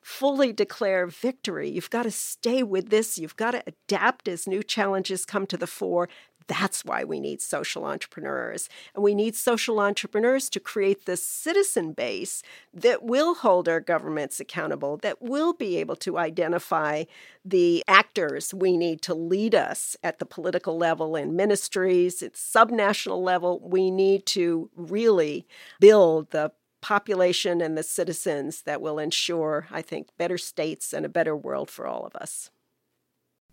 fully 0.01 0.53
declare 0.53 1.07
victory. 1.07 1.67
You've 1.67 1.89
got 1.89 2.03
to 2.03 2.11
stay 2.11 2.61
with 2.61 2.89
this. 2.89 3.17
You've 3.17 3.35
got 3.35 3.51
to 3.51 3.63
adapt 3.65 4.27
as 4.27 4.47
new 4.47 4.61
challenges 4.61 5.25
come 5.25 5.47
to 5.47 5.57
the 5.57 5.67
fore. 5.67 6.07
That's 6.47 6.85
why 6.85 7.03
we 7.03 7.19
need 7.19 7.41
social 7.41 7.85
entrepreneurs. 7.85 8.69
And 8.93 9.03
we 9.03 9.15
need 9.15 9.35
social 9.35 9.79
entrepreneurs 9.79 10.49
to 10.51 10.59
create 10.59 11.05
this 11.05 11.23
citizen 11.23 11.93
base 11.93 12.43
that 12.73 13.03
will 13.03 13.35
hold 13.35 13.67
our 13.67 13.79
governments 13.79 14.39
accountable, 14.39 14.97
that 14.97 15.21
will 15.21 15.53
be 15.53 15.77
able 15.77 15.95
to 15.97 16.17
identify 16.17 17.05
the 17.43 17.83
actors 17.87 18.53
we 18.53 18.77
need 18.77 19.01
to 19.03 19.13
lead 19.13 19.55
us 19.55 19.97
at 20.03 20.19
the 20.19 20.25
political 20.25 20.77
level 20.77 21.15
in 21.15 21.35
ministries, 21.35 22.21
at 22.21 22.33
subnational 22.33 23.21
level. 23.21 23.59
We 23.63 23.89
need 23.91 24.25
to 24.27 24.69
really 24.75 25.47
build 25.79 26.31
the 26.31 26.51
population 26.81 27.61
and 27.61 27.75
the 27.75 27.81
citizens 27.83 28.61
that 28.61 28.79
will 28.79 28.99
ensure, 28.99 29.67
I 29.71 29.81
think, 29.81 30.09
better 30.19 30.37
states 30.37 30.93
and 30.93 31.03
a 31.03 31.09
better 31.09 31.35
world 31.35 31.71
for 31.71 31.87
all 31.87 32.05
of 32.05 32.15
us. 32.15 32.51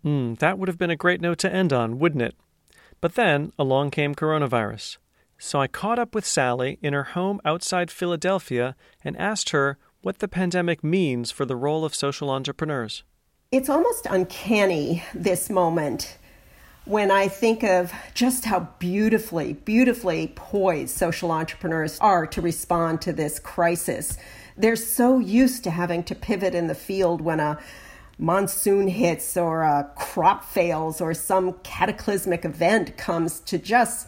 Mm, 0.05 0.37
that 0.39 0.59
would 0.59 0.67
have 0.67 0.77
been 0.77 0.91
a 0.91 0.95
great 0.95 1.21
note 1.21 1.39
to 1.39 1.51
end 1.51 1.73
on, 1.73 1.97
wouldn't 1.97 2.21
it? 2.21 2.35
But 3.03 3.15
then 3.15 3.51
along 3.59 3.91
came 3.91 4.15
coronavirus. 4.15 4.95
So 5.37 5.59
I 5.59 5.67
caught 5.67 5.99
up 5.99 6.15
with 6.15 6.25
Sally 6.25 6.79
in 6.81 6.93
her 6.93 7.03
home 7.03 7.41
outside 7.43 7.91
Philadelphia 7.91 8.77
and 9.03 9.17
asked 9.17 9.49
her 9.49 9.77
what 10.03 10.19
the 10.19 10.29
pandemic 10.29 10.85
means 10.85 11.29
for 11.29 11.43
the 11.43 11.57
role 11.57 11.83
of 11.83 11.93
social 11.93 12.29
entrepreneurs. 12.29 13.03
It's 13.51 13.67
almost 13.67 14.07
uncanny, 14.09 15.03
this 15.13 15.49
moment, 15.49 16.17
when 16.85 17.11
I 17.11 17.27
think 17.27 17.61
of 17.61 17.91
just 18.13 18.45
how 18.45 18.69
beautifully, 18.79 19.51
beautifully 19.51 20.31
poised 20.33 20.95
social 20.95 21.29
entrepreneurs 21.29 21.99
are 21.99 22.25
to 22.27 22.39
respond 22.39 23.01
to 23.01 23.11
this 23.11 23.37
crisis. 23.37 24.17
They're 24.55 24.77
so 24.77 25.19
used 25.19 25.65
to 25.65 25.71
having 25.71 26.03
to 26.03 26.15
pivot 26.15 26.55
in 26.55 26.67
the 26.67 26.73
field 26.89 27.19
when 27.19 27.41
a 27.41 27.59
monsoon 28.17 28.87
hits 28.87 29.35
or 29.35 29.63
a 29.63 29.91
crop 29.95 30.43
fails 30.43 31.01
or 31.01 31.13
some 31.13 31.53
cataclysmic 31.63 32.45
event 32.45 32.95
comes 32.97 33.39
to 33.41 33.57
just 33.57 34.07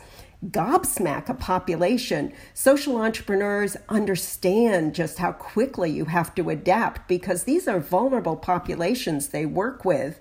gobsmack 0.52 1.30
a 1.30 1.34
population. 1.34 2.32
Social 2.54 2.98
entrepreneurs 2.98 3.76
understand 3.90 4.94
just 4.94 5.18
how 5.18 5.32
quickly 5.32 5.90
you 5.92 6.06
have 6.06 6.36
to 6.36 6.50
adapt 6.50 7.08
because 7.08 7.44
these 7.44 7.68
are 7.68 7.80
vulnerable 7.80 8.36
populations 8.36 9.30
they 9.30 9.46
work 9.46 9.86
with. 9.86 10.20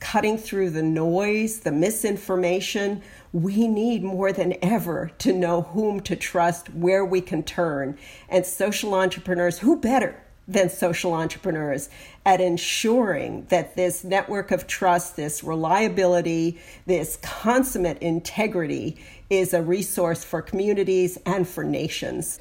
Cutting 0.00 0.38
through 0.38 0.70
the 0.70 0.82
noise, 0.82 1.60
the 1.60 1.72
misinformation, 1.72 3.02
we 3.32 3.66
need 3.66 4.04
more 4.04 4.32
than 4.32 4.54
ever 4.62 5.10
to 5.18 5.32
know 5.32 5.62
whom 5.62 6.00
to 6.00 6.14
trust, 6.14 6.72
where 6.72 7.04
we 7.04 7.20
can 7.20 7.42
turn. 7.42 7.98
And 8.28 8.46
social 8.46 8.94
entrepreneurs, 8.94 9.58
who 9.58 9.76
better 9.76 10.22
than 10.48 10.70
social 10.70 11.12
entrepreneurs 11.12 11.90
at 12.24 12.40
ensuring 12.40 13.46
that 13.50 13.76
this 13.76 14.02
network 14.02 14.50
of 14.50 14.66
trust, 14.66 15.14
this 15.14 15.44
reliability, 15.44 16.58
this 16.86 17.18
consummate 17.22 17.98
integrity 17.98 18.96
is 19.28 19.52
a 19.52 19.62
resource 19.62 20.24
for 20.24 20.40
communities 20.40 21.18
and 21.26 21.46
for 21.46 21.62
nations. 21.62 22.40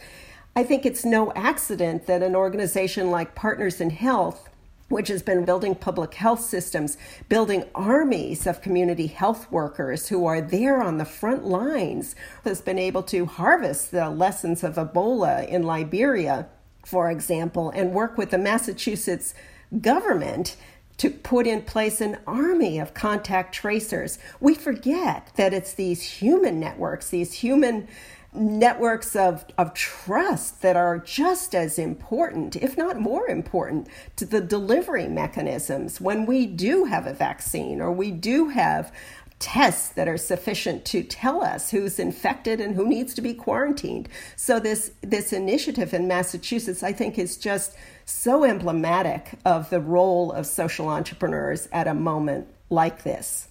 I 0.55 0.64
think 0.64 0.86
it's 0.86 1.05
no 1.05 1.34
accident 1.34 2.08
that 2.08 2.24
an 2.24 2.36
organization 2.36 3.12
like 3.12 3.36
Partners 3.36 3.82
in 3.82 3.89
Health 3.89 4.49
which 4.89 5.10
has 5.10 5.22
been 5.22 5.43
building 5.43 5.76
public 5.76 6.14
health 6.14 6.39
systems, 6.39 6.97
building 7.28 7.66
armies 7.76 8.47
of 8.47 8.62
community 8.62 9.08
health 9.08 9.51
workers 9.51 10.08
who 10.08 10.26
are 10.26 10.41
there 10.41 10.82
on 10.82 10.97
the 10.97 11.05
front 11.05 11.45
lines, 11.45 12.16
has 12.43 12.62
been 12.62 12.80
able 12.80 13.03
to 13.03 13.26
harvest 13.26 13.91
the 13.91 14.10
lessons 14.10 14.64
of 14.64 14.76
Ebola 14.76 15.47
in 15.47 15.64
Liberia 15.64 16.47
for 16.88 17.11
example, 17.11 17.69
and 17.71 17.91
work 17.91 18.17
with 18.17 18.29
the 18.29 18.38
Massachusetts 18.38 19.33
government 19.81 20.55
to 20.95 21.09
put 21.09 21.45
in 21.45 21.61
place 21.61 21.99
an 21.99 22.17
army 22.25 22.79
of 22.79 22.93
contact 22.93 23.53
tracers. 23.53 24.17
We 24.39 24.55
forget 24.55 25.33
that 25.35 25.53
it's 25.53 25.73
these 25.73 26.01
human 26.01 26.61
networks, 26.61 27.09
these 27.09 27.33
human 27.33 27.89
networks 28.33 29.17
of, 29.17 29.43
of 29.57 29.73
trust 29.73 30.61
that 30.61 30.77
are 30.77 30.97
just 30.97 31.53
as 31.53 31.77
important, 31.77 32.55
if 32.55 32.77
not 32.77 32.99
more 32.99 33.27
important, 33.27 33.89
to 34.15 34.25
the 34.25 34.39
delivery 34.39 35.09
mechanisms 35.09 35.99
when 35.99 36.25
we 36.25 36.45
do 36.45 36.85
have 36.85 37.05
a 37.05 37.13
vaccine 37.13 37.81
or 37.81 37.91
we 37.91 38.11
do 38.11 38.47
have 38.47 38.93
tests 39.39 39.89
that 39.89 40.07
are 40.07 40.17
sufficient 40.17 40.83
to 40.85 41.03
tell 41.03 41.43
us 41.43 41.71
who's 41.71 41.99
infected 41.99 42.59
and 42.59 42.75
who 42.75 42.88
needs 42.88 43.13
to 43.13 43.21
be 43.21 43.33
quarantined. 43.33 44.09
So 44.35 44.59
this 44.59 44.91
this 45.01 45.31
initiative 45.31 45.93
in 45.93 46.07
Massachusetts 46.07 46.83
I 46.83 46.93
think 46.93 47.19
is 47.19 47.38
just 47.38 47.75
so 48.05 48.43
emblematic 48.43 49.33
of 49.45 49.69
the 49.69 49.81
role 49.81 50.31
of 50.31 50.45
social 50.45 50.89
entrepreneurs 50.89 51.67
at 51.71 51.88
a 51.88 51.93
moment 51.93 52.47
like 52.69 53.03
this. 53.03 53.47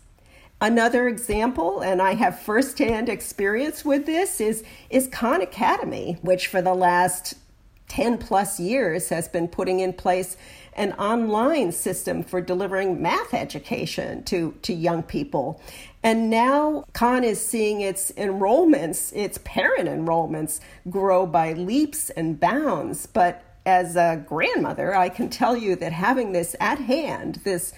Another 0.61 1.07
example, 1.07 1.81
and 1.81 2.01
I 2.01 2.15
have 2.15 2.41
firsthand 2.41 3.11
experience 3.11 3.85
with 3.85 4.07
this, 4.07 4.41
is, 4.41 4.65
is 4.89 5.07
Khan 5.09 5.43
Academy, 5.43 6.17
which 6.23 6.47
for 6.47 6.63
the 6.63 6.73
last 6.73 7.35
10 7.89 8.17
plus 8.17 8.59
years 8.59 9.11
has 9.11 9.29
been 9.29 9.49
putting 9.49 9.81
in 9.81 9.93
place 9.93 10.39
an 10.77 10.93
online 10.93 11.73
system 11.73 12.23
for 12.23 12.41
delivering 12.41 13.03
math 13.03 13.35
education 13.35 14.23
to, 14.25 14.55
to 14.63 14.73
young 14.73 15.03
people. 15.03 15.61
And 16.03 16.31
now 16.31 16.85
Khan 16.93 17.25
is 17.25 17.45
seeing 17.45 17.81
its 17.81 18.13
enrollments, 18.13 19.13
its 19.17 19.39
parent 19.43 19.89
enrollments, 19.89 20.61
grow 20.89 21.27
by 21.27 21.55
leaps 21.55 22.11
and 22.11 22.39
bounds. 22.39 23.07
But 23.07 23.43
as 23.65 23.97
a 23.97 24.25
grandmother, 24.29 24.95
I 24.95 25.09
can 25.09 25.29
tell 25.29 25.57
you 25.57 25.75
that 25.77 25.93
having 25.93 26.33
this 26.33 26.55
at 26.61 26.79
hand, 26.79 27.41
this 27.43 27.73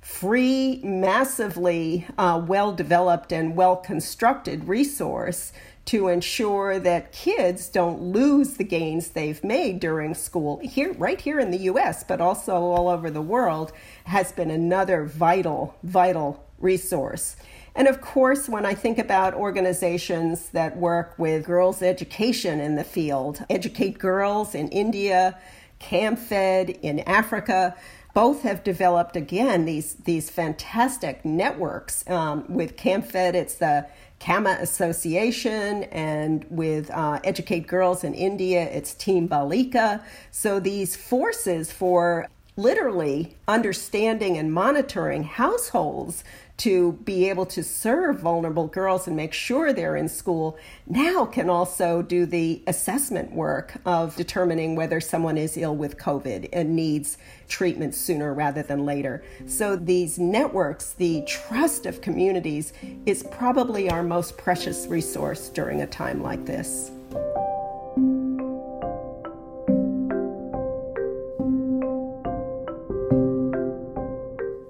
free, 0.00 0.80
massively 0.82 2.06
uh, 2.16 2.42
well 2.44 2.72
developed 2.72 3.30
and 3.30 3.54
well 3.54 3.76
constructed 3.76 4.66
resource 4.66 5.52
to 5.88 6.08
ensure 6.08 6.78
that 6.78 7.12
kids 7.12 7.68
don't 7.70 8.02
lose 8.02 8.58
the 8.58 8.64
gains 8.64 9.08
they've 9.08 9.42
made 9.42 9.80
during 9.80 10.12
school 10.12 10.58
here 10.62 10.92
right 10.94 11.20
here 11.22 11.40
in 11.40 11.50
the 11.50 11.60
US 11.60 12.04
but 12.04 12.20
also 12.20 12.52
all 12.52 12.88
over 12.88 13.10
the 13.10 13.22
world 13.22 13.72
has 14.04 14.30
been 14.32 14.50
another 14.50 15.04
vital 15.04 15.74
vital 15.82 16.44
resource. 16.58 17.36
And 17.74 17.86
of 17.86 18.00
course, 18.00 18.48
when 18.48 18.66
I 18.66 18.74
think 18.74 18.98
about 18.98 19.34
organizations 19.34 20.48
that 20.50 20.76
work 20.76 21.14
with 21.18 21.46
girls' 21.46 21.80
education 21.80 22.60
in 22.60 22.74
the 22.74 22.84
field, 22.84 23.44
Educate 23.48 23.98
Girls 23.98 24.54
in 24.54 24.68
India, 24.68 25.38
CAMFED 25.80 26.80
in 26.82 27.00
Africa, 27.00 27.76
both 28.14 28.42
have 28.42 28.64
developed 28.64 29.14
again 29.14 29.64
these 29.64 29.94
these 29.94 30.28
fantastic 30.28 31.24
networks. 31.24 32.08
Um, 32.10 32.52
with 32.52 32.76
CAMFED, 32.76 33.34
it's 33.34 33.54
the 33.54 33.86
CAMA 34.18 34.58
Association, 34.60 35.84
and 35.84 36.44
with 36.50 36.90
uh, 36.90 37.20
Educate 37.24 37.66
Girls 37.66 38.04
in 38.04 38.14
India, 38.14 38.62
it's 38.62 38.94
Team 38.94 39.28
Balika. 39.28 40.02
So 40.30 40.60
these 40.60 40.96
forces 40.96 41.70
for 41.70 42.28
literally 42.56 43.36
understanding 43.46 44.36
and 44.36 44.52
monitoring 44.52 45.22
households 45.22 46.24
to 46.58 46.92
be 47.04 47.28
able 47.28 47.46
to 47.46 47.62
serve 47.62 48.18
vulnerable 48.18 48.66
girls 48.66 49.06
and 49.06 49.16
make 49.16 49.32
sure 49.32 49.72
they're 49.72 49.96
in 49.96 50.08
school 50.08 50.58
now 50.86 51.24
can 51.24 51.48
also 51.48 52.02
do 52.02 52.26
the 52.26 52.62
assessment 52.66 53.32
work 53.32 53.74
of 53.86 54.14
determining 54.16 54.74
whether 54.74 55.00
someone 55.00 55.38
is 55.38 55.56
ill 55.56 55.76
with 55.76 55.96
COVID 55.96 56.48
and 56.52 56.74
needs 56.74 57.16
treatment 57.48 57.94
sooner 57.94 58.34
rather 58.34 58.62
than 58.62 58.84
later. 58.84 59.22
So, 59.46 59.76
these 59.76 60.18
networks, 60.18 60.92
the 60.92 61.22
trust 61.26 61.86
of 61.86 62.00
communities, 62.00 62.72
is 63.06 63.22
probably 63.30 63.90
our 63.90 64.02
most 64.02 64.36
precious 64.36 64.86
resource 64.86 65.48
during 65.48 65.82
a 65.82 65.86
time 65.86 66.22
like 66.22 66.44
this. 66.44 66.90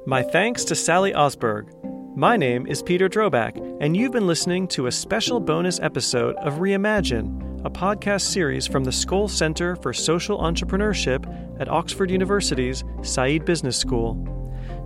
My 0.08 0.22
thanks 0.22 0.64
to 0.64 0.74
Sally 0.74 1.12
Osberg. 1.12 1.68
My 2.16 2.38
name 2.38 2.66
is 2.66 2.82
Peter 2.82 3.10
Drobac, 3.10 3.58
and 3.78 3.94
you've 3.94 4.12
been 4.12 4.26
listening 4.26 4.66
to 4.68 4.86
a 4.86 4.90
special 4.90 5.38
bonus 5.38 5.78
episode 5.80 6.34
of 6.36 6.54
Reimagine, 6.54 7.62
a 7.66 7.68
podcast 7.68 8.22
series 8.22 8.66
from 8.66 8.84
the 8.84 8.90
Skoll 8.90 9.28
Center 9.28 9.76
for 9.76 9.92
Social 9.92 10.38
Entrepreneurship 10.38 11.60
at 11.60 11.68
Oxford 11.68 12.10
University's 12.10 12.84
Saïd 13.00 13.44
Business 13.44 13.76
School. 13.76 14.14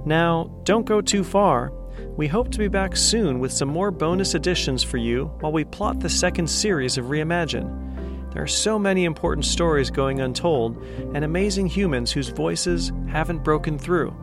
Now, 0.05 0.53
don't 0.65 0.87
go 0.87 1.01
too 1.01 1.23
far. 1.23 1.73
We 2.17 2.27
hope 2.27 2.51
to 2.51 2.59
be 2.59 2.67
back 2.67 2.97
soon 2.97 3.39
with 3.39 3.53
some 3.53 3.69
more 3.69 3.93
bonus 3.93 4.35
editions 4.35 4.83
for 4.83 4.97
you 4.97 5.27
while 5.39 5.53
we 5.53 5.63
plot 5.63 6.01
the 6.01 6.11
second 6.11 6.51
series 6.51 6.99
of 6.99 7.05
Reimagine. 7.05 8.33
There 8.33 8.43
are 8.43 8.49
so 8.49 8.77
many 8.77 9.05
important 9.05 9.45
stories 9.45 9.89
going 9.89 10.21
untold 10.21 10.83
and 11.15 11.25
amazing 11.25 11.69
humans 11.69 12.11
whose 12.11 12.31
voices 12.31 12.91
haven't 13.09 13.45
broken 13.45 13.79
through. 13.79 14.17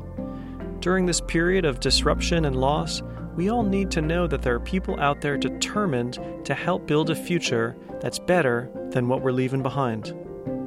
During 0.80 1.06
this 1.06 1.22
period 1.22 1.66
of 1.66 1.82
disruption 1.82 2.46
and 2.46 2.56
loss, 2.56 3.04
we 3.36 3.50
all 3.50 3.64
need 3.64 3.92
to 3.92 4.02
know 4.02 4.26
that 4.28 4.42
there 4.42 4.56
are 4.56 4.60
people 4.60 5.00
out 5.00 5.22
there 5.22 5.38
determined 5.38 6.20
to 6.46 6.54
help 6.54 6.88
build 6.88 7.10
a 7.10 7.16
future 7.16 7.78
that's 8.02 8.20
better 8.20 8.70
than 8.92 9.08
what 9.08 9.22
we're 9.22 9.32
leaving 9.32 9.62
behind. 9.62 10.14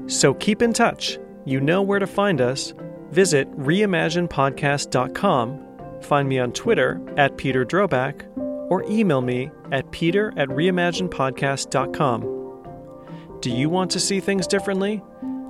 So 0.07 0.33
keep 0.35 0.63
in 0.63 0.73
touch. 0.73 1.19
You 1.45 1.61
know 1.61 1.83
where 1.83 1.99
to 1.99 2.07
find 2.07 2.41
us. 2.41 2.73
Visit 3.11 3.51
reimaginepodcast.com, 3.59 6.01
find 6.03 6.29
me 6.29 6.39
on 6.39 6.53
Twitter 6.53 7.01
at 7.17 7.37
Peter 7.37 7.65
Drobac, 7.65 8.29
or 8.71 8.85
email 8.91 9.21
me 9.21 9.51
at 9.71 9.91
peter 9.91 10.33
at 10.37 10.49
reimaginepodcast.com. 10.49 13.39
Do 13.41 13.51
you 13.51 13.69
want 13.69 13.91
to 13.91 14.01
see 14.01 14.21
things 14.21 14.47
differently? 14.47 15.03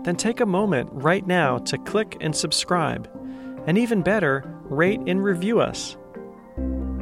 Then 0.03 0.17
take 0.17 0.41
a 0.41 0.47
moment 0.47 0.89
right 0.93 1.25
now 1.27 1.59
to 1.59 1.79
click 1.79 2.17
and 2.21 2.35
subscribe. 2.35 3.09
And 3.67 3.79
even 3.79 4.03
better, 4.03 4.45
rate 4.65 5.01
and 5.07 5.23
review 5.23 5.61
us. 5.61 5.97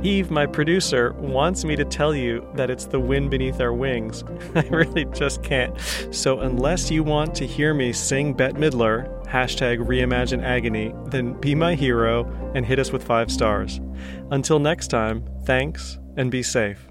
Eve, 0.02 0.30
my 0.30 0.46
producer, 0.46 1.12
wants 1.14 1.64
me 1.64 1.76
to 1.76 1.84
tell 1.84 2.14
you 2.14 2.46
that 2.54 2.70
it's 2.70 2.86
the 2.86 2.98
wind 2.98 3.30
beneath 3.30 3.60
our 3.60 3.72
wings. 3.72 4.24
I 4.54 4.66
really 4.68 5.04
just 5.12 5.42
can't. 5.42 5.78
So, 6.10 6.40
unless 6.40 6.90
you 6.90 7.02
want 7.02 7.34
to 7.34 7.46
hear 7.46 7.74
me 7.74 7.92
sing 7.92 8.32
Bette 8.32 8.54
Midler, 8.54 9.22
hashtag 9.26 9.78
reimagine 9.78 10.42
agony, 10.42 10.94
then 11.06 11.34
be 11.34 11.54
my 11.54 11.74
hero 11.74 12.24
and 12.54 12.64
hit 12.64 12.78
us 12.78 12.92
with 12.92 13.04
five 13.04 13.30
stars. 13.30 13.80
Until 14.30 14.58
next 14.58 14.88
time, 14.88 15.28
thanks 15.44 15.98
and 16.16 16.30
be 16.30 16.42
safe. 16.42 16.89